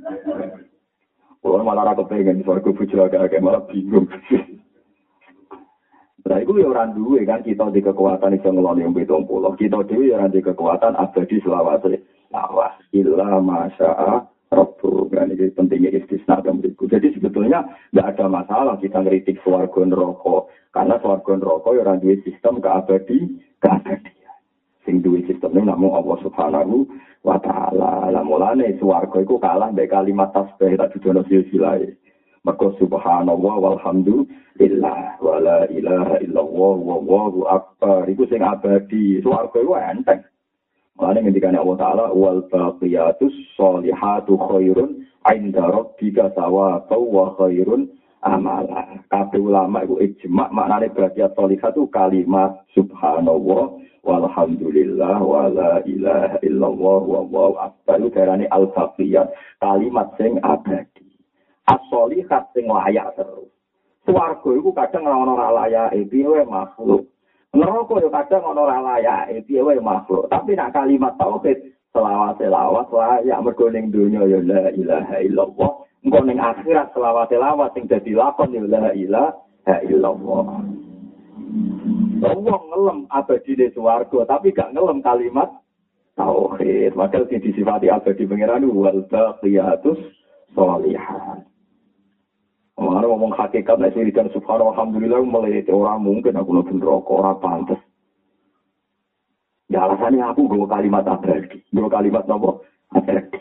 Kalau 1.42 1.66
malah 1.66 1.90
aku 1.90 2.06
pengen 2.06 2.38
di 2.38 2.46
suarco 2.46 2.70
bojo 2.70 2.96
agak-agak 3.02 3.42
malah 3.42 3.62
bingung. 3.66 4.06
Nah, 6.22 6.38
itu 6.38 6.54
ya 6.54 6.70
orang 6.70 6.94
duwe 6.94 7.26
kan, 7.26 7.42
kita 7.42 7.74
di 7.74 7.82
kekuatan 7.82 8.38
itu 8.38 8.46
ngeloni 8.46 8.86
yang 8.86 8.94
betul 8.94 9.26
pulau. 9.26 9.58
Kita 9.58 9.82
duwe 9.82 10.14
ya 10.14 10.30
di 10.30 10.38
kekuatan 10.38 10.94
abadi 10.94 11.42
selawase. 11.42 11.98
Lawas, 12.32 12.72
ilah 12.94 13.42
masya'a 13.42 14.24
Rabbu. 14.52 15.08
Kan 15.08 15.32
ini 15.32 15.48
pentingnya 15.56 15.96
istisna 15.96 16.44
dan 16.44 16.60
berikut. 16.60 16.92
Jadi 16.92 17.16
sebetulnya 17.16 17.64
tidak 17.90 18.16
ada 18.16 18.26
masalah 18.28 18.74
kita 18.76 19.00
ngeritik 19.00 19.40
suarga 19.40 19.80
neraka. 19.82 20.48
Karena 20.72 21.00
suarga 21.00 21.32
neraka 21.40 21.68
ya 21.72 21.80
orang 21.88 22.00
duwe 22.04 22.16
sistem 22.24 22.60
keabadi, 22.60 23.18
keabadian. 23.64 24.36
Sing 24.84 25.00
duwe 25.00 25.24
sistem 25.24 25.56
ini 25.56 25.72
namun 25.72 25.96
Allah 25.96 26.16
subhanahu 26.20 26.84
wa 27.24 27.40
ta'ala. 27.40 28.12
Lah 28.12 28.24
mulane 28.24 28.76
suarga 28.76 29.24
itu 29.24 29.40
kalah 29.40 29.72
dari 29.72 29.88
kalimat 29.88 30.36
tasbih 30.36 30.76
tak 30.76 30.92
judono 30.96 31.24
silsilai. 31.24 31.88
Maka 32.42 32.74
subhanallah 32.82 33.54
walhamdulillah 33.54 34.98
wala 35.22 35.58
ilaha 35.70 36.18
illallah 36.18 36.74
wallahu 36.74 37.46
akbar. 37.46 38.02
Iku 38.10 38.26
sing 38.26 38.42
abadi. 38.42 39.22
Suarga 39.22 39.62
itu 39.62 39.72
enteng. 39.78 40.26
Mulane 40.98 41.18
ngendikane 41.22 41.56
Allah 41.62 41.78
Ta'ala 41.78 42.06
wal 42.10 42.42
baqiyatus 42.50 43.30
sholihatu 43.54 44.34
khairun 44.36 45.06
'inda 45.22 45.70
rabbika 45.70 46.34
thawabau 46.34 47.06
wa 47.06 47.30
khairun 47.38 47.86
amala. 48.26 48.90
Kabeh 49.06 49.38
ulama 49.38 49.86
iku 49.86 50.02
ijma 50.02 50.50
maknane 50.50 50.90
baqiyat 50.90 51.38
sholihat 51.38 51.78
itu 51.78 51.86
kalimat 51.94 52.58
subhanallah 52.74 53.78
walhamdulillah 54.02 55.22
wala 55.22 55.78
ilaha 55.86 56.42
illallah 56.42 57.00
wallahu 57.06 57.54
akbar. 57.70 58.02
Itu 58.02 58.10
darane 58.10 58.50
al 58.50 58.66
baqiyat, 58.74 59.30
kalimat 59.62 60.10
sing 60.18 60.42
abadi. 60.42 61.11
As-sholihat 61.70 62.50
sing 62.50 62.66
layak 62.66 63.14
terus. 63.14 63.46
Swarga 64.02 64.50
iku 64.50 64.74
kadang 64.74 65.06
ora 65.06 65.22
ora 65.22 65.48
layak, 65.62 65.94
piye 66.10 66.42
makhluk. 66.42 67.06
Neraka 67.54 68.02
yo 68.02 68.10
kadang 68.10 68.42
ana 68.42 68.60
ora 68.66 68.78
layak, 68.82 69.46
piye 69.46 69.62
wae 69.62 69.78
makhluk. 69.78 70.26
Tapi 70.26 70.58
nak 70.58 70.74
kalimat 70.74 71.14
tauhid 71.22 71.70
selawat 71.94 72.34
selawat 72.42 72.90
layak 72.90 73.38
mergo 73.46 73.70
ning 73.70 73.94
donya 73.94 74.26
ya 74.26 74.42
la 74.42 74.74
ilaha 74.74 75.16
illallah. 75.22 75.72
Engko 76.02 76.18
ning 76.26 76.42
akhirat 76.42 76.90
selawat 76.98 77.30
selawat 77.30 77.70
sing 77.78 77.86
dadi 77.86 78.10
lakon 78.18 78.58
ya 78.58 78.66
la 78.66 78.90
ilaha 78.90 79.76
illallah. 79.86 80.46
Wong 82.22 82.64
ngelem 82.74 82.98
abadi 83.06 83.54
di 83.54 83.66
swarga, 83.70 84.26
tapi 84.26 84.50
gak 84.50 84.74
ngelem 84.74 84.98
kalimat 84.98 85.62
tauhid. 86.18 86.98
Maka 86.98 87.22
sing 87.30 87.38
disifati 87.38 87.86
abadi 87.86 88.26
pangeran 88.26 88.66
wal 88.66 89.06
baqiyatus 89.06 90.00
sholihat. 90.58 91.51
Mana 92.80 93.04
ngomong 93.04 93.36
hakikat 93.36 93.76
nek 93.76 93.92
wiridan 93.92 94.32
subhanallah 94.32 94.72
alhamdulillah 94.72 95.20
melete 95.24 95.72
orang 95.72 96.00
mungkin 96.00 96.40
aku 96.40 96.50
nang 96.56 96.80
rokok 96.80 97.20
ora 97.20 97.32
pantes. 97.36 97.80
Ya 99.68 99.84
alasannya 99.84 100.24
aku 100.24 100.48
gue 100.48 100.68
kalimat 100.68 101.04
abadi, 101.04 101.60
gue 101.64 101.88
kalimat 101.88 102.24
nopo 102.28 102.64
abadi. 102.92 103.40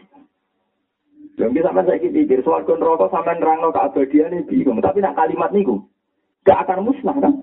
Yang 1.40 1.52
bisa 1.58 1.72
saya 1.72 1.98
pikir 2.00 2.40
soal 2.44 2.64
rokok 2.68 3.12
sampai 3.12 3.40
nerangno 3.40 3.72
keabadian 3.72 4.36
ini 4.36 4.48
bingung, 4.48 4.84
tapi 4.84 5.00
nak 5.00 5.16
kalimat 5.16 5.52
niku 5.56 5.80
gak 6.46 6.68
akan 6.68 6.86
musnah 6.86 7.18
kan? 7.18 7.34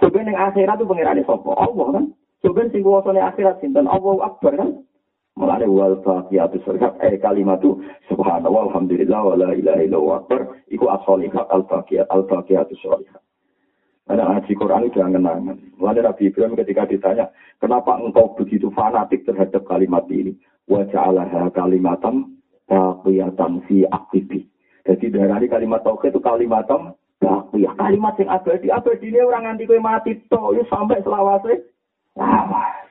Sebenarnya 0.00 0.52
akhirat 0.52 0.76
itu 0.76 0.88
pengirannya 0.88 1.24
sopo 1.24 1.56
Allah 1.56 1.86
kan? 2.00 2.04
Sebenarnya 2.44 2.72
sing 2.72 2.82
kuwasane 2.84 3.20
akhirat 3.20 3.58
sinten 3.64 3.88
Allah 3.88 4.16
Akbar 4.28 4.52
kan? 4.54 4.70
Mulane 5.36 5.68
wal 5.68 6.00
baqiyatu 6.00 6.64
sholihat 6.64 6.96
eh 7.04 7.20
kalimat 7.20 7.60
itu 7.60 7.76
subhanallah 8.08 8.72
alhamdulillah 8.72 9.20
wa 9.20 9.36
la 9.36 9.52
ilaha 9.52 9.84
illallah 9.84 10.16
akbar 10.24 10.40
iku 10.72 10.88
as-sholihat 10.96 11.44
al-baqiyat 11.52 12.08
al-baqiyatu 12.08 12.72
sholihat. 12.80 13.20
Ada 14.08 14.22
ngaji 14.22 14.52
Quran 14.56 14.88
itu 14.88 14.96
jangan 14.96 15.20
kenangan. 15.20 15.58
Mulane 15.76 16.00
Nabi 16.08 16.32
Ibrahim 16.32 16.56
ketika 16.56 16.88
ditanya, 16.88 17.26
kenapa 17.60 18.00
engkau 18.00 18.32
begitu 18.32 18.72
fanatik 18.72 19.28
terhadap 19.28 19.60
kalimat 19.68 20.08
ini? 20.08 20.40
Wa 20.64 20.88
ja'alaha 20.88 21.52
kalimatan 21.52 22.40
baqiyatan 22.64 23.60
fi 23.68 23.84
aktibi. 23.92 24.40
Jadi 24.88 25.10
dari 25.10 25.52
kalimat 25.52 25.84
tauhid 25.84 26.16
itu 26.16 26.20
kalimatam 26.24 26.96
baqiyah. 27.20 27.76
Kalimat 27.76 28.16
yang 28.16 28.30
abadi. 28.32 28.72
Abadi 28.72 29.04
ini 29.12 29.20
orang 29.20 29.52
nganti 29.52 29.68
kowe 29.68 29.84
mati 29.84 30.16
to, 30.32 30.64
sampai 30.70 31.04
selawase. 31.04 31.66
Lawas. 32.16 32.85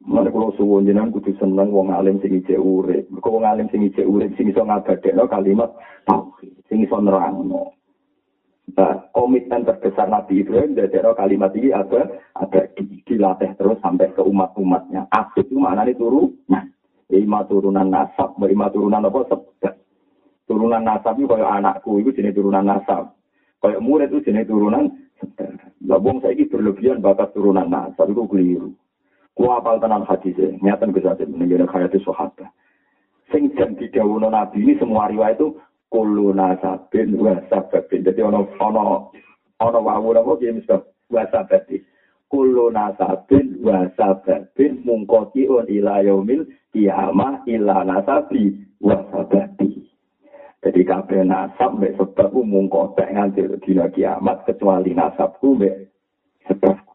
Mana 0.00 0.32
kalau 0.32 0.48
suwon 0.56 0.88
jenengan 0.88 1.12
kudu 1.12 1.36
seneng 1.36 1.76
wong 1.76 1.92
alim 1.92 2.16
sing 2.24 2.32
ijek 2.32 2.56
urip. 2.56 3.04
Mergo 3.12 3.36
wong 3.36 3.44
alim 3.44 3.68
sing 3.68 3.84
ijek 3.84 4.08
urip 4.08 4.32
sing 4.40 4.48
iso 4.48 4.64
kalimat 5.28 5.76
tauhid, 6.08 6.56
sing 6.72 6.80
iso 6.80 6.96
nerangno. 6.96 7.76
Nah, 8.70 9.10
komitmen 9.10 9.66
terbesar 9.66 10.06
Nabi 10.06 10.40
Ibrahim 10.46 10.78
dari 10.78 10.94
kalimat 10.94 11.50
ini 11.58 11.74
ada 11.74 12.06
ada 12.38 12.60
dilatih 13.04 13.50
terus 13.58 13.76
sampai 13.82 14.14
ke 14.14 14.22
umat-umatnya. 14.22 15.10
Asik 15.10 15.50
itu 15.50 15.58
maknanya 15.58 15.92
turunan. 15.98 16.64
Lima 17.10 17.42
turunan 17.50 17.90
nasab, 17.90 18.38
lima 18.38 18.70
turunan 18.70 19.02
apa? 19.02 19.26
Sebab. 19.26 19.74
Turunan 20.46 20.82
nasab 20.86 21.18
itu 21.18 21.26
kayak 21.26 21.58
anakku 21.58 21.98
itu 21.98 22.14
jenis 22.14 22.38
turunan 22.38 22.62
nasab. 22.62 23.18
Kayak 23.58 23.82
murid 23.82 24.14
itu 24.14 24.30
jenis 24.30 24.46
turunan 24.46 24.86
sebab. 25.18 25.50
Lah 25.90 25.98
wong 25.98 26.22
saiki 26.22 26.46
berlebihan 26.46 27.02
bakat 27.02 27.34
turunan 27.34 27.66
nasab 27.66 28.06
itu 28.14 28.22
keliru. 28.30 28.70
Ku 29.40 29.48
apal 29.48 29.80
tenan 29.80 30.04
hadis 30.04 30.36
e, 30.36 30.60
nyatan 30.60 30.92
Gus 30.92 31.08
Asim 31.08 31.32
ning 31.32 31.48
hayat 31.48 31.96
sahabat. 32.04 32.52
Sing 33.32 33.48
jan 33.56 33.72
didhawuhna 33.72 34.28
Nabi 34.28 34.60
ini 34.60 34.76
semua 34.76 35.08
riwayat 35.08 35.40
itu 35.40 35.56
kullu 35.88 36.36
nasabin 36.36 37.16
wa 37.16 37.40
sababin. 37.48 38.04
Jadi 38.04 38.20
ono 38.20 38.44
ono 38.60 39.08
ono 39.64 39.78
wawu 39.80 40.12
napa 40.12 40.36
ki 40.36 40.60
mesti 40.60 40.76
wa 41.08 41.24
sababin. 41.32 41.80
Kullu 42.28 42.68
nasabin 42.68 43.64
wa 43.64 43.88
sababin 43.96 44.84
mungkoti 44.84 45.48
on 45.48 45.64
ila 45.72 46.04
yaumil 46.04 46.44
kiamah 46.76 47.40
ila 47.48 47.80
nasabi 47.88 48.60
wa 48.76 49.00
sababi. 49.08 49.88
Jadi 50.60 50.80
kabeh 50.84 51.24
nasab 51.24 51.80
mek 51.80 51.96
sebab 51.96 52.36
mungkotek 52.36 53.08
nganti 53.08 53.48
dina 53.64 53.88
kiamat 53.88 54.44
kecuali 54.44 54.92
nasabku 54.92 55.56
mek 55.56 55.88
sebab 56.44 56.89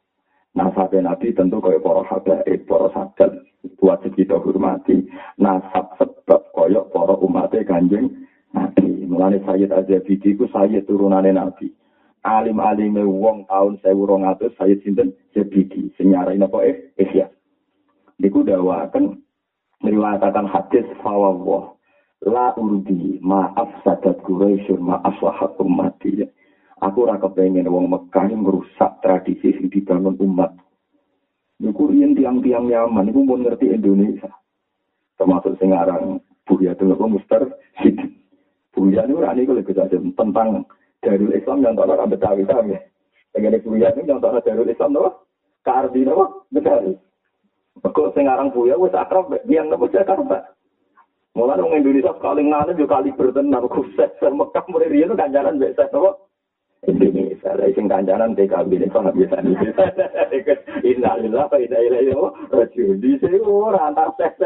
Nasab 0.55 0.95
Nabi 0.95 1.35
tentu 1.35 1.59
kaya 1.59 1.83
para 1.83 2.07
habaib, 2.07 2.63
para 2.63 2.87
sadat 2.95 3.43
wajib 3.83 4.15
kita 4.15 4.39
hormati. 4.39 5.03
Nasab 5.35 5.99
sebab 5.99 6.47
kaya 6.55 6.79
para 6.95 7.19
umatnya 7.19 7.67
kanjeng 7.67 8.23
Nabi. 8.55 9.03
Mulane 9.03 9.43
Sayyid 9.43 9.75
Azabidi 9.75 10.31
ku 10.39 10.47
Sayyid 10.47 10.87
turunane 10.87 11.35
Nabi. 11.35 11.75
Alim-alime 12.23 13.03
wong 13.03 13.43
tahun 13.51 13.83
1200 13.83 14.55
Sayyid 14.55 14.79
sinten 14.87 15.11
Zabidi. 15.35 15.91
Sing 15.99 16.15
nyarai 16.15 16.39
napa 16.39 16.63
eh 16.63 16.95
Ihya. 17.03 17.27
Niku 18.23 18.47
dawaken 18.47 19.19
meriwayatkan 19.83 20.47
hadis 20.47 20.87
fawwah 21.03 21.75
la 22.23 22.55
urdi 22.55 23.19
maaf 23.19 23.75
sadat 23.83 24.23
Quraisy 24.23 24.79
maaf 24.79 25.19
wahat 25.19 25.51
ummati. 25.59 26.23
Aku 26.83 27.07
ora 27.07 27.15
kepengen 27.15 27.71
wong 27.71 27.87
Mekah 27.87 28.27
merusak 28.35 28.99
tradisi 28.99 29.55
sing 29.55 29.71
dibangun 29.71 30.19
umat. 30.19 30.51
Niku 31.63 31.87
riyen 31.87 32.11
tiang-tiang 32.11 32.67
Yaman 32.67 33.07
niku 33.07 33.23
pun 33.23 33.47
ngerti 33.47 33.71
Indonesia. 33.71 34.27
Termasuk 35.15 35.55
sing 35.55 35.71
aran 35.71 36.19
Buya 36.43 36.75
Tengah 36.75 36.99
Mustar 36.99 37.47
Sidik. 37.79 38.11
Buya 38.75 39.07
ora 39.07 39.31
niku 39.31 39.55
lek 39.55 39.71
tentang 40.19 40.67
Darul 40.99 41.31
Islam 41.31 41.63
yang 41.63 41.79
tak 41.79 41.95
ada 41.95 42.11
Betawi 42.11 42.43
kami. 42.43 42.75
Dengan 43.31 43.55
Buya 43.63 43.95
niku 43.95 44.11
yang 44.11 44.19
tak 44.19 44.35
ada 44.35 44.43
Darul 44.43 44.67
Islam 44.67 44.99
nopo? 44.99 45.31
Kardi 45.63 46.03
nopo? 46.03 46.43
Betawi. 46.51 46.91
Kok 47.79 48.11
sing 48.19 48.27
aran 48.27 48.51
Buya 48.51 48.75
wis 48.75 48.91
akrab 48.91 49.31
yang 49.47 49.71
nopo 49.71 49.87
Jakarta. 49.87 50.51
Mulai 51.39 51.59
orang 51.59 51.79
Indonesia 51.79 52.15
sekali 52.15 52.47
ngana 52.47 52.75
juga 52.75 52.99
kali 52.99 53.15
bertenar 53.15 53.63
khusus 53.71 54.11
Mekah 54.19 54.63
mulai 54.71 54.91
riyen 54.91 55.15
kan 55.15 55.31
jalan 55.31 55.55
biasa 55.55 55.87
nopo? 55.95 56.24
Indonesia. 56.87 57.51
Lah 57.53 57.69
sing 57.73 57.85
kancanan 57.85 58.37
TKB 58.37 58.69
ini 58.77 58.87
kok 58.89 59.09
biasa 59.09 59.37
nih. 59.41 59.57
Innalillah 60.95 61.45
wa 61.49 61.57
inna 61.57 61.79
ilaihi 61.81 62.13
rajiun. 62.49 62.97
Di 63.01 63.17
sini 63.19 63.41
ora 63.41 63.89
antar 63.89 64.13
seks 64.17 64.41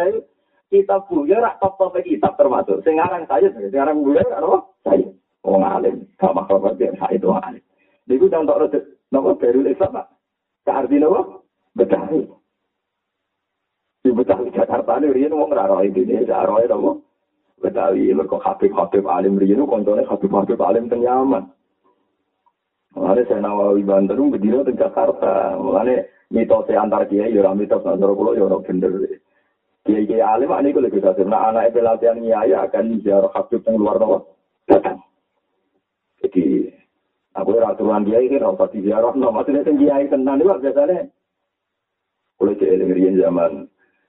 kita 0.69 1.01
punya 1.09 1.41
rak 1.41 1.57
top 1.57 1.81
top 1.81 1.97
kitab 2.05 2.37
termasuk. 2.37 2.85
Sekarang 2.85 3.25
saya, 3.25 3.49
sekarang 3.49 4.05
punya 4.05 4.21
apa? 4.37 4.61
Saya. 4.85 5.09
Wong 5.41 5.63
alim, 5.65 6.05
gak 6.19 6.35
makhluk 6.35 6.77
biar 6.77 6.93
saya 6.99 7.15
itu 7.15 7.31
alim. 7.31 7.63
Niku 8.05 8.29
contoh 8.29 8.59
rada 8.59 8.79
napa 9.09 9.33
baru 9.39 9.65
Islam 9.65 9.97
Pak. 9.97 10.07
Arti 10.69 10.97
napa? 11.01 11.21
Betawi. 11.73 12.21
Di 14.05 14.09
Betawi 14.13 14.53
Jakarta 14.53 15.01
ini 15.01 15.31
wong 15.31 15.49
ora 15.49 15.65
roh 15.65 15.81
Indonesia, 15.81 16.45
roh 16.45 16.61
napa? 16.61 16.91
Betawi 17.59 18.13
mergo 18.13 18.37
Habib-habib 18.37 19.03
alim 19.09 19.41
riyen 19.41 19.65
koncone 19.65 20.05
Habib-habib 20.05 20.59
alim 20.61 20.85
teng 20.85 21.01
Yaman. 21.01 21.49
Mulane 22.97 23.21
saya 23.29 23.37
nawawi 23.37 23.85
banter 23.85 24.17
mung 24.17 24.33
dino 24.33 24.65
teng 24.65 24.73
Jakarta. 24.73 25.53
Mulane 25.61 26.09
mitose 26.33 26.73
antar 26.73 27.05
kiai 27.05 27.29
yo 27.29 27.45
ra 27.45 27.53
mitos 27.53 27.85
antar 27.85 28.09
kulo 28.17 28.33
yo 28.33 28.49
ora 28.49 28.57
bener. 28.65 29.21
Kiai 29.85 30.09
kiai 30.09 30.25
alim 30.25 30.49
ane 30.49 30.73
kulo 30.73 30.89
kita 30.89 31.13
sebna 31.13 31.53
anak 31.53 31.69
itu 31.69 31.85
latihan 31.85 32.17
kiai 32.17 32.53
akan 32.57 32.97
biar 33.05 33.29
hakim 33.29 33.61
teng 33.61 33.77
luar 33.77 34.01
nopo 34.01 34.17
datang. 34.65 35.05
Jadi 36.25 36.73
aku 37.37 37.49
ya 37.61 37.69
aturan 37.69 38.09
kiai 38.09 38.25
ini 38.25 38.41
rasa 38.41 38.65
di 38.73 38.81
biar 38.81 39.05
nopo 39.13 39.37
maksudnya 39.37 39.61
teng 39.61 39.77
kiai 39.77 40.09
tenan 40.09 40.41
itu 40.41 40.49
biasa 40.49 40.81
nih. 40.89 41.05
Kulo 42.41 42.51
cek 42.57 42.73
dengerin 42.73 43.21
zaman 43.21 43.51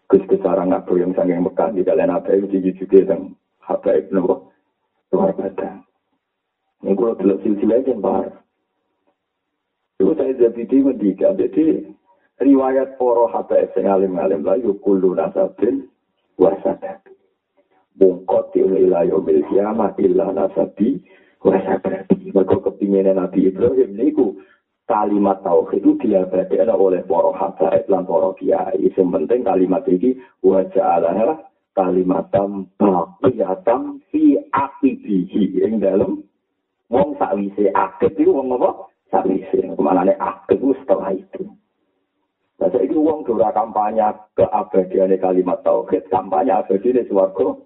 kus 0.09 0.25
kesara 0.25 0.65
ngapur 0.65 0.97
yang 0.97 1.13
sanggeng 1.13 1.45
mekan 1.45 1.77
di 1.77 1.85
kalian 1.85 2.17
apa 2.17 2.33
itu 2.33 2.49
jujur 2.49 2.73
jujur 2.81 3.05
teng 3.05 3.37
apa 3.61 3.93
itu 3.93 4.09
nopo 4.17 4.57
luar 5.13 5.37
batang. 5.37 5.85
Ini 6.81 6.97
kulo 6.97 7.13
telok 7.21 7.45
silsilah 7.45 7.85
jembar. 7.85 8.40
Itu 10.01 10.17
saya 10.17 10.33
jadi 10.33 10.77
mendiga. 10.81 11.37
Jadi 11.37 11.85
riwayat 12.41 12.97
poro 12.97 13.29
habaib 13.29 13.69
sing 13.77 13.85
alim-alim 13.85 14.41
lah 14.41 14.57
yukulu 14.57 15.13
nasabin 15.13 15.93
wasadat. 16.41 17.05
Bungkot 18.01 18.57
ila 18.57 19.05
yomil 19.05 19.45
kiamat 19.53 20.01
illa 20.01 20.33
nasabi 20.33 21.05
wasadat. 21.45 22.09
Mereka 22.33 22.65
kepinginan 22.65 23.21
Nabi 23.21 23.53
Ibrahim 23.53 23.93
niku 23.93 24.41
kalimat 24.89 25.45
tauhid 25.45 25.85
itu 25.85 26.01
diabadikan 26.01 26.73
oleh 26.73 27.05
para 27.05 27.37
habaib 27.37 27.85
lan 27.93 28.09
para 28.09 28.33
kiai. 28.41 28.81
Yang 28.81 29.05
penting 29.05 29.41
kalimat 29.45 29.85
ini 29.85 30.17
wajah 30.41 30.97
Allah 30.97 31.45
kalimatam 31.77 32.73
baqiyatam 32.81 34.01
fi 34.09 34.41
aqibihi 34.49 35.61
ing 35.61 35.79
dalam 35.79 36.25
wong 36.91 37.15
sakwise 37.21 37.71
akib 37.71 38.17
itu 38.19 38.35
wong 38.35 38.51
apa 38.59 38.90
sakwise 39.11 39.59
kemanane 39.75 40.15
akib 40.17 40.63
setelah 40.83 41.11
itu. 41.13 41.43
Nah, 42.61 42.69
itu 42.77 42.97
uang 43.01 43.25
dora 43.25 43.51
kampanye 43.57 44.05
keabadian 44.37 45.17
kalimat 45.17 45.65
tauhid, 45.65 46.07
kampanye 46.13 46.53
abadi 46.53 46.93
di 46.93 47.03
suarga. 47.09 47.57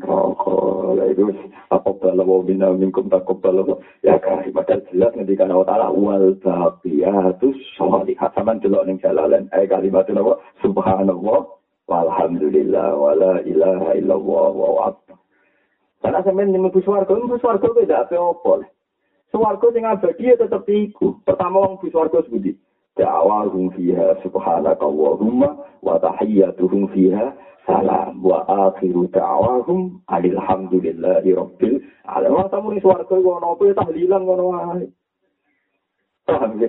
Rokok, 0.00 0.96
itu 1.12 1.28
apa 1.68 1.90
balawa 1.92 2.40
bina 2.40 2.72
minkum 2.72 3.12
tak 3.12 3.28
balawa 3.42 3.76
ya 4.00 4.16
kan 4.16 4.40
padahal 4.48 4.80
jelas 4.88 5.12
ketika 5.12 5.44
Allah 5.44 5.66
Taala 5.68 5.88
wal 5.92 6.32
baqiyatu 6.40 7.52
sholihat. 7.76 8.32
Sama 8.32 8.56
delok 8.56 8.88
ning 8.88 8.96
jalalan 9.02 9.50
eh 9.52 9.68
kalimat 9.68 10.08
itu 10.08 10.16
apa? 10.16 10.40
Subhanallah 10.64 11.52
walhamdulillah 11.84 12.96
wala 12.96 13.44
ilaha 13.44 13.92
illallah 13.92 14.52
wa 14.56 14.88
akbar. 14.88 15.20
Karena 16.00 16.24
sampean 16.24 16.56
swarga 16.80 17.12
mlebu 17.12 17.36
swarga 17.36 17.68
beda 17.76 18.08
apa-apa 18.08 18.64
swarga 19.30 19.66
sing 19.72 19.86
abadi 19.86 20.26
ya 20.26 20.34
tetep 20.36 20.66
iku 20.66 21.22
pertama 21.22 21.62
wong 21.62 21.78
mlebu 21.78 21.94
swarga 21.94 22.18
sebuti 22.26 22.52
da'awahum 22.98 23.70
fiha 23.78 24.18
subhanakallahumma 24.26 25.48
wa 25.80 25.94
tahiyyatuhum 26.02 26.90
fiha 26.90 27.32
salam 27.66 28.18
wa 28.20 28.42
akhiru 28.44 29.06
da'awahum 29.14 30.02
alhamdulillahi 30.10 31.30
rabbil 31.32 31.78
alamin. 32.04 32.34
Wong 32.34 32.48
tamu 32.50 32.74
ning 32.74 32.82
swarga 32.82 33.14
ngono 33.14 33.54
apa 33.54 33.64
tahlilan 33.78 34.20
ngono 34.26 34.44
wae. 34.50 34.86
Paham 36.26 36.58
ya? 36.58 36.68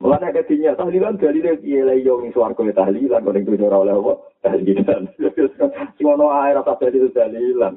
Mulane 0.00 0.32
ketinya 0.32 0.72
tahlilan 0.80 1.20
dalile 1.20 1.60
piye 1.60 1.84
la 1.84 1.94
yo 2.00 2.24
ning 2.24 2.32
swarga 2.32 2.64
tahlilan 2.72 3.20
kok 3.20 3.34
ning 3.36 3.44
dunya 3.44 3.68
oleh 3.68 3.92
apa? 3.92 4.12
Tahlilan. 4.40 5.02
Sing 5.20 6.04
ngono 6.08 6.32
ae 6.32 6.56
rasa 6.56 6.80
dadi 6.80 7.04
tahlilan. 7.12 7.76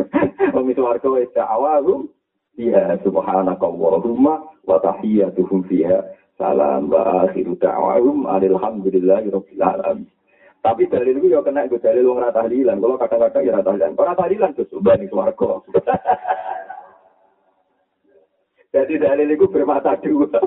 Wong 0.58 0.66
swarga 0.74 1.08
wis 1.14 1.30
da'awahum 1.30 2.10
fiha 2.54 2.98
subhanakallahumma 3.02 4.34
wa 4.66 4.76
tahiyyatuhum 4.82 5.66
fiha 5.66 6.02
salam 6.40 6.88
wa 6.88 7.28
akhiru 7.28 7.54
da'wahum 7.60 8.24
alhamdulillahi 8.24 9.28
rabbil 9.28 9.62
alamin. 9.62 10.08
Tapi 10.60 10.84
dalil 10.92 11.16
itu 11.16 11.32
ya 11.32 11.40
kena 11.40 11.64
gue 11.64 11.80
dalil 11.80 12.12
wong 12.12 12.20
rata 12.20 12.44
tahlilan. 12.44 12.84
Kalau 12.84 13.00
kadang-kadang 13.00 13.42
ya 13.48 13.52
rata 13.56 13.72
tahlilan. 13.72 13.96
Kalau 13.96 14.12
tahlilan 14.12 14.50
tuh 14.52 14.68
subhan 14.68 15.08
swarga. 15.08 15.50
Jadi 18.70 18.94
dalil 19.00 19.28
itu 19.32 19.48
bermata 19.48 19.96
dua. 20.04 20.28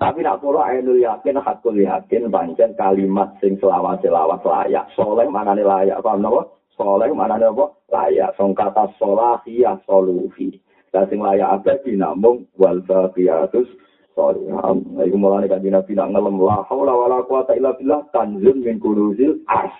Tapi 0.00 0.24
nak 0.24 0.40
pola 0.40 0.64
ainul 0.72 0.96
yakin, 0.96 1.36
hakul 1.44 1.76
yakin, 1.76 2.32
pancen 2.32 2.72
kalimat 2.72 3.36
sing 3.40 3.60
selawas 3.60 4.00
layak. 4.00 4.88
Soleh 4.96 5.28
mana 5.28 5.52
nih 5.52 5.64
layak? 5.66 6.00
Paham 6.00 6.24
nopo? 6.24 6.59
Soleh 6.80 7.12
mana 7.12 7.36
nih 7.36 7.52
apa? 7.52 7.76
Layak. 7.92 8.40
Song 8.40 8.56
kata 8.56 8.88
solahiyah 8.96 9.84
solufi. 9.84 10.56
Dan 10.88 11.04
sing 11.12 11.20
layak 11.20 11.60
abadi 11.60 11.92
namung 11.92 12.48
wal 12.56 12.80
baqiyatus 12.88 13.68
sholihan. 14.16 14.80
Iku 15.04 15.16
mulane 15.20 15.44
kanjeng 15.44 15.76
Nabi 15.76 15.92
nak 15.92 16.08
ngelem 16.16 16.40
la 16.40 16.64
haula 16.72 16.96
wala 16.96 17.20
quwata 17.28 17.52
illa 17.52 17.76
billah 17.76 18.08
tanzun 18.16 18.64
min 18.64 18.80
kunuzil 18.80 19.44
ars. 19.44 19.76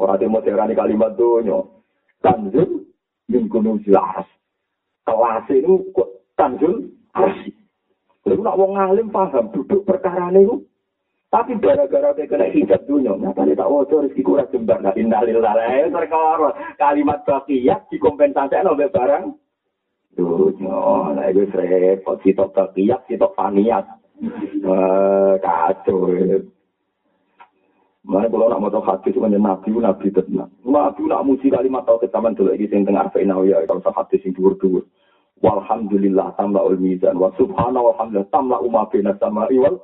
Ora 0.00 0.16
demo 0.16 0.40
terani 0.40 0.72
kalimat 0.72 1.12
donya. 1.12 1.60
Tanzun 2.24 2.88
min 3.28 3.44
kunuzil 3.52 3.92
ars. 3.92 4.26
Kelas 5.04 5.44
itu 5.52 5.92
tanzun 6.40 6.88
arsi. 7.12 7.52
Lalu 8.24 8.40
nak 8.40 8.56
wong 8.56 8.72
alim 8.80 9.12
paham 9.12 9.52
duduk 9.52 9.84
perkara 9.84 10.32
itu. 10.32 10.64
Tapi 11.34 11.58
gara-gara 11.58 12.14
dia 12.14 12.30
kena 12.30 12.46
hijab 12.46 12.86
dunia, 12.86 13.18
nyatanya 13.18 13.58
tak 13.58 13.66
wajah 13.66 14.06
rezeki 14.06 14.22
kurang 14.22 14.46
jembar. 14.54 14.78
Nah, 14.78 14.94
innalillahi 14.94 15.90
terkawar 15.90 16.54
kalimat 16.78 17.26
bakiyah 17.26 17.82
dikompensasi 17.90 18.54
oleh 18.62 18.86
barang 18.86 19.34
dunya 20.14 20.78
lah 21.10 21.26
itu 21.26 21.42
repot 21.50 22.16
sitok 22.22 22.54
bakiyat 22.54 23.02
sitok 23.10 23.34
paniat 23.34 23.84
eh 24.22 25.34
kacau 25.42 26.14
Mana 28.04 28.28
kalau 28.28 28.52
nak 28.52 28.60
mau 28.60 28.84
hadis 28.84 29.16
semuanya 29.16 29.40
nabi 29.40 29.72
nabi 29.80 30.12
tenang. 30.12 30.52
Nabi 30.60 31.08
nak 31.08 31.24
muji 31.24 31.48
kalimat 31.48 31.88
tauhid 31.88 32.12
zaman 32.12 32.36
dulu 32.36 32.52
lagi 32.52 32.68
sing 32.68 32.84
tengah 32.84 33.08
arfa 33.08 33.24
ya 33.24 33.64
kalau 33.64 33.80
sah 33.80 33.96
hadis 33.96 34.20
sing 34.20 34.36
dhuwur 34.36 34.60
dhuwur. 34.60 34.84
Walhamdulillah 35.40 36.36
tamla 36.36 36.68
ul 36.68 36.76
mizan 36.76 37.16
wa 37.16 37.32
subhana 37.40 37.80
walhamdulillah 37.80 38.28
tamla 38.28 38.60
umma 38.60 38.84
bina 38.92 39.16
samari 39.16 39.56
wal 39.56 39.80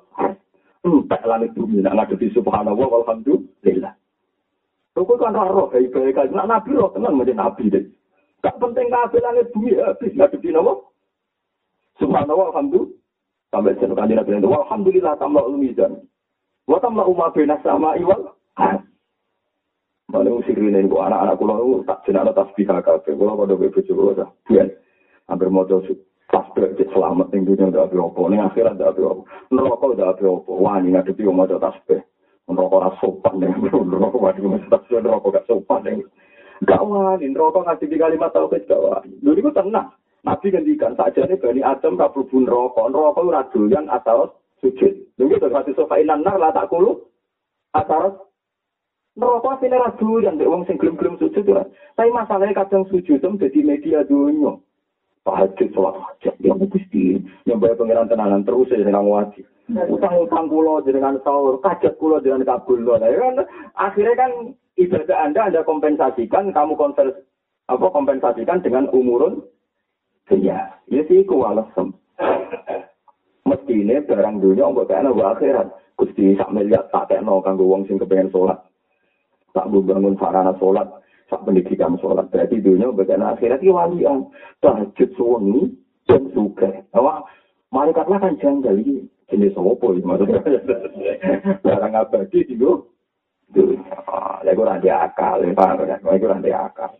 Entek 0.80 1.22
langit 1.28 1.52
bumi 1.52 1.84
nak 1.84 1.96
ngadepi 1.96 2.32
subhanallah 2.32 2.88
walhamdulillah. 2.88 3.92
Kau 4.96 5.04
kan 5.16 5.36
roh 5.36 5.68
baik-baik 5.68 6.16
kan. 6.16 6.32
Nak 6.32 6.48
nabi 6.48 6.76
roh 6.76 6.88
tenang 6.96 7.20
macam 7.20 7.36
nabi 7.36 7.68
deh. 7.68 7.84
Gak 8.40 8.56
penting 8.56 8.88
kabeh 8.88 9.20
langit 9.20 9.52
bumi 9.52 9.76
habis 9.76 10.16
ngadepi 10.16 10.48
napa? 10.56 10.80
Subhanallah 12.00 12.56
alhamdulillah. 12.56 12.96
Sampai 13.50 13.74
jeneng 13.82 13.98
kanjeng 13.98 14.18
Nabi 14.22 14.38
itu 14.38 14.46
alhamdulillah 14.46 15.14
tambah 15.18 15.42
mizan. 15.58 16.06
Wa 16.70 16.78
tambah 16.78 17.02
umat 17.02 17.34
bina 17.34 17.58
sama 17.66 17.98
iwal. 17.98 18.30
Mana 20.10 20.30
usirin 20.30 20.74
ini 20.74 20.86
anak-anak 20.86 21.38
kulo 21.38 21.82
tak 21.82 22.02
jenaka 22.06 22.30
tasbih 22.30 22.66
kabeh. 22.70 23.10
Kulo 23.14 23.34
pada 23.34 23.58
bojo 23.58 23.80
kulo 23.82 24.14
dah. 24.14 24.30
Biyen 24.46 24.70
hampir 25.26 25.50
maca 25.50 25.82
tasbih 26.30 26.86
selamat 26.94 27.34
ning 27.34 27.42
dunia 27.42 27.74
ndak 27.74 27.90
apa 27.90 28.22
ning 28.30 28.38
akhirat 28.38 28.78
ndak 28.78 28.94
apa. 28.94 29.22
Neraka 29.50 29.86
ndak 29.90 30.22
apa. 30.22 30.30
Wani 30.46 30.94
ngadepi 30.94 31.26
wong 31.26 31.42
maca 31.42 31.58
tasbih. 31.58 32.00
Neraka 32.46 32.74
ora 32.78 32.90
sopan 33.02 33.42
ning 33.42 33.52
neraka 33.66 34.18
waduh 34.18 34.62
tasbih 34.70 35.02
neraka 35.02 35.26
gak 35.34 35.46
sopan 35.50 35.82
ning 35.82 35.98
Gak 36.60 36.84
wani, 36.84 37.32
ngasih 37.32 37.88
di 37.88 37.96
kalimat 37.96 38.36
tauhid 38.36 38.68
gak 38.68 38.84
wani. 38.84 39.16
Dulu 39.24 39.40
itu 39.40 39.50
tenang. 39.56 39.96
Nabi 40.20 40.52
ngendikan 40.52 40.92
saja 40.92 41.24
nih 41.24 41.40
bani 41.40 41.64
Adam 41.64 41.96
tak 41.96 42.12
berhubung 42.12 42.44
rokok. 42.44 42.92
Rokok 42.92 43.24
ora 43.24 43.48
doyan 43.48 43.88
atau 43.88 44.36
sujud. 44.60 44.92
Lalu 45.16 45.40
itu 45.40 45.48
hati 45.48 45.72
sofa 45.72 45.96
lah 46.04 46.52
tak 46.52 46.68
kulu. 46.68 47.00
Atau 47.72 48.28
neraka 49.16 49.50
sini 49.64 49.80
ra 49.80 49.88
doyan 49.96 50.36
wong 50.36 50.68
sing 50.68 50.76
gelem-gelem 50.76 51.16
sujud 51.16 51.48
ora. 51.48 51.64
Tapi 51.96 52.12
masalahnya 52.12 52.60
kadang 52.60 52.84
sujud 52.92 53.16
tem 53.24 53.40
jadi 53.40 53.60
media 53.64 54.04
dunia. 54.04 54.60
Tahajud 55.20 55.68
sholat 55.76 55.94
hajat 56.00 56.34
ya. 56.40 56.56
Yang 57.44 57.58
bayar 57.60 57.76
pengiran 57.76 58.08
tenanan 58.08 58.42
terus 58.42 58.72
ya 58.72 58.80
dengan 58.80 59.04
wajib. 59.04 59.44
Utang-utang 59.70 60.50
kulo 60.50 60.82
dengan 60.82 61.20
sahur, 61.22 61.60
kajat 61.62 61.94
kulo 62.00 62.18
dengan 62.18 62.42
kabul. 62.42 62.82
Nah, 62.82 62.98
kan 63.04 63.46
akhirnya 63.78 64.14
kan 64.18 64.32
ibadah 64.74 65.18
Anda 65.22 65.40
Anda 65.46 65.60
kompensasikan, 65.62 66.50
kamu 66.50 66.74
konvers, 66.74 67.14
apa 67.70 67.86
kompensasikan 67.92 68.64
dengan 68.64 68.90
umurun 68.90 69.44
dunia. 70.26 70.74
Ya 70.90 71.00
sih 71.06 71.22
ku 71.22 71.44
alasan. 71.46 71.94
Mesti 73.46 73.74
ini 73.82 73.98
barang 74.02 74.40
dunia 74.40 74.66
untuk 74.66 74.90
kena 74.90 75.10
akhirat. 75.10 75.68
Gusti 75.98 76.32
sak 76.38 76.48
miliar 76.54 76.88
tak 76.88 77.12
kena 77.12 77.44
kanggo 77.44 77.68
wong 77.68 77.84
sing 77.84 78.00
kepengen 78.00 78.32
sholat. 78.32 78.56
Tak 79.52 79.68
bangun 79.68 80.16
sarana 80.16 80.54
sholat, 80.56 80.86
sak 81.30 81.46
pendidikan 81.46 81.94
sholat. 82.02 82.26
Berarti 82.28 82.58
dunia 82.58 82.90
kena 83.06 83.38
akhirat 83.38 83.62
itu 83.62 83.70
walian. 83.70 84.26
Tahajud 84.58 85.10
suami 85.14 85.70
dan 86.10 86.26
suka. 86.34 86.82
Awak 86.90 87.30
malaikat 87.70 88.06
lah 88.10 88.18
kan 88.18 88.34
janggal 88.42 88.74
ini. 88.74 89.06
Jenis 89.30 89.54
apa 89.54 89.86
maksudnya? 90.02 90.42
Barang 91.64 91.94
abadi 91.94 92.42
itu 92.50 92.82
dunia. 93.54 93.96
Lha 94.42 94.50
iku 94.50 94.66
ora 94.66 94.82
akal, 94.82 95.46
paham 95.54 95.86
ya? 95.86 95.96
Iku 96.02 96.26
ora 96.26 96.42
akal. 96.66 96.92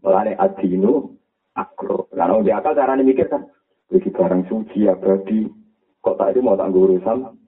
Mulane 0.00 0.32
adinu 0.40 1.12
akro. 1.52 2.08
Lah 2.16 2.32
di 2.40 2.48
akal 2.48 2.72
carane 2.72 3.04
mikir 3.04 3.28
kan 3.28 3.44
iki 3.92 4.08
barang 4.08 4.48
suci 4.48 4.88
abadi. 4.88 5.44
Kok 6.00 6.16
tak 6.16 6.32
itu 6.32 6.40
mau 6.40 6.56
tak 6.56 6.72
urusan 6.72 7.39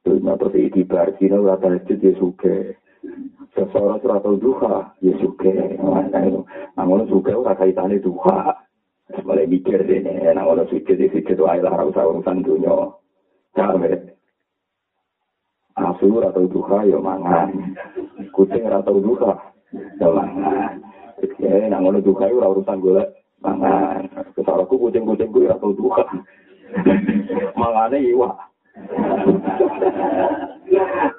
Terima 0.00 0.32
terus 0.40 0.56
di 0.72 0.82
Barjino 0.88 1.44
berapa 1.44 1.76
hajat 1.76 2.00
ya 2.00 2.12
suke. 2.16 2.72
Sesuara 3.52 4.00
seratau 4.00 4.40
duha, 4.40 4.96
ya 5.04 5.12
suke. 5.20 5.76
Namun 6.76 7.04
suke 7.12 7.28
itu 7.28 7.44
rasa 7.44 7.68
duha. 8.00 8.40
Mulai 9.10 9.42
oh, 9.44 9.50
mikir 9.50 9.82
deh 9.84 10.00
nih, 10.00 10.32
namun 10.32 10.64
suke 10.70 10.94
di 10.94 11.10
suke 11.10 11.34
itu 11.34 11.44
ayolah 11.44 11.74
harus 11.74 11.98
urusan 11.98 12.46
dunia. 12.46 12.94
Carmet. 13.52 14.16
Asu 15.76 16.08
ratau 16.16 16.48
duha, 16.48 16.86
ya 16.86 16.96
mangan. 16.96 17.50
Kucing 18.32 18.64
ratau 18.70 19.02
duha, 19.02 19.34
ya 19.98 20.08
mangan. 20.08 20.80
Eh, 21.20 21.66
namun 21.68 22.00
duha 22.00 22.24
itu 22.30 22.40
urusan 22.40 22.80
gue 22.80 23.02
mangan. 23.42 24.06
Kesalahku 24.32 24.80
kucing-kucing 24.80 25.28
gue 25.28 25.50
ratau 25.50 25.76
duha. 25.76 26.06
Mangannya 27.58 28.00
iwak. 28.14 28.49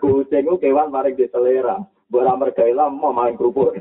Kucing 0.02 0.48
ku 0.48 0.56
kewan 0.58 0.92
maring 0.92 1.16
di 1.16 1.28
selera. 1.30 1.78
Bora 2.12 2.36
mergaila 2.36 2.92
mau 2.92 3.16
main 3.16 3.40
kerupuk. 3.40 3.72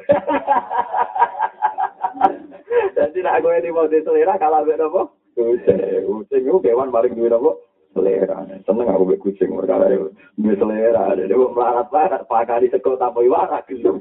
Jadi 2.94 3.18
nak 3.24 3.42
gue 3.42 3.58
di 3.58 3.74
mau 3.74 3.90
di 3.90 3.98
selera 4.06 4.38
kalau 4.38 4.62
gue 4.62 4.78
nopo 4.78 5.18
Kucing, 5.30 6.04
kucing 6.04 6.42
kewan 6.60 6.92
paling 6.92 7.14
duwe 7.16 7.30
apa? 7.32 7.50
Selera. 7.96 8.44
Seneng 8.66 8.86
aku 8.86 9.02
mbek 9.08 9.22
kucing 9.24 9.50
perkara 9.56 9.88
itu. 9.88 10.10
Duwe 10.36 10.54
selera. 10.58 11.16
Dia 11.16 11.38
mau 11.38 11.54
melarat-larat 11.54 12.26
pakari 12.28 12.68
sego 12.68 12.98
tanpa 12.98 13.24
gitu. 13.66 13.98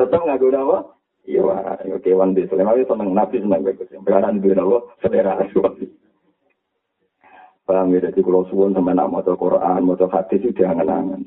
Tetep 0.00 0.20
nggak 0.22 0.40
guna 0.40 0.60
apa? 0.64 0.78
Iya 1.26 1.98
kewan 2.02 2.34
di 2.34 2.46
selera. 2.48 2.72
Seneng 2.78 3.10
nabi 3.12 3.42
seneng 3.42 3.60
mbek 3.62 3.78
kucing. 3.84 4.00
Perkara 4.06 4.32
duwe 4.32 4.54
apa? 4.54 4.78
Selera. 5.02 5.34
Paham 7.66 7.98
ya, 7.98 8.06
jadi 8.06 8.22
kalau 8.22 8.46
suwun 8.46 8.78
sama 8.78 8.94
nak 8.94 9.10
mau 9.10 9.26
Quran, 9.26 9.82
mau 9.82 9.98
hadis 9.98 10.38
itu 10.38 10.54
jangan 10.54 10.86
angan. 10.86 11.26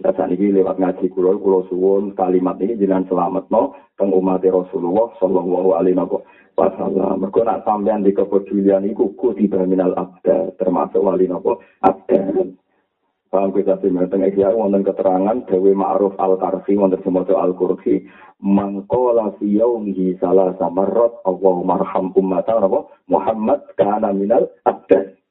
Dan 0.00 0.12
saat 0.16 0.32
ini 0.32 0.56
lewat 0.56 0.80
ngaji 0.80 1.12
kulo, 1.12 1.36
kulo 1.36 1.68
suwun 1.68 2.16
kalimat 2.16 2.56
ini 2.56 2.80
jangan 2.80 3.04
selamat 3.04 3.52
no, 3.52 3.76
teng 4.00 4.08
umat 4.08 4.40
Rasulullah 4.40 5.12
Shallallahu 5.20 5.70
Alaihi 5.76 6.00
Wasallam. 6.56 7.20
Mereka 7.20 7.40
nak 7.44 7.68
sampean 7.68 8.00
di 8.00 8.16
kepedulian 8.16 8.88
itu 8.88 9.12
kutiba 9.12 9.60
minal 9.68 9.92
abda, 9.92 10.56
termasuk 10.56 11.04
wali 11.04 11.28
nopo 11.28 11.60
abda. 11.84 12.32
Paham 13.28 13.50
kita 13.52 13.76
sih, 13.84 13.92
teng 13.92 14.24
ikhya 14.24 14.56
wonten 14.56 14.86
keterangan 14.88 15.44
Dewi 15.50 15.76
Ma'ruf 15.76 16.16
Al-Karfi 16.16 16.80
wonten 16.80 17.02
semoga 17.04 17.44
Al-Kursi 17.44 18.08
mangkola 18.40 19.36
fi 19.36 19.58
yaumihi 19.58 20.16
salah 20.16 20.56
samarrat 20.56 21.12
Allahumma 21.28 21.76
arham 21.76 22.08
ummatan 22.16 22.88
Muhammad 23.04 23.60
kana 23.76 24.16
minal 24.16 24.48
abda. 24.64 25.23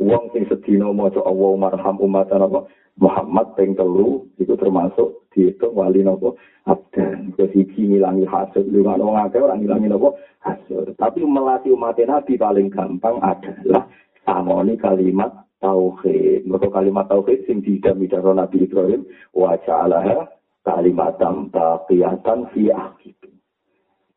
Wong 0.00 0.32
sing 0.32 0.48
sedina 0.48 0.88
maca 0.96 1.20
Allah 1.28 1.52
marham 1.60 1.96
umatan 2.00 2.40
apa? 2.40 2.64
Muhammad 2.96 3.52
ping 3.56 3.76
telu 3.76 4.24
itu 4.40 4.56
termasuk 4.56 5.28
dihitung 5.32 5.76
wali 5.76 6.00
napa? 6.00 6.32
Abdan. 6.64 7.36
Ke 7.36 7.52
siji 7.52 7.84
ngilangi 7.84 8.24
lu 8.72 8.80
ngono 8.80 9.12
wong 9.12 9.18
akeh 9.28 9.40
ora 9.44 9.60
ngilangi 9.60 9.92
napa? 9.92 10.16
Hasud. 10.40 10.96
Tapi 10.96 11.20
melatih 11.20 11.76
umat 11.76 12.00
Nabi 12.00 12.40
paling 12.40 12.72
gampang 12.72 13.20
adalah 13.20 13.84
samoni 14.24 14.80
kalimat 14.80 15.44
tauhid. 15.60 16.48
Mergo 16.48 16.72
kalimat 16.72 17.04
tauhid 17.12 17.44
sing 17.44 17.60
karo 17.60 18.32
Nabi 18.32 18.64
Ibrahim 18.64 19.04
wa 19.36 19.52
ja'alaha 19.68 20.32
kalimatam 20.64 21.52
taqiyatan 21.52 22.48
fi 22.56 22.72
akhir 22.72 23.16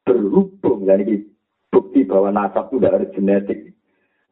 berhubung 0.03 0.83
jadi 0.83 1.23
bukti 1.71 2.03
bahwa 2.03 2.29
nasab 2.35 2.69
itu 2.69 2.77
dari 2.83 3.07
genetik 3.15 3.72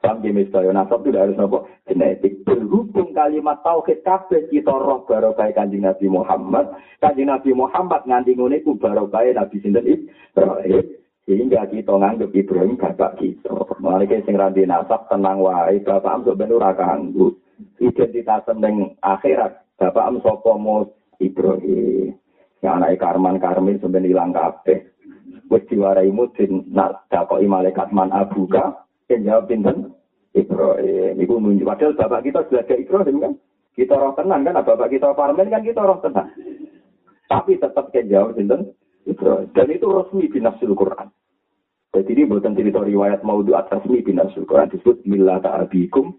Paham 0.02 0.26
ya 0.26 0.34
misalnya 0.34 0.82
nasab 0.82 1.06
itu 1.06 1.14
harus 1.14 1.38
nopo 1.38 1.70
genetik. 1.86 2.42
Berhubung 2.42 3.14
kalimat 3.14 3.62
tauhid 3.62 4.02
kabeh 4.02 4.50
kita 4.50 4.74
roh 4.74 5.06
barokai 5.06 5.54
kanjeng 5.54 5.86
Nabi 5.86 6.10
Muhammad. 6.10 6.74
Kanjeng 6.98 7.30
Nabi 7.30 7.54
Muhammad 7.54 8.10
nganti 8.10 8.34
ngene 8.34 8.66
ku 8.66 8.82
barokai 8.82 9.38
Nabi 9.38 9.62
sinten 9.62 9.86
Ibrahim. 9.86 10.86
Sehingga 11.30 11.70
kita 11.70 11.94
nganggep 11.94 12.34
Ibrahim 12.34 12.82
bapak 12.82 13.22
kita. 13.22 13.54
Mulai 13.78 14.26
sing 14.26 14.34
randi 14.34 14.66
nasab 14.66 15.06
tenang 15.06 15.38
wae 15.38 15.78
bapak 15.86 16.10
am 16.18 16.26
ben 16.26 16.50
ora 16.50 16.74
kanggo. 16.74 17.38
Identitas 17.78 18.50
ning 18.58 18.98
akhirat 19.06 19.78
bapak 19.78 20.02
am 20.02 20.18
sapa 20.26 20.52
Ibrahim. 21.22 22.18
Ya 22.58 22.74
anake 22.74 22.98
Karman 22.98 23.38
Karmin 23.38 23.78
sampeyan 23.78 24.10
ilang 24.10 24.34
kabeh. 24.34 24.82
Wis 25.46 25.66
mudin 26.10 26.74
nak 26.74 27.06
dakoki 27.14 27.46
malaikat 27.46 27.94
man 27.94 28.10
abuka 28.10 28.82
yang 29.12 29.28
jawab 29.28 29.52
pinten 29.52 29.92
Ibrahim. 30.32 31.20
Ibu 31.20 31.34
nunjuk. 31.44 31.68
Padahal 31.68 32.00
bapak 32.00 32.24
kita 32.24 32.40
sudah 32.48 32.64
ada 32.64 32.76
Ibrahim 32.80 33.16
kan. 33.20 33.34
Kita 33.76 33.94
roh 34.00 34.16
tenang 34.16 34.42
kan. 34.48 34.56
Bapak 34.64 34.88
kita 34.88 35.12
parmen 35.12 35.52
kan 35.52 35.64
kita 35.64 35.84
roh 35.84 36.00
tenang. 36.00 36.32
Tapi 37.28 37.60
tetap 37.60 37.92
yang 37.92 38.08
jawab 38.08 38.40
pinten 38.40 38.72
Ibrahim. 39.04 39.52
Dan 39.52 39.68
itu 39.68 39.88
resmi 39.92 40.32
binasul 40.32 40.72
Quran. 40.72 41.12
Jadi 41.92 42.12
ini 42.16 42.24
buatan 42.24 42.56
cerita 42.56 42.80
riwayat 42.80 43.20
maudhu 43.28 43.52
atas 43.52 43.84
resmi 43.84 44.00
binasul 44.00 44.48
Quran. 44.48 44.72
Disebut 44.72 45.04
Mila 45.04 45.44
ta'abikum 45.44 46.16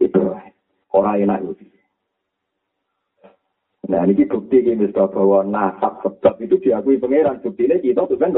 Ibrahim. 0.00 0.56
Orang 0.92 1.20
enak 1.20 1.40
itu. 1.44 1.68
Nah 3.92 4.08
ini 4.08 4.24
bukti 4.24 4.64
ini 4.64 4.88
bahwa 4.88 5.44
nasab 5.44 6.00
sebab 6.00 6.40
itu 6.40 6.56
diakui 6.64 6.96
pangeran. 6.96 7.44
Ini 7.44 7.76
kita 7.84 8.08
tuh 8.08 8.16
kan 8.16 8.32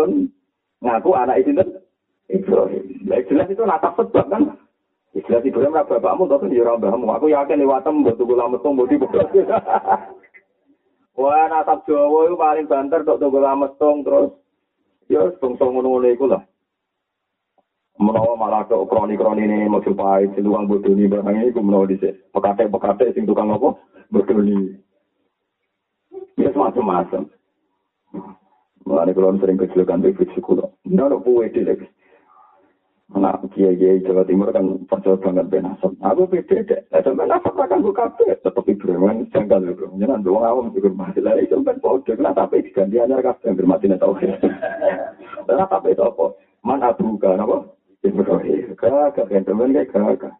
ngaku 0.82 1.10
anak 1.14 1.46
itu 1.46 1.54
Ibrahim. 2.30 2.84
Nah, 3.04 3.20
jelas 3.28 3.48
itu 3.52 3.62
natap 3.64 3.96
sebab 4.00 4.26
kan. 4.32 4.56
Jelas 5.14 5.46
Ibrahim 5.46 5.76
lah 5.76 5.86
bapakmu, 5.86 6.26
tapi 6.26 6.50
dia 6.50 6.66
orang 6.66 6.82
bahamu. 6.82 7.06
Aku 7.14 7.26
yakin 7.30 7.62
lewatem, 7.62 8.02
buat 8.02 8.18
tunggu 8.18 8.34
lama 8.34 8.58
tunggu 8.58 8.90
di 8.90 8.98
Wah, 11.20 11.46
natap 11.46 11.86
Jawa 11.86 12.26
itu 12.26 12.34
paling 12.34 12.66
banter, 12.66 13.00
tok 13.06 13.22
lama 13.22 13.70
tunggu 13.78 14.02
terus. 14.02 14.30
Ya, 15.06 15.22
tunggu 15.38 15.70
ngono 15.70 16.02
itu 16.08 16.26
lah. 16.26 16.42
Menawa 17.94 18.34
malah 18.34 18.66
ke 18.66 18.74
kroni-kroni 18.74 19.46
ini 19.46 19.70
mau 19.70 19.78
supaya 19.86 20.26
si 20.34 20.42
tukang 20.42 20.66
bodoh 20.66 20.90
ini 20.90 21.06
barang 21.06 21.30
ini, 21.30 21.54
menawa 21.54 21.86
di 21.86 21.94
pekate-pekate 22.34 23.14
sing 23.14 23.22
tukang 23.22 23.54
apa? 23.54 23.78
Bodoh 24.10 24.42
ini. 24.42 24.74
Ya, 26.34 26.50
semacam-macam. 26.50 27.30
Mulai 28.84 29.14
kalau 29.16 29.38
sering 29.40 29.56
kecilkan 29.56 30.02
di 30.04 30.12
fiksi 30.12 30.42
kulo. 30.42 30.76
Ini 30.84 31.00
ada 31.00 31.16
puwe 31.16 31.48
di 31.48 31.64
lagi. 31.64 31.86
Anak 33.12 33.52
kiai 33.52 34.00
Jawa 34.00 34.24
Timur 34.24 34.48
kan 34.48 34.80
percaya 34.88 35.20
banget 35.20 35.52
ben 35.52 35.68
asap. 35.76 35.92
Aku 36.00 36.24
beda 36.24 36.64
deh. 36.64 36.80
Sampai 36.88 37.28
asap 37.28 37.52
akan 37.52 37.84
gue 37.84 37.92
kafe. 37.92 38.32
Tetap 38.40 38.64
Ibrahim 38.64 39.28
jangkal 39.28 39.60
ya 39.60 39.76
bro. 39.76 39.92
Jangan 40.00 40.24
doang 40.24 40.48
awam 40.48 40.72
juga 40.72 40.88
masih 40.88 41.20
lagi. 41.20 41.44
Sampai 41.52 41.76
pode. 41.84 42.16
Kenapa 42.16 42.48
tapi 42.48 42.64
diganti 42.64 42.96
anyar 42.96 43.20
kafe 43.20 43.52
yang 43.52 43.60
bermati 43.60 43.92
tahu. 43.92 44.16
Kenapa 45.44 45.84
tapi 45.84 45.92
itu 45.92 46.00
apa? 46.00 46.26
Mana 46.64 46.96
buka 46.96 47.36
apa? 47.36 47.56
Ibrahim. 48.00 48.72
Kagak 48.80 49.28
kan 49.28 49.44
temen 49.44 49.76
kayak 49.76 49.92
kagak. 49.92 50.34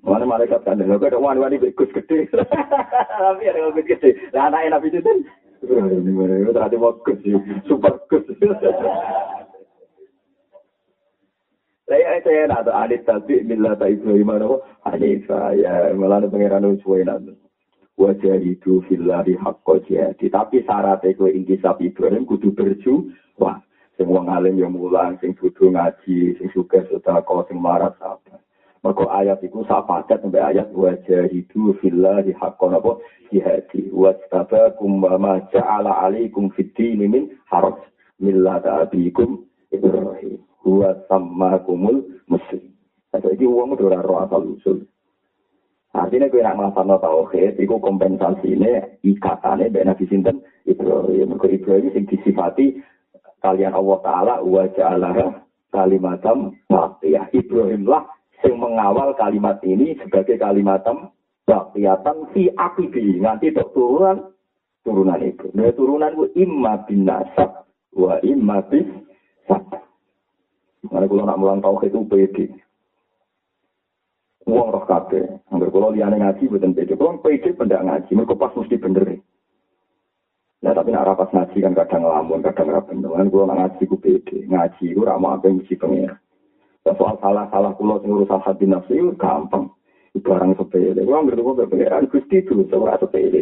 Mana 0.00 0.24
malaikat 0.24 0.64
kan 0.64 0.80
dengar 0.80 0.96
kau 0.96 1.20
wani 1.20 1.40
wani 1.40 1.60
gus 1.60 1.92
gede. 1.92 2.28
Tapi 3.20 3.44
ada 3.44 3.72
gus 3.72 3.84
gede. 3.84 4.16
Lah 4.32 4.48
anak 4.48 4.72
enak 4.72 4.84
itu 4.88 5.00
kan. 5.04 5.18
Ini? 5.64 6.48
Itu 6.48 6.52
tadi 6.52 6.76
mau 6.80 6.96
gus 7.04 7.20
super 7.68 7.92
gus. 8.08 8.24
Saya 11.84 12.16
saya 12.24 12.48
nak 12.48 12.64
adit 12.64 13.04
tapi 13.04 13.44
bila 13.44 13.76
tak 13.76 13.92
Ibrahim 13.92 14.24
mana 14.24 14.56
adit 14.88 15.28
saya 15.28 15.92
malah 15.92 16.24
pangeran 16.24 16.80
usuai 16.80 17.04
nanti. 17.04 17.36
Wajah 18.00 18.40
itu 18.40 18.80
filari 18.88 19.36
hakko 19.36 19.84
jadi. 19.84 20.26
Tapi 20.32 20.64
syarat 20.64 21.04
itu 21.04 21.28
inti 21.28 21.60
sapi 21.60 21.92
Ibrahim 21.92 22.24
kudu 22.24 22.56
berju. 22.56 23.12
Wah, 23.36 23.60
semua 24.00 24.24
ngalim 24.24 24.58
yang 24.58 24.74
mulang, 24.74 25.20
sing 25.20 25.36
kudu 25.36 25.70
ngaji, 25.70 26.34
sing 26.40 26.48
sudah 26.50 27.22
kau 27.22 27.46
sing 27.46 27.60
marah 27.60 27.94
sabar. 28.00 28.40
Maka 28.84 29.04
ayat 29.20 29.40
itu 29.44 29.64
sak 29.64 29.84
paket 29.84 30.20
sampai 30.20 30.56
ayat 30.56 30.68
wajah 30.72 31.28
itu 31.32 31.76
filari 31.84 32.32
hakko 32.32 32.68
napa 32.72 32.96
jihadi. 33.28 33.92
Wastabakum 33.92 35.04
wa 35.04 35.20
ma 35.20 35.34
ja'ala 35.52 36.04
alaikum 36.04 36.48
dini 36.52 37.08
min 37.08 37.24
haraj 37.48 37.76
millata 38.20 38.84
abikum 38.84 39.44
Ibrahim 39.74 40.40
huwa 40.64 40.90
sama 41.10 41.58
kumul 41.66 42.02
muslim. 42.30 42.74
Nah, 43.14 43.22
ini 43.30 43.46
uang 43.46 43.78
itu 43.78 43.86
roh 43.86 44.18
asal 44.26 44.42
usul. 44.58 44.78
Artinya 45.94 46.26
gue 46.26 46.42
nak 46.42 46.58
ngelafal 46.58 46.90
tauhid, 46.98 47.54
itu 47.54 47.70
kompensasi 47.78 48.58
ini 48.58 48.98
ikatannya 49.06 49.70
dari 49.70 49.86
Nabi 49.86 50.04
Sinten 50.10 50.42
Ibrahim. 50.66 51.38
Mereka 51.38 51.46
Ibrahim 51.54 51.94
yang 51.94 52.10
disifati 52.10 52.82
kalian 53.38 53.78
Allah 53.78 53.98
Ta'ala 54.02 54.34
wa 54.42 54.66
ja'alah 54.74 55.14
kalimatam 55.70 56.58
Ibrahim 57.30 57.86
lah 57.86 58.10
yang 58.42 58.58
mengawal 58.58 59.14
kalimat 59.14 59.62
ini 59.62 59.94
sebagai 60.02 60.34
kalimatam 60.34 61.14
baqiyatan 61.46 62.34
fi 62.34 62.50
akibi. 62.58 63.22
Nanti 63.22 63.54
turunan 63.54 64.34
turunan 64.82 65.22
itu. 65.22 65.46
Nah, 65.54 65.70
turunan 65.78 66.10
itu 66.10 66.26
imma 66.42 66.82
bin 66.90 67.06
nasab 67.06 67.70
wa 67.94 68.18
imma 68.26 68.66
bin 68.66 69.03
Mana 70.94 71.08
kalau 71.08 71.24
nak 71.24 71.40
mulang 71.40 71.60
tauhid 71.64 71.90
itu 71.90 72.00
pede. 72.06 72.44
Uang 74.44 74.68
roh 74.68 74.84
kabe. 74.84 75.40
Angger 75.48 75.72
kalau 75.72 75.90
liane 75.90 76.20
ngaji 76.20 76.44
bukan 76.52 76.76
pede. 76.76 76.92
Kalau 76.94 77.18
pede 77.24 77.50
pendak 77.56 77.82
ngaji, 77.82 78.10
mereka 78.12 78.36
pas 78.36 78.52
mesti 78.52 78.76
bener. 78.76 79.18
Nah 80.60 80.72
tapi 80.72 80.92
nak 80.92 81.08
rapat 81.08 81.28
ngaji 81.32 81.56
kan 81.60 81.72
kadang 81.76 82.02
ngelamun, 82.08 82.40
kadang 82.40 82.68
rapat 82.72 82.96
Kan 82.96 83.28
kalau 83.32 83.48
ngaji 83.48 83.82
ku 83.88 83.96
pede. 83.96 84.44
Ngaji 84.44 84.92
ku 84.92 85.02
ramah 85.02 85.40
apa 85.40 85.48
yang 85.48 85.64
mesti 85.64 85.74
pengen. 85.80 86.12
Soal 86.84 87.16
salah-salah 87.16 87.72
kulo 87.80 87.96
sing 88.04 88.12
urusan 88.12 88.44
hati 88.44 88.68
nafsu 88.68 88.92
itu 88.92 89.16
gampang. 89.16 89.72
Barang 90.20 90.52
sepele. 90.54 91.00
Kalau 91.00 91.16
angger 91.16 91.40
kulo 91.40 91.64
berpengeran 91.64 92.12
gusti 92.12 92.44
itu 92.44 92.68
seorang 92.68 93.00
sepele. 93.00 93.40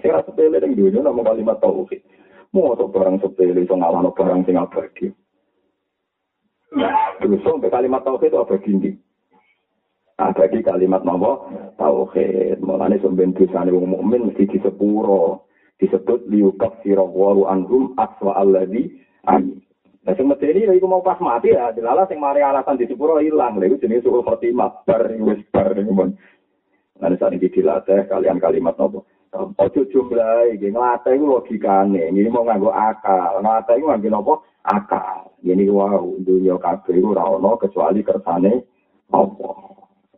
Saya 0.00 0.24
sepele 0.24 0.56
yang 0.56 0.72
dunia 0.72 1.04
nama 1.04 1.20
kalimat 1.20 1.60
tauhid. 1.60 2.00
Mau 2.56 2.72
barang 2.72 3.20
sepele, 3.20 3.68
so 3.68 3.76
ngalano 3.76 4.08
barang 4.16 4.48
sing 4.48 4.56
abadi. 4.56 5.12
Terus 6.72 7.40
sampai 7.40 7.72
kalimat 7.72 8.04
tauhid 8.04 8.28
itu 8.28 8.38
apa 8.38 8.54
gini? 8.60 8.90
Abadi 10.20 10.60
kalimat 10.60 11.00
nama 11.06 11.40
tauhid. 11.80 12.60
Mulane 12.60 13.00
sampeyan 13.00 13.32
dosane 13.32 13.72
wong 13.72 13.88
mukmin 13.88 14.28
mesti 14.28 14.44
disepuro. 14.50 15.48
Disebut 15.78 16.26
liukaf 16.26 16.82
sirawaru 16.82 17.46
anhum 17.46 17.94
aswa 17.94 18.34
alladhi 18.34 18.98
an. 19.30 19.62
Nah, 20.02 20.16
sing 20.16 20.26
medeni 20.26 20.64
ya 20.64 20.72
iku 20.72 20.88
mau 20.88 21.04
pas 21.04 21.20
mati 21.20 21.52
ya, 21.52 21.68
dilala 21.68 22.08
sing 22.08 22.16
mari 22.16 22.40
alasan 22.40 22.80
di 22.80 22.88
sepuro 22.88 23.20
ilang. 23.20 23.60
Lha 23.60 23.68
iku 23.68 23.76
jenenge 23.78 24.02
suul 24.02 24.24
khotimah, 24.24 24.82
bar 24.88 25.04
wis 25.06 25.44
bar 25.52 25.76
mun. 25.84 26.16
Nah, 26.98 27.14
saat 27.14 27.36
ini 27.36 27.46
dilatih 27.46 28.10
kalian 28.10 28.42
kalimat 28.42 28.74
nopo. 28.74 29.06
Ojo 29.36 29.84
jumlah 29.86 30.50
iki 30.56 30.72
nglatih 30.72 31.14
iku 31.14 31.24
logikane. 31.28 32.10
Ini 32.10 32.26
mau 32.32 32.42
nganggo 32.42 32.72
akal. 32.74 33.38
Nglatih 33.38 33.74
iku 33.78 33.86
nganggo 33.92 34.08
nopo? 34.10 34.34
Akal. 34.68 35.32
Ini 35.40 35.70
wow, 35.72 36.18
dunia 36.20 36.60
kabeh 36.60 36.98
iku 37.00 37.16
ora 37.16 37.24
ono 37.24 37.56
kecuali 37.56 38.04
kersane 38.04 38.68
Allah. 39.16 39.56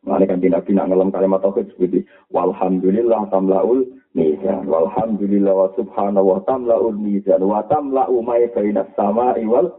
Mane 0.01 0.25
kan 0.25 0.41
Nabi 0.41 0.73
nak 0.73 0.89
ngelam 0.89 1.13
kalimat 1.13 1.45
tauhid 1.45 1.77
seperti 1.77 2.09
walhamdulillah 2.33 3.29
tamlaul 3.29 3.85
mizan 4.17 4.65
walhamdulillah 4.65 5.53
wa 5.53 5.69
subhanahu 5.77 6.35
wa 6.35 6.39
tamlaul 6.49 6.97
mizan 6.97 7.45
wa 7.45 7.61
tamla'u 7.69 8.25
ma 8.25 8.41
bainas 8.49 8.89
sama'i 8.97 9.45
wal 9.45 9.77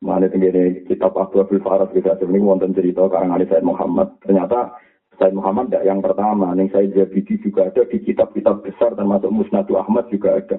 Mana 0.00 0.32
tinggi 0.32 0.88
kitab 0.88 1.12
Abu 1.12 1.44
Abdul 1.44 1.60
Farad 1.60 1.92
kita 1.92 2.16
ini 2.24 2.40
wonten 2.40 2.72
cerita 2.72 3.04
karangan 3.04 3.44
Said 3.44 3.60
Muhammad. 3.60 4.08
Ternyata 4.24 4.72
Said 5.20 5.36
Muhammad 5.36 5.68
tidak 5.68 5.84
yang 5.84 6.00
pertama. 6.00 6.56
Yang 6.56 6.72
saya 6.72 6.86
Jabidi 6.88 7.36
juga 7.44 7.68
ada 7.68 7.84
di 7.84 8.00
kitab-kitab 8.00 8.64
besar 8.64 8.96
termasuk 8.96 9.28
Musnadu 9.28 9.76
Ahmad 9.76 10.08
juga 10.08 10.40
ada. 10.40 10.56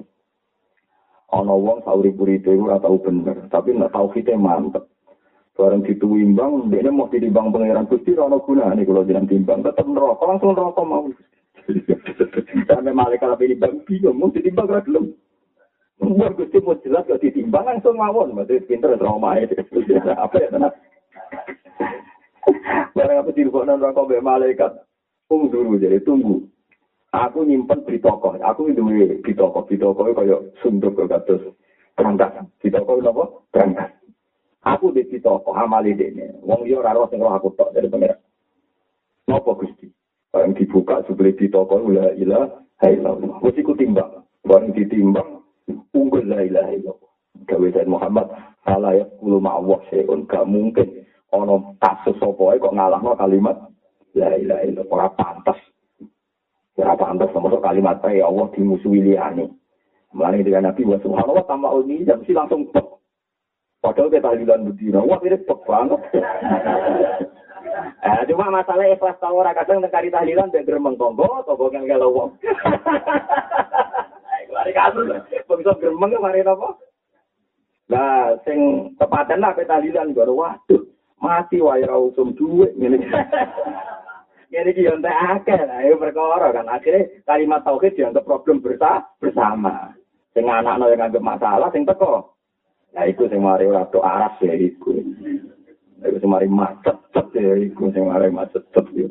Ono 1.32 1.56
wong 1.56 1.80
sauri 1.80 2.12
puri 2.12 2.36
itu 2.36 2.60
tahu 2.60 3.00
bener, 3.00 3.48
tapi 3.48 3.72
tahu 3.72 4.12
kita 4.12 4.36
mantep. 4.36 4.84
Barang 5.52 5.84
dituimbang, 5.84 6.72
dia 6.72 6.88
mau 6.88 7.12
ditimbang 7.12 7.52
pangeran 7.52 7.84
Gusti, 7.84 8.16
rono 8.16 8.40
guna 8.40 8.72
nih 8.72 8.88
kalau 8.88 9.04
jangan 9.04 9.28
timbang, 9.28 9.60
tetap 9.60 9.84
neraka, 9.84 10.24
langsung 10.24 10.56
neraka 10.56 10.80
mau. 10.80 11.04
Sampai 12.68 12.96
malaikat 12.96 13.36
tapi 13.36 13.52
ditimbang, 13.52 13.84
bingung, 13.84 14.16
mau 14.16 14.32
ditimbang 14.32 14.72
gak 14.72 14.88
belum. 14.88 15.12
Umur 16.00 16.32
Gusti 16.40 16.56
mau 16.60 16.80
jelas 16.80 17.04
gak 17.04 17.20
ditimbang, 17.20 17.68
langsung 17.68 18.00
mawon, 18.00 18.32
berarti 18.32 18.64
pinter 18.64 18.96
trauma 18.96 19.36
itu. 19.40 19.56
Apa 20.24 20.36
ya, 20.40 20.48
tenang. 20.52 20.72
Barang 22.96 23.22
apa 23.22 23.30
dirubah 23.32 23.64
neraka 23.64 24.04
be 24.04 24.20
malaikat, 24.20 24.72
tunggu 25.30 25.48
dulu, 25.48 25.80
jadi 25.80 26.02
tunggu. 26.02 26.44
Aku 27.12 27.44
nyimpen 27.44 27.84
di 27.84 28.00
toko, 28.00 28.32
aku 28.40 28.72
itu 28.72 28.80
di 29.20 29.32
toko, 29.36 29.68
di 29.68 29.76
toko 29.76 30.00
kayak 30.16 30.48
sunduk 30.64 30.96
ke 30.96 31.04
kados 31.04 31.44
berangkat, 31.92 32.40
di 32.64 32.72
toko 32.72 33.04
apa? 33.04 33.24
Berangkat. 33.52 33.90
Aku 34.62 34.94
di 34.94 35.02
situ 35.10 35.26
kok 35.26 35.58
amali 35.58 35.90
dene. 35.98 36.38
Wong 36.46 36.62
yo 36.70 36.78
ora 36.78 36.94
sing 37.10 37.18
roh 37.18 37.34
aku 37.34 37.50
tok 37.58 37.74
dari 37.74 37.90
pangeran. 37.90 38.18
Napa 39.26 39.58
Gusti? 39.58 39.90
Barang 40.30 40.54
dibuka 40.54 41.02
sebeli 41.02 41.34
di 41.34 41.50
toko 41.50 41.82
la 41.90 42.14
ilaha 42.14 42.86
illallah. 42.86 43.42
Wis 43.42 43.58
iku 43.58 43.74
timbang. 43.74 44.22
Barang 44.46 44.70
ditimbang 44.70 45.42
unggul 45.90 46.30
la 46.30 46.46
ilaha 46.46 46.70
illallah. 46.78 47.10
Gawe 47.42 47.68
Muhammad 47.90 48.30
ala 48.62 48.94
ya 48.94 49.04
kulo 49.18 49.42
ma'awah 49.42 49.82
seun 49.90 50.30
gak 50.30 50.46
mungkin 50.46 51.02
ono 51.34 51.74
kasus 51.82 52.14
sapa 52.22 52.54
kok 52.54 52.70
ngalahno 52.78 53.18
kalimat 53.18 53.58
la 54.14 54.38
ilaha 54.38 54.62
illallah 54.62 54.94
ora 54.94 55.08
pantas. 55.10 55.58
Ora 56.82 56.98
pantas 56.98 57.30
sama 57.30 57.46
kalimat 57.62 58.02
ya 58.10 58.26
Allah 58.26 58.50
dimusuhi 58.58 59.06
liyane. 59.06 59.46
Mulane 60.10 60.42
dengan 60.42 60.74
Nabi 60.74 60.82
wa 60.82 60.98
subhanallah 60.98 61.46
tambah 61.46 61.70
ini 61.86 62.02
jam 62.02 62.18
si 62.26 62.34
langsung 62.34 62.66
tok. 62.74 62.98
Padahal 63.78 64.10
kita 64.10 64.26
tahlilan 64.26 64.66
bedina, 64.66 64.98
wah 65.02 65.18
ini 65.22 65.38
pek 65.42 65.60
banget. 65.66 66.00
eh, 68.06 68.22
cuma 68.30 68.50
masalah 68.50 68.86
ikhlas 68.86 69.18
tau 69.18 69.38
ora 69.38 69.54
kadang 69.54 69.82
nekari 69.82 70.10
tahlilan 70.10 70.50
dan 70.54 70.62
geremeng 70.62 70.94
tonggo, 70.94 71.26
tonggo 71.46 71.70
yang 71.74 71.86
kalau 71.86 72.14
wong. 72.14 72.30
Mari 74.54 74.72
kasus, 74.76 75.08
bisa 75.32 75.72
geremeng 75.82 76.14
mari 76.22 76.46
apa? 76.46 76.78
Nah, 77.90 78.38
sing 78.46 78.92
tepatan 79.00 79.42
lah 79.42 79.56
pe 79.56 79.66
tahlilan 79.66 80.14
waduh, 80.14 80.82
mati 81.18 81.58
wae 81.58 81.82
ra 81.82 81.98
usum 81.98 82.36
duit 82.38 82.70
ngene. 82.78 83.02
Yo 84.52 84.60
entek 84.68 85.16
akeh 85.16 85.60
lah, 85.64 85.80
ya 85.80 85.96
perkara 85.96 86.52
kan 86.52 86.68
akhirnya 86.68 87.08
kalimat 87.24 87.64
tauhid 87.64 87.96
dianggap 87.96 88.28
problem 88.28 88.60
bersama. 88.60 89.96
Sing 90.36 90.44
anakno 90.44 90.92
yang 90.92 91.08
anggap 91.08 91.24
masalah, 91.24 91.72
sing 91.72 91.88
teko 91.88 92.36
Nah, 92.92 93.08
itu 93.08 93.24
sing 93.32 93.40
mari 93.40 93.64
ora 93.64 93.88
aras 93.88 94.36
ya 94.44 94.52
iku. 94.52 94.92
Iku 96.04 96.16
sing 96.20 96.28
mari 96.28 96.44
macet 96.44 97.00
ya 97.32 97.56
iku 97.56 97.88
sing 97.96 98.04
mari 98.04 98.28
macet 98.28 98.68
ya. 98.92 99.08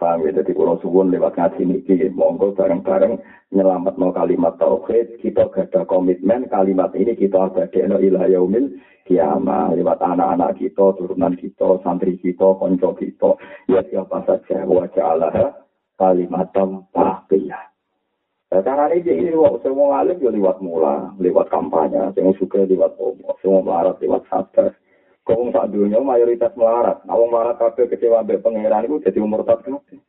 Paham 0.00 0.24
ya, 0.24 0.32
jadi 0.32 0.56
kalau 0.56 0.80
suwun 0.80 1.12
lewat 1.12 1.36
ngaji 1.36 1.60
niki, 1.68 2.08
monggo 2.16 2.56
bareng-bareng 2.56 3.20
nyelamat 3.52 4.00
no 4.00 4.08
kalimat 4.16 4.56
tauhid, 4.56 5.20
kita 5.20 5.52
gada 5.52 5.84
komitmen 5.84 6.48
kalimat 6.48 6.88
ini 6.96 7.12
kita 7.12 7.52
ada 7.52 7.68
no 7.84 8.00
ilah 8.00 8.24
yaumil 8.32 8.80
kiamah, 9.04 9.76
lewat 9.76 10.00
anak-anak 10.00 10.56
kita, 10.56 10.96
turunan 10.96 11.36
kita, 11.36 11.84
santri 11.84 12.16
kita, 12.16 12.48
konco 12.56 12.96
kita, 12.96 13.36
ya 13.68 13.84
siapa 13.92 14.24
saja, 14.24 14.64
wajah 14.64 15.04
Allah, 15.04 15.52
kalimat 16.00 16.48
tauhid. 16.56 17.52
Nah, 18.50 18.66
cara 18.66 18.90
ini 18.96 19.06
ini 19.06 19.30
semua 19.62 20.00
alim 20.02 20.16
ya 20.16 20.32
lewat 20.32 20.64
mula, 20.64 21.12
lewat 21.20 21.52
kampanye, 21.52 22.08
semua 22.16 22.34
suka 22.40 22.64
lewat 22.64 22.96
omo, 22.96 23.36
semua 23.44 23.62
melarat 23.62 24.00
lewat 24.00 24.24
sabar. 24.26 24.74
Kau 25.30 25.46
sak 25.54 25.70
dunia 25.70 26.02
mayoritas 26.02 26.50
melarat, 26.58 27.06
awang 27.06 27.30
melarat 27.30 27.54
kabel 27.62 27.86
kecewa 27.86 28.26
be 28.26 28.42
pangeran 28.42 28.90
itu 28.90 28.98
jadi 28.98 29.22
umur 29.22 29.46
tak 29.46 29.62
kabeh. 29.62 30.02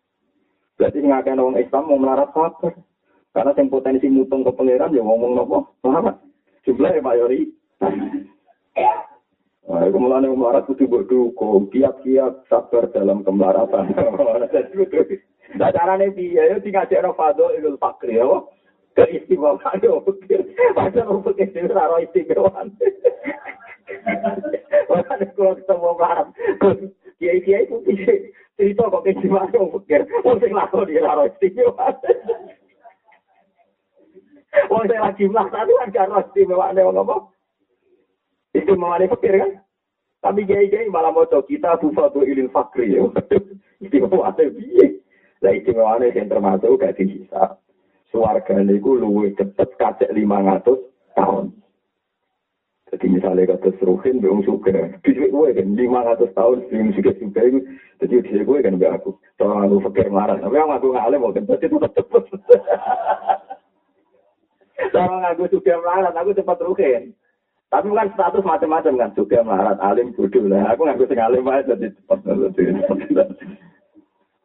Berarti 0.82 0.98
ngakai 0.98 1.38
orang 1.38 1.62
Islam 1.62 1.84
mau 1.86 2.02
melarat 2.02 2.34
sabar. 2.34 2.74
Karena 3.30 3.54
yang 3.54 3.70
potensi 3.70 4.10
mutung 4.10 4.42
ke 4.42 4.50
pangeran 4.50 4.98
ya 4.98 5.06
ngomong 5.06 5.38
nopo 5.38 5.78
melarat. 5.86 6.18
Jumlah 6.66 6.98
ya 6.98 7.06
mayoritas. 7.06 7.54
Nah, 9.70 9.86
itu 9.86 9.98
mulanya 10.02 10.34
melarat 10.34 10.66
itu 10.74 10.90
berdukung, 10.90 11.70
kiat-kiat 11.70 12.50
sabar 12.50 12.90
dalam 12.90 13.22
kemelaratan. 13.22 13.94
Nah, 15.52 15.68
caranya 15.68 16.08
dia, 16.16 16.48
ya 16.48 16.64
tinggal 16.64 16.88
cek 16.88 17.04
fado 17.12 17.52
itu 17.52 17.76
fakri, 17.76 18.16
ya. 18.16 18.24
Keistimewaan 18.96 19.84
orang 19.84 20.04
fakir 21.28 21.52
itu 21.52 21.68
raro 21.76 22.00
istimewaan. 22.00 22.72
Makanya 24.90 25.26
kalau 25.36 25.54
ketemu 25.60 25.88
orang, 25.98 26.28
kiai-kiai 27.20 27.66
itu 27.68 27.78
cerita 28.56 28.84
kok 28.88 29.04
keistimewaan 29.04 29.52
orang 29.52 29.74
fakir, 29.80 30.02
orang 30.24 30.40
sing 30.40 30.52
lakon 30.56 30.88
dia 30.88 31.04
raro 31.04 31.24
istimewaan. 31.28 31.96
Wong 34.68 34.84
lagi 34.88 35.24
melakukan 35.28 35.68
itu 35.68 35.74
kan 35.80 35.90
karo 35.96 36.20
istimewaan 36.24 36.80
orang 36.80 37.04
apa? 37.04 37.16
Istimewaan 38.56 39.12
fakir 39.18 39.34
kan? 39.40 39.52
Tapi 40.22 40.46
kiai-kiai 40.46 40.92
malah 40.94 41.10
mau 41.10 41.26
kita 41.26 41.82
bufatu 41.82 42.22
ilil 42.22 42.54
fakri, 42.54 42.94
ya. 42.94 43.10
Istimewaan 43.82 44.38
itu 44.38 45.02
Lah 45.42 45.58
istimewane 45.58 46.14
yang 46.14 46.30
termasuk 46.30 46.78
gak 46.78 47.02
bisa. 47.02 47.58
Suarga 48.14 48.62
niku 48.62 49.02
luwe 49.02 49.34
cepet 49.34 49.74
kacek 49.82 50.14
500 50.14 51.18
tahun. 51.18 51.50
Jadi 52.92 53.08
misalnya 53.08 53.56
kata 53.56 53.72
seruhin, 53.80 54.20
belum 54.20 54.44
suka. 54.44 55.00
Bisa 55.00 55.32
gue 55.32 55.48
kan 55.56 55.68
500 55.80 56.36
tahun 56.36 56.58
belum 56.68 56.88
suka 56.92 57.12
suka 57.24 57.42
itu. 57.48 57.60
Jadi 58.04 58.14
bisa 58.20 58.44
gue 58.44 58.58
kan 58.60 58.76
gak 58.76 58.96
aku. 59.00 59.16
Soalnya 59.40 59.72
aku 59.72 59.78
pikir 59.88 60.12
marah. 60.12 60.36
Tapi 60.36 60.60
yang 60.60 60.76
aku 60.76 60.92
ngalim 60.92 61.24
mau 61.24 61.32
pasti 61.32 61.72
tetap 61.72 61.92
cepet. 61.96 62.24
Soalnya 64.92 65.28
aku 65.40 65.44
suka 65.56 65.74
marah, 65.80 66.12
aku 66.12 66.36
cepat 66.36 66.60
ruhin. 66.68 67.16
Tapi 67.72 67.88
kan 67.96 68.12
status 68.12 68.44
macam-macam 68.44 68.94
kan. 69.00 69.10
Suka 69.16 69.40
marah, 69.40 69.80
alim 69.80 70.12
bodoh 70.12 70.44
lah. 70.52 70.76
Aku 70.76 70.84
ngaku 70.84 71.08
sing 71.08 71.20
alim 71.24 71.48
aja 71.48 71.72
jadi 71.72 71.96
cepat. 71.96 72.20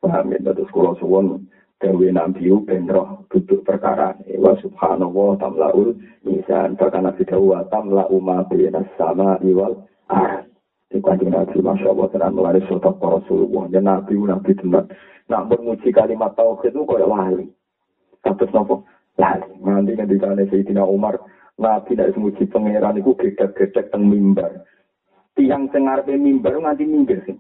Paham 0.06 0.30
ya, 0.30 0.38
terus 0.54 0.70
kalau 0.70 0.94
suwon 1.02 1.50
Dewi 1.76 2.08
Nabi 2.08 2.48
benroh 2.64 3.28
duduk 3.28 3.60
perkara 3.60 4.16
wa 4.40 4.56
subhanallah 4.64 5.36
tamlaul 5.36 5.92
misan 6.24 6.72
bahkan 6.80 7.04
Nabi 7.04 7.28
Dawa 7.28 7.68
tamlau 7.68 8.16
ma 8.16 8.40
bina 8.48 8.80
sama 8.96 9.36
iwal 9.44 9.84
ah 10.08 10.40
di 10.88 11.04
kanjeng 11.04 11.36
Nabi 11.36 11.60
Masya 11.60 11.92
Allah 11.92 12.08
tenan 12.08 12.32
melari 12.32 12.64
sotak 12.64 12.96
para 12.96 13.20
Rasulullah. 13.20 13.68
Dan 13.68 13.84
Nabi 13.84 14.16
Nabi 14.16 14.56
tenan. 14.56 14.88
Nak 15.26 15.52
memuji 15.52 15.90
kalimat 15.90 16.32
tauhid 16.38 16.70
itu 16.70 16.86
kaya 16.86 17.04
lali. 17.04 17.50
Terus 18.24 18.54
nopo 18.54 18.86
lali. 19.20 19.50
Nanti 19.60 19.92
nanti 19.98 20.16
Sayyidina 20.48 20.86
Umar 20.86 21.20
Nabi 21.60 21.92
tidak 21.92 22.16
memuji 22.16 22.48
pangeran 22.48 22.96
itu 22.96 23.12
gedek-gedek 23.20 23.92
teng 23.92 24.08
mimbar. 24.08 24.64
Tiang 25.36 25.68
sengar 25.74 26.08
mimbar 26.08 26.56
nanti 26.56 26.88
minggir 26.88 27.20
sih 27.28 27.36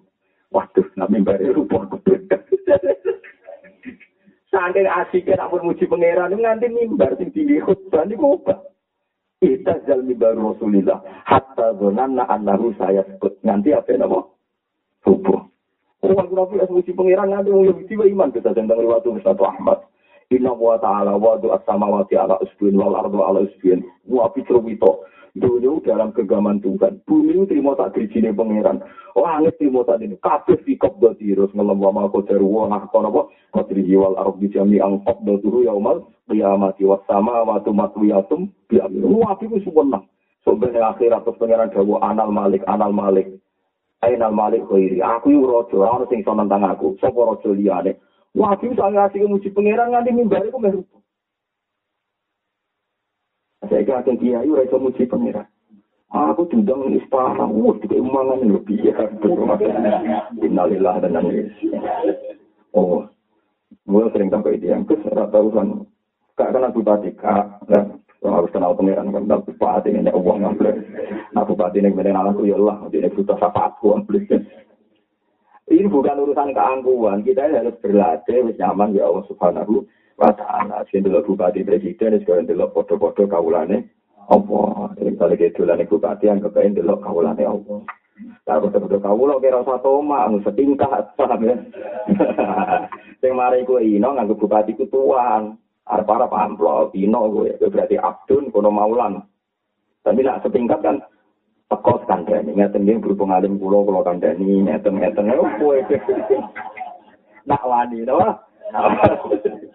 Waduh, 0.52 0.84
nak 0.94 1.10
mimbar 1.10 1.40
itu 1.40 1.56
rupa 1.56 1.88
Saking 4.56 4.88
asiknya 4.88 5.36
nak 5.36 5.52
muji 5.52 5.84
pangeran 5.84 6.32
nganti 6.32 6.72
mimbar 6.72 7.12
sing 7.20 7.28
tinggi 7.28 7.60
khutbah 7.60 8.08
apa? 8.08 8.64
Kita 9.36 9.84
jal 9.84 10.00
mimbar 10.00 10.32
Rasulillah 10.32 10.96
hatta 11.28 11.76
annahu 11.76 12.72
saya 12.80 13.04
sebut 13.04 13.36
nganti 13.44 13.76
apa 13.76 14.00
nama? 14.00 14.24
Subuh. 15.04 15.44
Orang 16.00 16.32
Nabi 16.32 16.64
as 16.64 16.72
muji 16.72 16.96
pangeran 16.96 17.36
nganti 17.36 17.52
wong 17.52 17.68
Yahudi 17.68 18.16
iman 18.16 18.32
kita 18.32 18.56
tentang 18.56 18.80
riwayat 18.80 19.04
Ustaz 19.04 19.36
Ahmad. 19.44 19.84
Inna 20.32 20.56
wa 20.56 20.80
ta'ala 20.80 21.20
wa 21.20 21.36
du'at 21.36 21.68
samawati 21.68 22.16
ala 22.16 22.40
usbin 22.40 22.80
wal 22.80 22.96
ardu 22.96 23.20
ala 23.20 23.44
usbin. 23.44 23.84
Wa 24.08 24.32
fitrwito. 24.32 25.04
Dunia 25.36 25.76
dalam 25.84 26.16
kegaman 26.16 26.64
Tuhan. 26.64 27.04
Bumi 27.04 27.44
terima 27.44 27.76
tak 27.76 27.92
dirijine 27.92 28.32
pangeran. 28.32 28.80
Langit 29.12 29.60
terima 29.60 29.84
tak 29.84 30.00
ini. 30.00 30.16
Kabeh 30.16 30.56
fikop 30.64 30.96
do 30.96 31.12
tirus. 31.20 31.52
Ngelam 31.52 31.76
wa 31.76 31.92
ma 31.92 32.08
kodaru 32.08 32.48
wa 32.48 32.72
ngakon 32.72 33.12
apa. 33.12 33.22
Kodrihi 33.52 34.00
wal 34.00 34.16
ardu 34.16 34.48
jami 34.48 34.80
ang 34.80 35.04
do 35.04 35.36
turu 35.44 35.68
yaumal. 35.68 36.08
Qiyamati 36.24 36.88
wa 36.88 37.04
sama 37.04 37.44
wa 37.44 37.60
tumatwiyatum. 37.60 38.48
Biamin. 38.72 39.12
Wa 39.12 39.36
fiku 39.36 39.60
suwenang. 39.60 40.08
Sebenarnya 40.40 40.96
akhirat 40.96 41.28
terus 41.28 41.36
pangeran 41.36 41.68
dawa 41.68 42.00
anal 42.06 42.32
malik, 42.32 42.64
anal 42.64 42.96
malik. 42.96 43.28
Ainal 44.08 44.32
malik 44.32 44.64
khairi. 44.72 45.04
Aku 45.04 45.36
yu 45.36 45.44
rojo. 45.44 45.84
Orang 45.84 46.08
sing 46.08 46.24
iso 46.24 46.32
aku. 46.32 46.96
Sopo 46.96 47.28
rojo 47.28 47.52
liyane. 47.52 48.00
Wajib 48.32 48.72
saya 48.72 48.92
ngasih 49.04 49.28
muji 49.28 49.52
pangeran 49.52 49.92
nganti 49.92 50.16
mimbar 50.16 50.48
iku 50.48 50.56
meh 50.60 50.72
rupa. 50.72 50.96
Saya 53.66 53.82
kira 53.86 54.02
akan 54.02 54.16
kiai 54.18 54.48
ora 54.48 54.62
iso 54.66 54.78
muji 54.78 55.06
pangeran. 55.06 55.46
Aku 56.14 56.46
diundang 56.46 56.86
ning 56.86 57.02
istana, 57.02 57.44
wah 57.50 57.74
dikai 57.82 57.98
mangan 57.98 58.46
lebih 58.46 58.78
ya. 58.78 58.94
Innalillah 60.38 61.02
dan 61.02 61.18
nangis. 61.18 61.50
Oh, 62.70 63.04
mulai 63.84 64.12
sering 64.14 64.30
sampai 64.30 64.56
itu 64.58 64.70
yang 64.70 64.86
kes 64.86 65.02
urusan 65.06 65.86
kak 66.36 66.52
kan 66.52 66.68
aku 66.68 66.84
tadi 66.84 67.10
kak 67.16 67.64
dan 67.66 67.98
harus 68.20 68.52
kenal 68.52 68.76
pangeran 68.76 69.14
kan 69.14 69.24
tapi 69.24 69.54
bupati 69.54 69.88
ini 69.94 70.10
uang 70.12 70.38
ngambil 70.42 70.74
nah 71.32 71.46
bupati 71.46 71.80
ini 71.80 71.94
kemudian 71.94 72.18
anakku 72.18 72.44
ya 72.44 72.58
Allah 72.60 72.84
ini 72.92 73.08
butuh 73.08 73.38
apa 73.40 73.72
aku 73.72 73.96
ambil 73.96 74.20
ini 75.66 75.90
bukan 75.90 76.22
urusan 76.22 76.54
keangkuhan. 76.54 77.26
Kita 77.26 77.50
harus 77.50 77.74
berlatih, 77.82 78.54
nyaman 78.54 78.94
ya 78.94 79.10
Allah 79.10 79.26
Subhanahu 79.26 79.82
wa 80.16 80.30
taala. 80.32 80.82
Sing 80.88 81.04
delok 81.04 81.28
bupati 81.28 81.62
presiden 81.62 82.20
sekarang 82.20 82.48
delok 82.48 82.72
foto-foto 82.72 83.28
kawulane 83.28 83.84
apa? 84.26 84.60
Ini 84.98 85.14
kali 85.14 85.36
gedulane 85.38 85.84
bupati 85.86 86.26
yang 86.26 86.42
kepengen 86.42 86.82
delok 86.82 87.04
kawulane 87.04 87.44
apa? 87.44 87.76
Aku 88.46 88.72
foto 88.72 88.96
kawula 88.96 89.36
kira 89.38 89.60
satu 89.60 90.00
mak 90.00 90.32
anu 90.32 90.38
setingkat 90.40 91.12
paham 91.20 91.44
ya. 91.44 91.56
Sing 93.20 93.36
mari 93.36 93.68
ku 93.68 93.76
ino 93.76 94.16
nganggo 94.16 94.40
bupati 94.40 94.72
ku 94.72 94.88
tuan. 94.88 95.60
Arep-arep 95.86 96.34
amplop 96.34 96.90
ino 96.98 97.30
gue 97.30 97.54
berarti 97.62 97.94
abdun 97.94 98.50
kono 98.50 98.74
maulan. 98.74 99.22
Tapi 100.02 100.18
nak 100.22 100.42
setingkat 100.42 100.82
kan 100.82 100.98
teko 101.66 102.02
kandhani 102.06 102.54
ngeten 102.54 102.86
nggih 102.86 103.02
berhubung 103.02 103.34
alim 103.34 103.58
kula 103.58 103.82
kula 103.82 104.00
kandhani 104.06 104.66
ngeten 104.66 105.02
ngeten 105.02 105.34
oh 105.34 105.50
kowe 105.58 105.78
nak 107.50 107.62
wani 107.66 108.06
to 108.06 108.14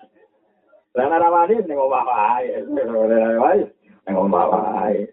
lah 0.91 1.05
nek 1.07 1.31
wani 1.31 1.55
ning 1.63 1.77
omah 1.79 2.03
wae 2.03 2.51
ning 2.67 4.15
omah 4.15 4.45
wae 4.51 5.07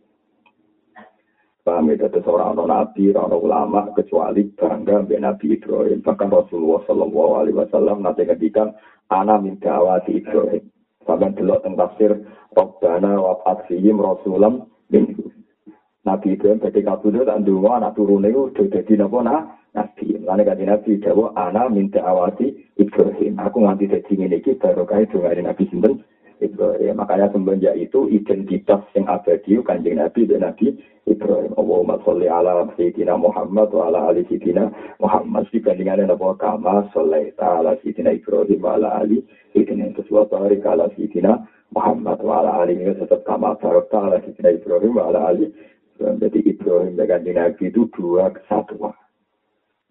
Paham 1.68 1.92
itu 1.92 2.08
seorang 2.24 2.56
non 2.56 2.72
nabi, 2.72 3.12
orang 3.12 3.44
ulama 3.44 3.92
kecuali 3.92 4.48
bangga 4.56 5.04
ben 5.04 5.20
Nabi 5.20 5.52
Ibrahim. 5.52 6.00
Bahkan 6.00 6.32
Rasulullah 6.32 6.80
Shallallahu 6.88 7.44
Alaihi 7.44 7.60
Wasallam 7.60 8.00
nanti 8.00 8.24
ngedikan 8.24 8.72
anak 9.12 9.44
minta 9.44 9.76
awati 9.76 10.16
Ibrahim. 10.16 10.64
Sampai 11.04 11.36
dulu 11.36 11.60
tentang 11.60 11.76
tafsir 11.76 12.24
Robbana 12.56 13.20
wa 13.20 13.36
Fatsihim 13.44 14.00
Rasulam 14.00 14.64
minhu. 14.88 15.28
Nabi 16.08 16.40
Ibrahim 16.40 16.64
jadi 16.64 16.80
kabudut 16.88 17.28
tak 17.28 17.44
dungo 17.44 17.68
anak 17.68 18.00
turun 18.00 18.24
itu 18.24 18.48
udah 18.48 18.64
jadi 18.72 19.04
nah 19.04 19.52
Nabi. 19.76 20.24
Lalu 20.24 20.42
kan 20.48 20.64
Nabi 20.64 20.92
Dawa 21.04 21.36
anak 21.36 21.68
minta 21.68 22.00
awati 22.00 22.48
Ibrahim. 22.78 23.34
Aku 23.42 23.66
nganti 23.66 23.90
jadi 23.90 24.14
ini 24.14 24.38
kita 24.38 24.70
baru 24.70 24.86
kaya 24.86 25.10
dengan 25.10 25.50
Nabi 25.50 25.66
Sinten 25.66 25.98
Ibrahim. 26.38 26.94
Makanya 26.94 27.34
semenjak 27.34 27.74
itu 27.74 28.06
identitas 28.06 28.86
yang 28.94 29.10
abadi 29.10 29.58
kanjeng 29.66 29.98
Nabi 29.98 30.30
dan 30.30 30.46
Nabi 30.46 30.78
Ibrahim. 31.10 31.52
Allahumma 31.58 31.98
sholli 32.06 32.30
ala 32.30 32.70
Sayyidina 32.78 33.18
Muhammad 33.18 33.74
wa 33.74 33.90
ala 33.90 34.14
ali 34.14 34.22
Sayyidina 34.30 34.70
Muhammad. 35.02 35.50
Dibandingkan 35.50 36.06
Nabi 36.06 36.26
Kama 36.38 36.86
sholli 36.94 37.34
ala 37.42 37.74
Sayyidina 37.82 38.14
Ibrahim 38.14 38.60
wa 38.62 38.78
ala 38.78 38.88
ali 39.02 39.26
Sayyidina 39.50 39.98
Sesuatu 39.98 40.38
hari 40.38 40.62
ala 40.62 40.86
Sayyidina 40.94 41.42
Muhammad 41.74 42.22
wa 42.22 42.46
ala 42.46 42.62
ali 42.62 42.78
tetap 42.78 43.26
kama 43.26 43.58
barokta 43.58 43.98
ala 43.98 44.22
Sayyidina 44.22 44.54
Ibrahim 44.54 44.94
wa 44.94 45.10
ala 45.10 45.34
ali 45.34 45.50
jadi 45.98 46.38
Ibrahim 46.46 46.94
dengan 46.94 47.26
Nabi 47.26 47.74
itu 47.74 47.90
dua 47.90 48.30
kesatuan. 48.30 48.94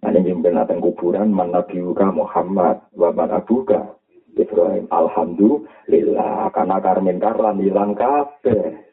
Ini 0.08 0.40
binatang 0.40 0.80
kuburan, 0.80 1.36
man 1.36 1.52
Nabi 1.52 1.84
Muhammad, 1.84 2.80
wa 2.96 3.12
man 3.12 3.36
abuka. 3.36 4.00
Ibrahim, 4.38 4.86
Alhamdulillah, 4.94 6.54
karena 6.54 6.78
karmin 6.80 7.18
karlan 7.20 7.60
hilang 7.60 7.92
kafe. 7.98 8.86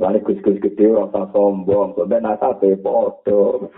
Lalu 0.00 0.24
gus-gus 0.24 0.58
gede 0.62 0.94
rasa 0.94 1.28
sombong, 1.30 1.94
sebenarnya 1.94 2.34
nasabe 2.34 2.74
podo. 2.78 3.70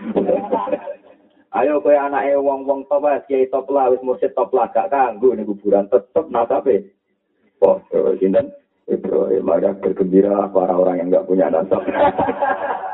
Ayo 1.57 1.83
kowe 1.83 1.91
anake 1.91 2.39
wong-wong 2.39 2.87
top 2.87 3.03
wis 3.03 3.27
kiai 3.27 3.51
top 3.51 3.67
lah 3.67 3.91
wis 3.91 3.99
mursyid 3.99 4.31
top 4.31 4.55
lah 4.55 4.71
gak 4.71 4.87
kanggo 4.87 5.35
ning 5.35 5.43
kuburan 5.43 5.83
tetep 5.91 6.31
nasabe. 6.31 6.95
Podo 7.59 8.15
sinten? 8.23 8.55
Ibrahim 8.87 9.43
maka 9.43 9.75
bergembira 9.75 10.47
para 10.47 10.73
orang 10.79 11.03
yang 11.03 11.07
nggak 11.11 11.27
punya 11.27 11.51
nasab. 11.51 11.83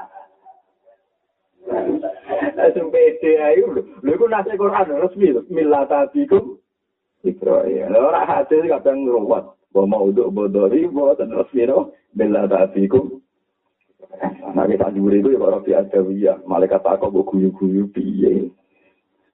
Langsung 2.57 2.89
pede 2.89 3.37
ayo 3.37 3.77
lho. 3.77 3.81
Lho 4.01 4.11
iku 4.17 4.25
nase 4.25 4.57
Quran 4.57 4.97
resmi 4.97 5.29
lho. 5.29 5.45
Millatabikum 5.53 6.57
Ibrahim. 7.21 7.93
Lho 7.93 7.99
ora 8.01 8.25
hadis 8.25 8.65
kadang 8.65 9.05
ngruwat. 9.05 9.45
Wa 9.77 9.85
maudhu 9.85 10.33
bodori 10.33 10.89
wa 10.89 11.13
resmi 11.13 11.69
no. 11.69 11.93
Millatabikum 12.17 13.21
Nah 14.57 14.65
kita 14.65 14.89
juri 14.97 15.21
itu 15.21 15.37
ya 15.37 15.39
para 15.39 15.61
biadawiyah. 15.61 16.37
Malaikat 16.49 16.81
takut 16.81 17.13
guyu-guyu 17.13 17.93
piye. 17.93 18.49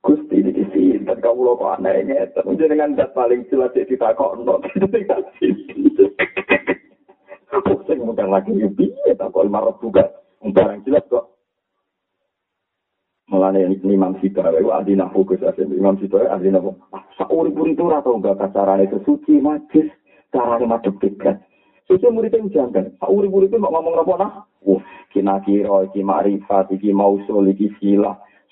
Gusti 0.03 0.43
ini 0.43 0.67
sih, 0.75 0.99
dan 1.07 1.23
kamu 1.23 1.47
lo 1.47 1.55
kok 1.55 1.79
anehnya, 1.79 2.27
tapi 2.35 2.59
dengan 2.59 2.91
dat 2.91 3.15
paling 3.15 3.47
jelas 3.47 3.71
kita 3.71 4.11
kok 4.19 4.35
no, 4.43 4.59
dengan 4.91 5.23
sini. 5.39 5.95
Pusing 7.47 8.03
bukan 8.03 8.27
lagi 8.27 8.51
ya 8.59 9.15
tak 9.15 9.31
kok 9.31 9.47
marah 9.47 9.71
juga, 9.79 10.03
barang 10.43 10.83
jelas 10.83 11.07
kok. 11.07 11.32
Mulanya 13.33 13.65
Imam 13.65 14.13
itu 14.21 14.69
ahli 14.69 14.93
nahu 14.93 15.25
ke 15.25 15.41
saya, 15.41 15.65
Imam 15.65 15.97
Sita 15.97 16.21
ahli 16.29 16.53
nahu. 16.53 16.69
Sauri-puri 17.17 17.73
itu 17.73 17.89
atau 17.89 18.21
enggak 18.21 18.53
caranya 18.53 18.85
itu 18.85 19.01
suci, 19.01 19.41
majis, 19.41 19.89
caranya 20.29 20.77
madep 20.77 21.01
dekat. 21.01 21.41
Suci 21.89 22.13
muridnya 22.13 22.45
jangan, 22.53 22.93
sauri-puri 23.01 23.49
itu 23.49 23.57
ngomong 23.57 23.97
apa 23.97 24.13
nah? 24.21 24.45
Wah, 24.61 24.85
kina 25.09 25.41
kira, 25.41 25.89
iki 25.89 26.05
ma'rifat, 26.05 26.77
iki 26.77 26.93
mausul, 26.93 27.49
iki. 27.49 27.73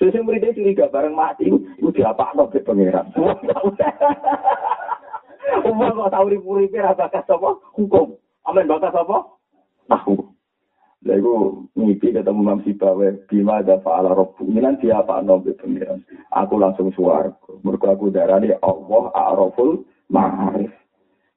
Terus 0.01 0.17
yang 0.17 0.25
muridnya 0.25 0.57
curiga 0.57 0.89
bareng 0.89 1.13
mati, 1.13 1.45
itu 1.45 1.87
diapa 1.93 2.33
no 2.33 2.49
ke 2.49 2.65
pangeran. 2.65 3.13
Umar 5.69 5.93
kok 5.93 6.09
tahu 6.09 6.25
ribu-ribu 6.25 6.73
bakas 6.73 7.29
apa? 7.29 7.49
Hukum. 7.77 8.17
Amin 8.49 8.65
bakas 8.65 8.97
apa? 8.97 9.29
Nahu. 9.85 10.30
Lah 11.01 11.17
iku 11.17 11.65
ngipi 11.73 12.13
ketemu 12.13 12.39
Imam 12.45 12.61
Sibawe 12.61 13.25
bima 13.25 13.65
ada 13.65 13.81
fa'ala 13.81 14.13
rabbu. 14.13 14.45
Ini 14.45 14.61
nanti 14.61 14.93
apa 14.93 15.17
no 15.25 15.41
ke 15.41 15.57
pangeran. 15.57 16.05
Aku 16.29 16.61
langsung 16.61 16.93
suar. 16.93 17.33
Mergo 17.65 17.89
aku 17.89 18.13
darani 18.13 18.53
Allah 18.61 19.09
a'raful 19.09 19.81
ma'arif. 20.13 20.69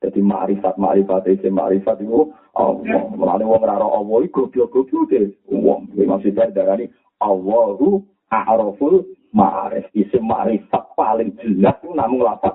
Jadi 0.04 0.20
ma'rifat 0.20 0.76
ma'rifat 0.76 1.32
itu 1.32 1.48
ma'rifat 1.48 1.96
itu 2.04 2.28
Allah. 2.52 3.08
Mulane 3.16 3.48
wong 3.48 3.64
ora 3.64 3.80
Allah 3.80 4.18
iku 4.28 4.52
goblok-goblok 4.52 5.08
deh. 5.08 5.32
Wong 5.48 5.88
Imam 5.96 6.20
Sibawe 6.20 6.52
darani 6.52 6.92
Allahu 7.24 8.04
A'raful 8.28 9.00
ma'arif. 9.32 9.88
Isim 9.96 10.28
ma'rifat 10.28 10.92
paling 10.92 11.40
jelas 11.40 11.80
itu 11.80 12.20
lapat 12.20 12.52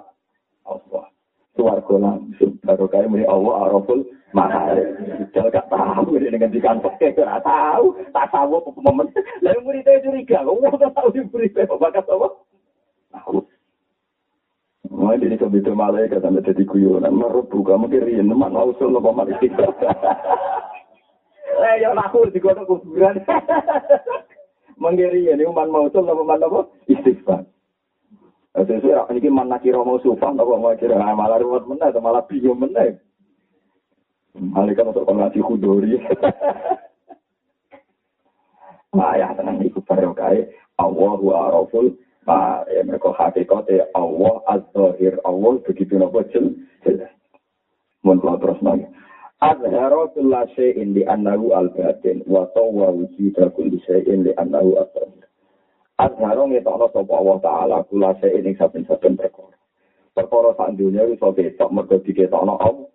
Allah. 0.61 1.10
Suarga 1.57 1.95
langsung. 1.98 2.53
Baru 2.61 2.86
kaya 2.86 3.10
Allah 3.26 3.53
A'raful 3.65 4.06
ma'arif. 4.35 4.88
Jangan 5.35 5.51
gak 5.53 5.68
tahu 5.69 6.18
ini 6.18 6.34
dengan 6.34 6.53
dikantok. 6.53 6.95
Gak 6.99 7.43
tahu. 7.45 7.85
Tak 8.14 8.27
tahu 8.30 8.51
apa 8.60 8.69
momen. 8.80 9.07
Lalu 9.45 9.60
muridnya 9.65 10.03
curiga. 10.03 10.45
Allah 10.45 10.72
gak 10.76 10.93
tahu 10.95 11.07
di 11.14 11.22
muridnya. 11.27 11.64
Apa? 11.68 12.30
Tahu. 13.10 13.38
Wah, 14.89 15.14
ini 15.14 15.38
kok 15.38 15.53
itu 15.53 15.72
malaikat 15.72 16.22
sampai 16.22 16.45
jadi 16.45 16.64
guyonan. 16.65 17.14
Merubu 17.14 17.61
kamu 17.61 17.89
kiri. 17.89 18.18
Teman 18.19 18.53
mau 18.53 18.69
usul 18.69 18.95
apa 18.95 19.10
malaikat. 19.11 19.53
Eh, 21.60 21.84
ya 21.84 21.91
aku 21.91 22.23
digodok 22.31 22.72
kuburan. 22.72 23.19
menggiri 24.80 25.27
ini 25.27 25.43
umat 25.45 25.68
mausul 25.68 26.07
apa 26.07 26.23
umat 26.23 26.41
apa 26.41 26.60
istighfar 26.88 27.43
sesuai 28.56 29.11
ini 29.19 29.30
mana 29.30 29.60
kira 29.60 29.84
mau 29.84 29.99
sufah 29.99 30.31
apa 30.31 30.53
mau 30.56 30.73
kira 30.80 30.95
malah 30.95 31.38
ruwet 31.38 31.68
mana 31.68 31.91
malah 31.99 32.23
bingung 32.26 32.57
mana 32.57 32.95
malaikat 34.38 34.85
untuk 34.85 35.06
pengasih 35.10 35.41
kudori 35.41 35.97
ayah 38.93 39.31
tenang 39.38 39.57
itu 39.65 39.81
barokai 39.85 40.45
Allah 40.77 41.15
wa 41.18 41.35
araful 41.49 41.93
ma 42.30 42.61
ya 42.69 42.85
mereka 42.85 43.10
hakikat 43.18 43.65
Allah 43.97 44.35
az-zahir 44.53 45.18
Allah 45.26 45.57
begitu 45.65 45.97
nopo 45.97 46.22
jelas 46.30 47.10
mun 48.06 48.22
kula 48.22 48.38
terus 48.38 48.61
nanya 48.61 48.89
azhara 49.39 50.11
kulla 50.11 50.45
syai'in 50.56 50.93
li 50.93 51.07
annahu 51.07 51.56
al-batin 51.56 52.23
wa 52.27 52.45
tawwa 52.51 52.91
wujuda 52.91 53.49
kulli 53.56 53.80
syai'in 53.88 54.27
li 54.27 54.35
annahu 54.35 54.76
al-zahir. 54.84 55.26
Azhara 55.99 56.43
ngetokno 56.43 56.88
sapa 56.91 57.14
Allah 57.15 57.38
taala 57.39 57.77
kulla 57.88 58.15
syai'in 58.19 58.51
ing 58.51 58.56
saben-saben 58.60 59.15
perkara. 59.15 59.56
Perkara 60.11 60.51
sak 60.60 60.76
dunya 60.76 61.07
iso 61.07 61.31
ketok 61.31 61.72
mergo 61.72 62.03
diketokno 62.03 62.60
Allah 62.60 62.88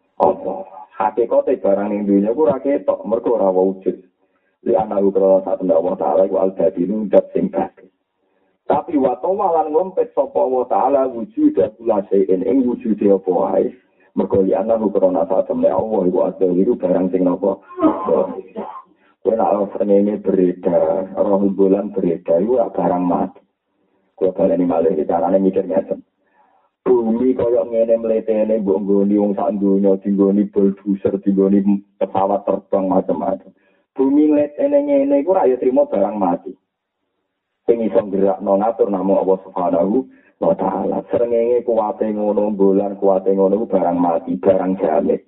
hakikate 0.94 1.58
barang 1.58 1.88
ning 1.90 2.02
dunya 2.06 2.30
ku 2.30 2.46
ora 2.46 2.62
ketok 2.62 3.02
mergo 3.06 3.34
ora 3.34 3.50
wujud. 3.50 3.98
Li 4.64 4.72
anahu 4.72 5.12
krono 5.12 5.44
sak 5.44 5.60
tenda 5.60 5.76
Allah 5.76 5.94
taala 6.00 6.22
ku 6.30 6.36
al-badinu 6.40 7.10
dat 7.10 7.28
sing 7.36 7.52
batin 7.52 7.92
tapi 8.64 8.96
watawa 8.96 9.60
lan 9.60 9.76
ngompet 9.76 10.16
sapa 10.16 10.40
Allah 10.40 10.64
taala 10.72 11.00
wujud 11.12 11.52
kula 11.52 12.00
sein 12.08 12.40
ing 12.40 12.64
wujud 12.64 12.96
apa 12.96 13.28
wae. 13.28 13.68
Mergo 14.16 14.40
li 14.40 14.56
anahu 14.56 14.88
krono 14.88 15.28
sak 15.28 15.52
Allah 15.52 16.00
iku 16.08 16.18
ada 16.24 16.46
iku 16.48 16.72
barang 16.80 17.06
sing 17.12 17.28
napa? 17.28 17.60
Kue 19.24 19.32
nak 19.40 19.80
ini 19.80 20.20
berita, 20.20 21.00
roh 21.16 21.40
bulan 21.48 21.96
berita, 21.96 22.36
itu 22.36 22.60
barang 22.60 23.04
mati. 23.08 23.40
Kue 24.12 24.28
balik 24.36 24.60
ini 24.60 24.68
malah, 24.68 24.92
caranya 25.00 25.40
mikir 25.40 25.64
ngeten. 25.64 26.04
Bumi 26.84 27.32
kaya 27.32 27.64
ngene 27.64 27.96
mletene 27.96 28.60
mbok 28.60 28.78
nggoni 28.84 29.16
wong 29.16 29.32
sak 29.32 29.56
donya 29.56 29.96
dinggoni 30.04 30.44
bulldozer 30.52 31.16
dinggoni 31.24 31.64
pesawat 31.96 32.44
terbang 32.44 32.84
macam-macam. 32.92 33.50
Bumi 33.96 34.28
mletene 34.28 34.78
ngene 34.84 35.24
iku 35.24 35.32
ora 35.32 35.48
ya 35.48 35.56
trimo 35.56 35.88
barang 35.88 36.16
mati. 36.20 36.52
Sing 37.64 37.80
iso 37.80 38.04
gerakno 38.12 38.60
ngatur 38.60 38.92
namung 38.92 39.24
Allah 39.24 39.38
Subhanahu 39.48 40.04
wa 40.36 40.52
taala. 40.52 41.00
Srengenge 41.08 41.64
kuwate 41.64 42.12
ngono 42.12 42.52
bulan 42.52 43.00
kuwate 43.00 43.32
ngono 43.32 43.64
barang 43.64 43.96
mati 43.96 44.36
barang 44.36 44.76
jamet 44.76 45.24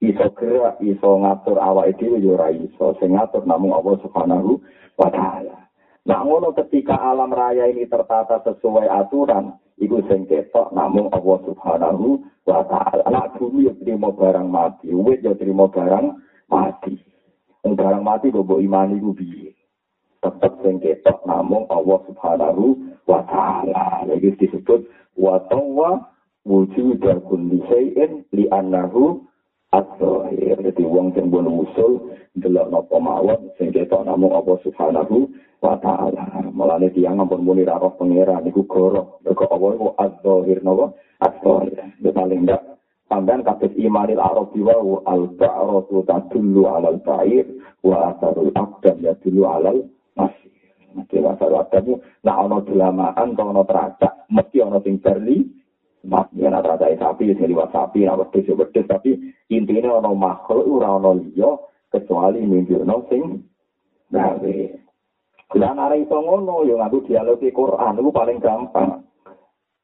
iso 0.00 0.32
gerak 0.40 0.80
iso 0.80 1.20
ngatur 1.20 1.60
awake 1.60 2.00
dhewe 2.00 2.24
ya 2.24 2.40
ora 2.40 2.48
iso. 2.48 2.96
Sing 2.96 3.12
ngatur 3.12 3.44
namung 3.44 3.76
Allah 3.76 4.00
Subhanahu 4.00 4.56
wa 4.96 5.08
taala 5.12 5.63
Nah, 6.04 6.20
ngono 6.20 6.52
ketika 6.52 7.00
alam 7.00 7.32
raya 7.32 7.64
ini 7.72 7.88
tertata 7.88 8.44
sesuai 8.44 8.92
aturan, 8.92 9.56
iku 9.80 10.04
sing 10.04 10.28
ketok 10.28 10.68
namung 10.76 11.08
Allah 11.08 11.38
Subhanahu 11.48 12.20
wa 12.44 12.60
taala. 12.68 13.04
Nak 13.08 13.40
bumi 13.40 13.66
yo 13.68 13.72
trimo 13.80 14.12
barang 14.12 14.44
mati, 14.44 14.92
wit 14.92 15.24
yo 15.24 15.32
trimo 15.32 15.72
barang 15.72 16.12
mati. 16.52 17.00
Wong 17.64 17.72
barang 17.72 18.04
mati 18.04 18.28
kok 18.28 18.44
mbok 18.44 18.60
imani 18.60 19.00
ku 19.00 19.16
piye? 19.16 19.56
Tetep 20.20 20.52
sing 20.60 20.76
ketok 20.84 21.24
namung 21.24 21.64
Allah 21.72 21.98
Subhanahu 22.04 22.64
wa 23.08 23.20
taala. 23.24 24.04
Iki 24.04 24.44
disebut 24.44 24.84
wa 25.16 25.40
tawwa 25.48 26.04
wujud 26.44 27.00
kulli 27.00 27.64
syai'in 27.72 28.28
li 28.36 28.44
annahu 28.52 29.24
at-tahir. 29.74 30.56
Jadi 30.62 30.82
wong 30.86 31.10
sing 31.18 31.26
bon 31.34 31.50
usul 31.50 32.14
delok 32.38 32.70
napa 32.70 32.96
mawon 32.98 33.50
sing 33.58 33.74
ketok 33.74 34.06
namung 34.06 34.34
Allah 34.34 34.58
Subhanahu 34.62 35.26
wa 35.58 35.74
ta'ala. 35.82 36.50
Mulane 36.54 36.90
tiyang 36.94 37.18
ampun 37.18 37.42
muni 37.42 37.66
ra 37.66 37.82
roh 37.82 37.94
pangeran 37.98 38.46
niku 38.46 38.62
goro. 38.70 39.18
Mergo 39.26 39.50
apa 39.50 39.66
iku 39.74 39.88
az-zahir 39.98 40.58
napa? 40.62 40.94
Az-zahir. 41.18 41.78
Ya 41.98 42.10
paling 42.14 42.46
ndak 42.46 42.62
sampean 43.10 43.42
kados 43.42 43.74
imanil 43.74 44.22
arabi 44.22 44.60
wa 44.62 45.02
al-ba'ratu 45.06 46.06
tadullu 46.06 46.62
'alal 46.70 46.98
ba'ir 47.02 47.46
wa 47.82 48.14
asarul 48.14 48.54
aqdam 48.54 48.96
yadullu 49.02 49.42
'alal 49.44 49.78
masih. 50.14 50.52
Nanti 50.94 51.18
asarul 51.18 51.62
aqdam 51.62 51.98
nak 52.22 52.36
ana 52.38 52.58
delamaan 52.62 53.34
to 53.34 53.42
ana 53.42 53.62
teracak 53.66 54.12
mesti 54.30 54.58
ana 54.62 54.78
sing 54.82 55.02
berli 55.02 55.63
Mas, 56.04 56.28
ya 56.36 56.52
nak 56.52 56.68
teracak 56.68 57.00
sapi, 57.00 57.32
sing 57.32 57.48
liwat 57.48 57.72
sapi, 57.72 58.04
nak 58.04 58.20
wedhus 58.20 58.44
ya 58.44 58.52
wedhus, 58.52 58.84
tapi 58.84 59.16
intinya 59.48 60.04
ana 60.04 60.12
makhluk 60.12 60.68
ora 60.68 61.00
ana 61.00 61.16
liya 61.16 61.56
kecuali 61.88 62.44
nunjukno 62.44 63.08
sing 63.08 63.40
gawe. 64.12 64.56
Lah 65.56 65.72
nare 65.72 65.96
iso 66.04 66.16
ngono 66.20 66.60
yo 66.68 66.76
ngaku 66.76 67.08
dialog 67.08 67.40
di 67.40 67.48
Quran 67.48 67.96
itu 67.96 68.10
paling 68.12 68.36
gampang. 68.36 69.00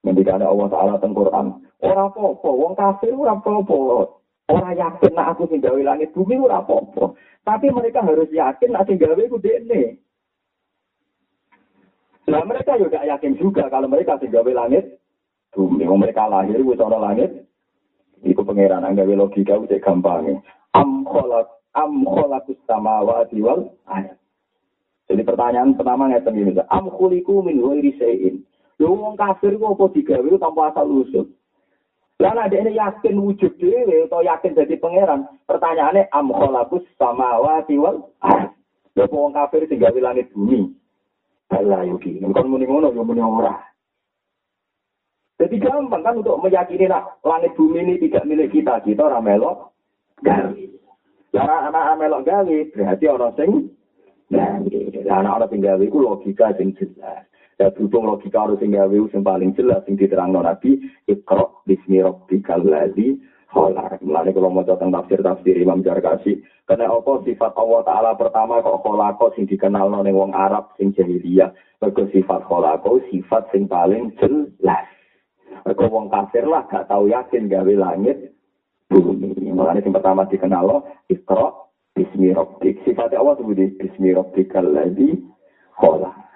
Ngendikane 0.05 0.44
Allah 0.44 0.68
Taala 0.68 0.94
teng 1.01 1.16
Quran, 1.16 1.56
ora 1.80 2.12
apa-apa, 2.12 2.51
wong 2.52 2.72
kafir 2.76 3.16
ora 3.16 3.40
apa-apa. 3.40 3.80
Ora 4.52 4.70
yakin 4.76 5.12
nek 5.16 5.28
aku 5.32 5.48
sing 5.48 5.64
gawe 5.64 5.80
langit 5.80 6.12
bumi 6.12 6.36
ora 6.36 6.60
apa-apa. 6.60 7.16
Tapi 7.48 7.72
mereka 7.72 8.05
harus 8.05 8.28
yakin 8.28 8.76
nek 8.76 8.84
sing 8.84 9.01
gawe 9.01 9.16
iku 9.16 9.40
dekne. 9.40 9.97
Nah 12.28 12.44
mereka 12.44 12.76
juga 12.76 13.01
yakin 13.09 13.40
juga 13.40 13.72
kalau 13.72 13.88
mereka 13.88 14.20
sing 14.20 14.28
gawe 14.28 14.52
langit 14.52 14.99
bumi. 15.55 15.85
Mereka 15.85 16.31
lahir 16.31 16.60
wis 16.62 16.81
ana 16.81 16.98
langit. 16.98 17.47
Iku 18.20 18.44
pangeran 18.44 18.85
gawe 18.85 19.14
logika 19.16 19.56
wis 19.59 19.72
gampang. 19.81 20.43
Am 20.77 21.02
khalaq 21.06 21.48
am 21.74 22.05
khalaqus 22.06 22.59
samawati 22.66 23.43
wal 23.43 23.70
ardh. 23.86 24.14
Jadi 25.10 25.27
pertanyaan 25.27 25.74
pertama 25.74 26.06
ngeten 26.06 26.39
ini, 26.39 26.55
am 26.70 26.86
khuliku 26.86 27.43
min 27.43 27.59
ghairi 27.59 27.98
syai'in. 27.98 28.47
Lho 28.78 28.94
wong 28.94 29.18
kafir 29.18 29.59
kok 29.59 29.74
apa 29.74 29.85
digawe 29.90 30.31
tanpa 30.39 30.70
asal 30.70 30.86
usul. 30.86 31.27
Lah 32.22 32.36
nek 32.36 32.55
ini 32.55 32.78
yakin 32.78 33.18
wujud 33.18 33.59
dhewe 33.59 34.06
atau 34.06 34.22
yakin 34.22 34.55
jadi 34.55 34.77
pangeran, 34.78 35.27
pertanyaannya 35.51 36.14
am 36.14 36.31
khalaqus 36.31 36.86
samawati 36.94 37.74
wal 37.74 38.14
ardh. 38.22 38.55
Lho 38.94 39.10
wong 39.10 39.35
kafir 39.35 39.66
sing 39.66 39.82
gawe 39.82 39.98
langit 39.98 40.31
bumi. 40.31 40.70
Ala 41.51 41.82
yuki, 41.82 42.22
kan 42.22 42.47
muni 42.47 42.70
ngono 42.70 42.94
yo 42.94 43.02
muni 43.02 43.18
ora. 43.18 43.59
Jadi 45.40 45.56
gampang 45.56 46.04
kan 46.04 46.20
untuk 46.20 46.36
meyakini 46.44 46.84
nak 46.84 47.16
langit 47.24 47.56
bumi 47.56 47.80
ini 47.80 47.96
tidak 47.96 48.28
milik 48.28 48.52
kita, 48.52 48.84
kita 48.84 49.08
ora 49.08 49.24
melok 49.24 49.72
gawe. 50.20 50.64
Lah 51.32 51.72
anak 51.72 51.96
melok 51.96 52.28
gawe 52.28 52.56
berarti 52.76 53.04
orang 53.08 53.32
sing 53.40 53.50
Nah, 54.30 54.62
anak-anak 55.10 55.50
tinggal 55.50 55.82
itu 55.82 55.98
logika 55.98 56.54
yang 56.54 56.70
jelas. 56.78 57.26
Ya 57.58 57.66
berhubung 57.74 58.06
logika 58.06 58.46
harus 58.46 58.62
tinggal 58.62 58.86
itu 58.94 59.10
yang 59.10 59.26
paling 59.26 59.50
jelas 59.58 59.82
yang 59.90 59.98
diterang 59.98 60.30
Nabi, 60.30 60.86
ikro 61.10 61.66
bismi 61.66 61.98
rabbikal 61.98 62.62
ladzi 62.62 63.18
khalaq. 63.50 63.98
Mulane 64.06 64.30
kalau 64.30 64.54
mau 64.54 64.62
tentang 64.62 64.94
tafsir-tafsir 64.94 65.58
Imam 65.58 65.82
Jarkasi, 65.82 66.46
karena 66.62 66.94
apa 66.94 67.26
sifat 67.26 67.52
Allah 67.58 67.82
taala 67.82 68.10
pertama 68.14 68.62
kok 68.62 68.86
khalaqo 68.86 69.34
sing 69.34 69.50
dikenal 69.50 69.90
ning 70.06 70.14
wong 70.14 70.30
Arab 70.30 70.70
sing 70.78 70.94
jahiliyah. 70.94 71.50
Mergo 71.82 72.06
sifat 72.14 72.46
khalaqo 72.46 73.02
sifat 73.10 73.50
sing 73.50 73.66
paling 73.66 74.14
jelas. 74.22 74.86
Mergo 75.66 75.86
wong 75.90 76.06
kafir 76.09 76.47
lah 76.47 76.64
gak 76.70 76.89
tahu 76.89 77.10
yakin 77.10 77.51
gawe 77.51 77.72
langit 77.77 78.32
bumi. 78.90 79.35
Mulane 79.51 79.82
sing 79.82 79.94
pertama 79.94 80.27
dikenal 80.27 80.82
ikro 81.10 81.70
Bismi 81.90 82.31
Rabbik. 82.31 82.86
Sifatnya 82.86 83.20
Allah 83.20 83.35
sebut 83.36 83.59
Bismi 83.77 84.14
Rabbikal 84.14 84.72
ladzi 84.72 85.20
khalaq. 85.77 86.30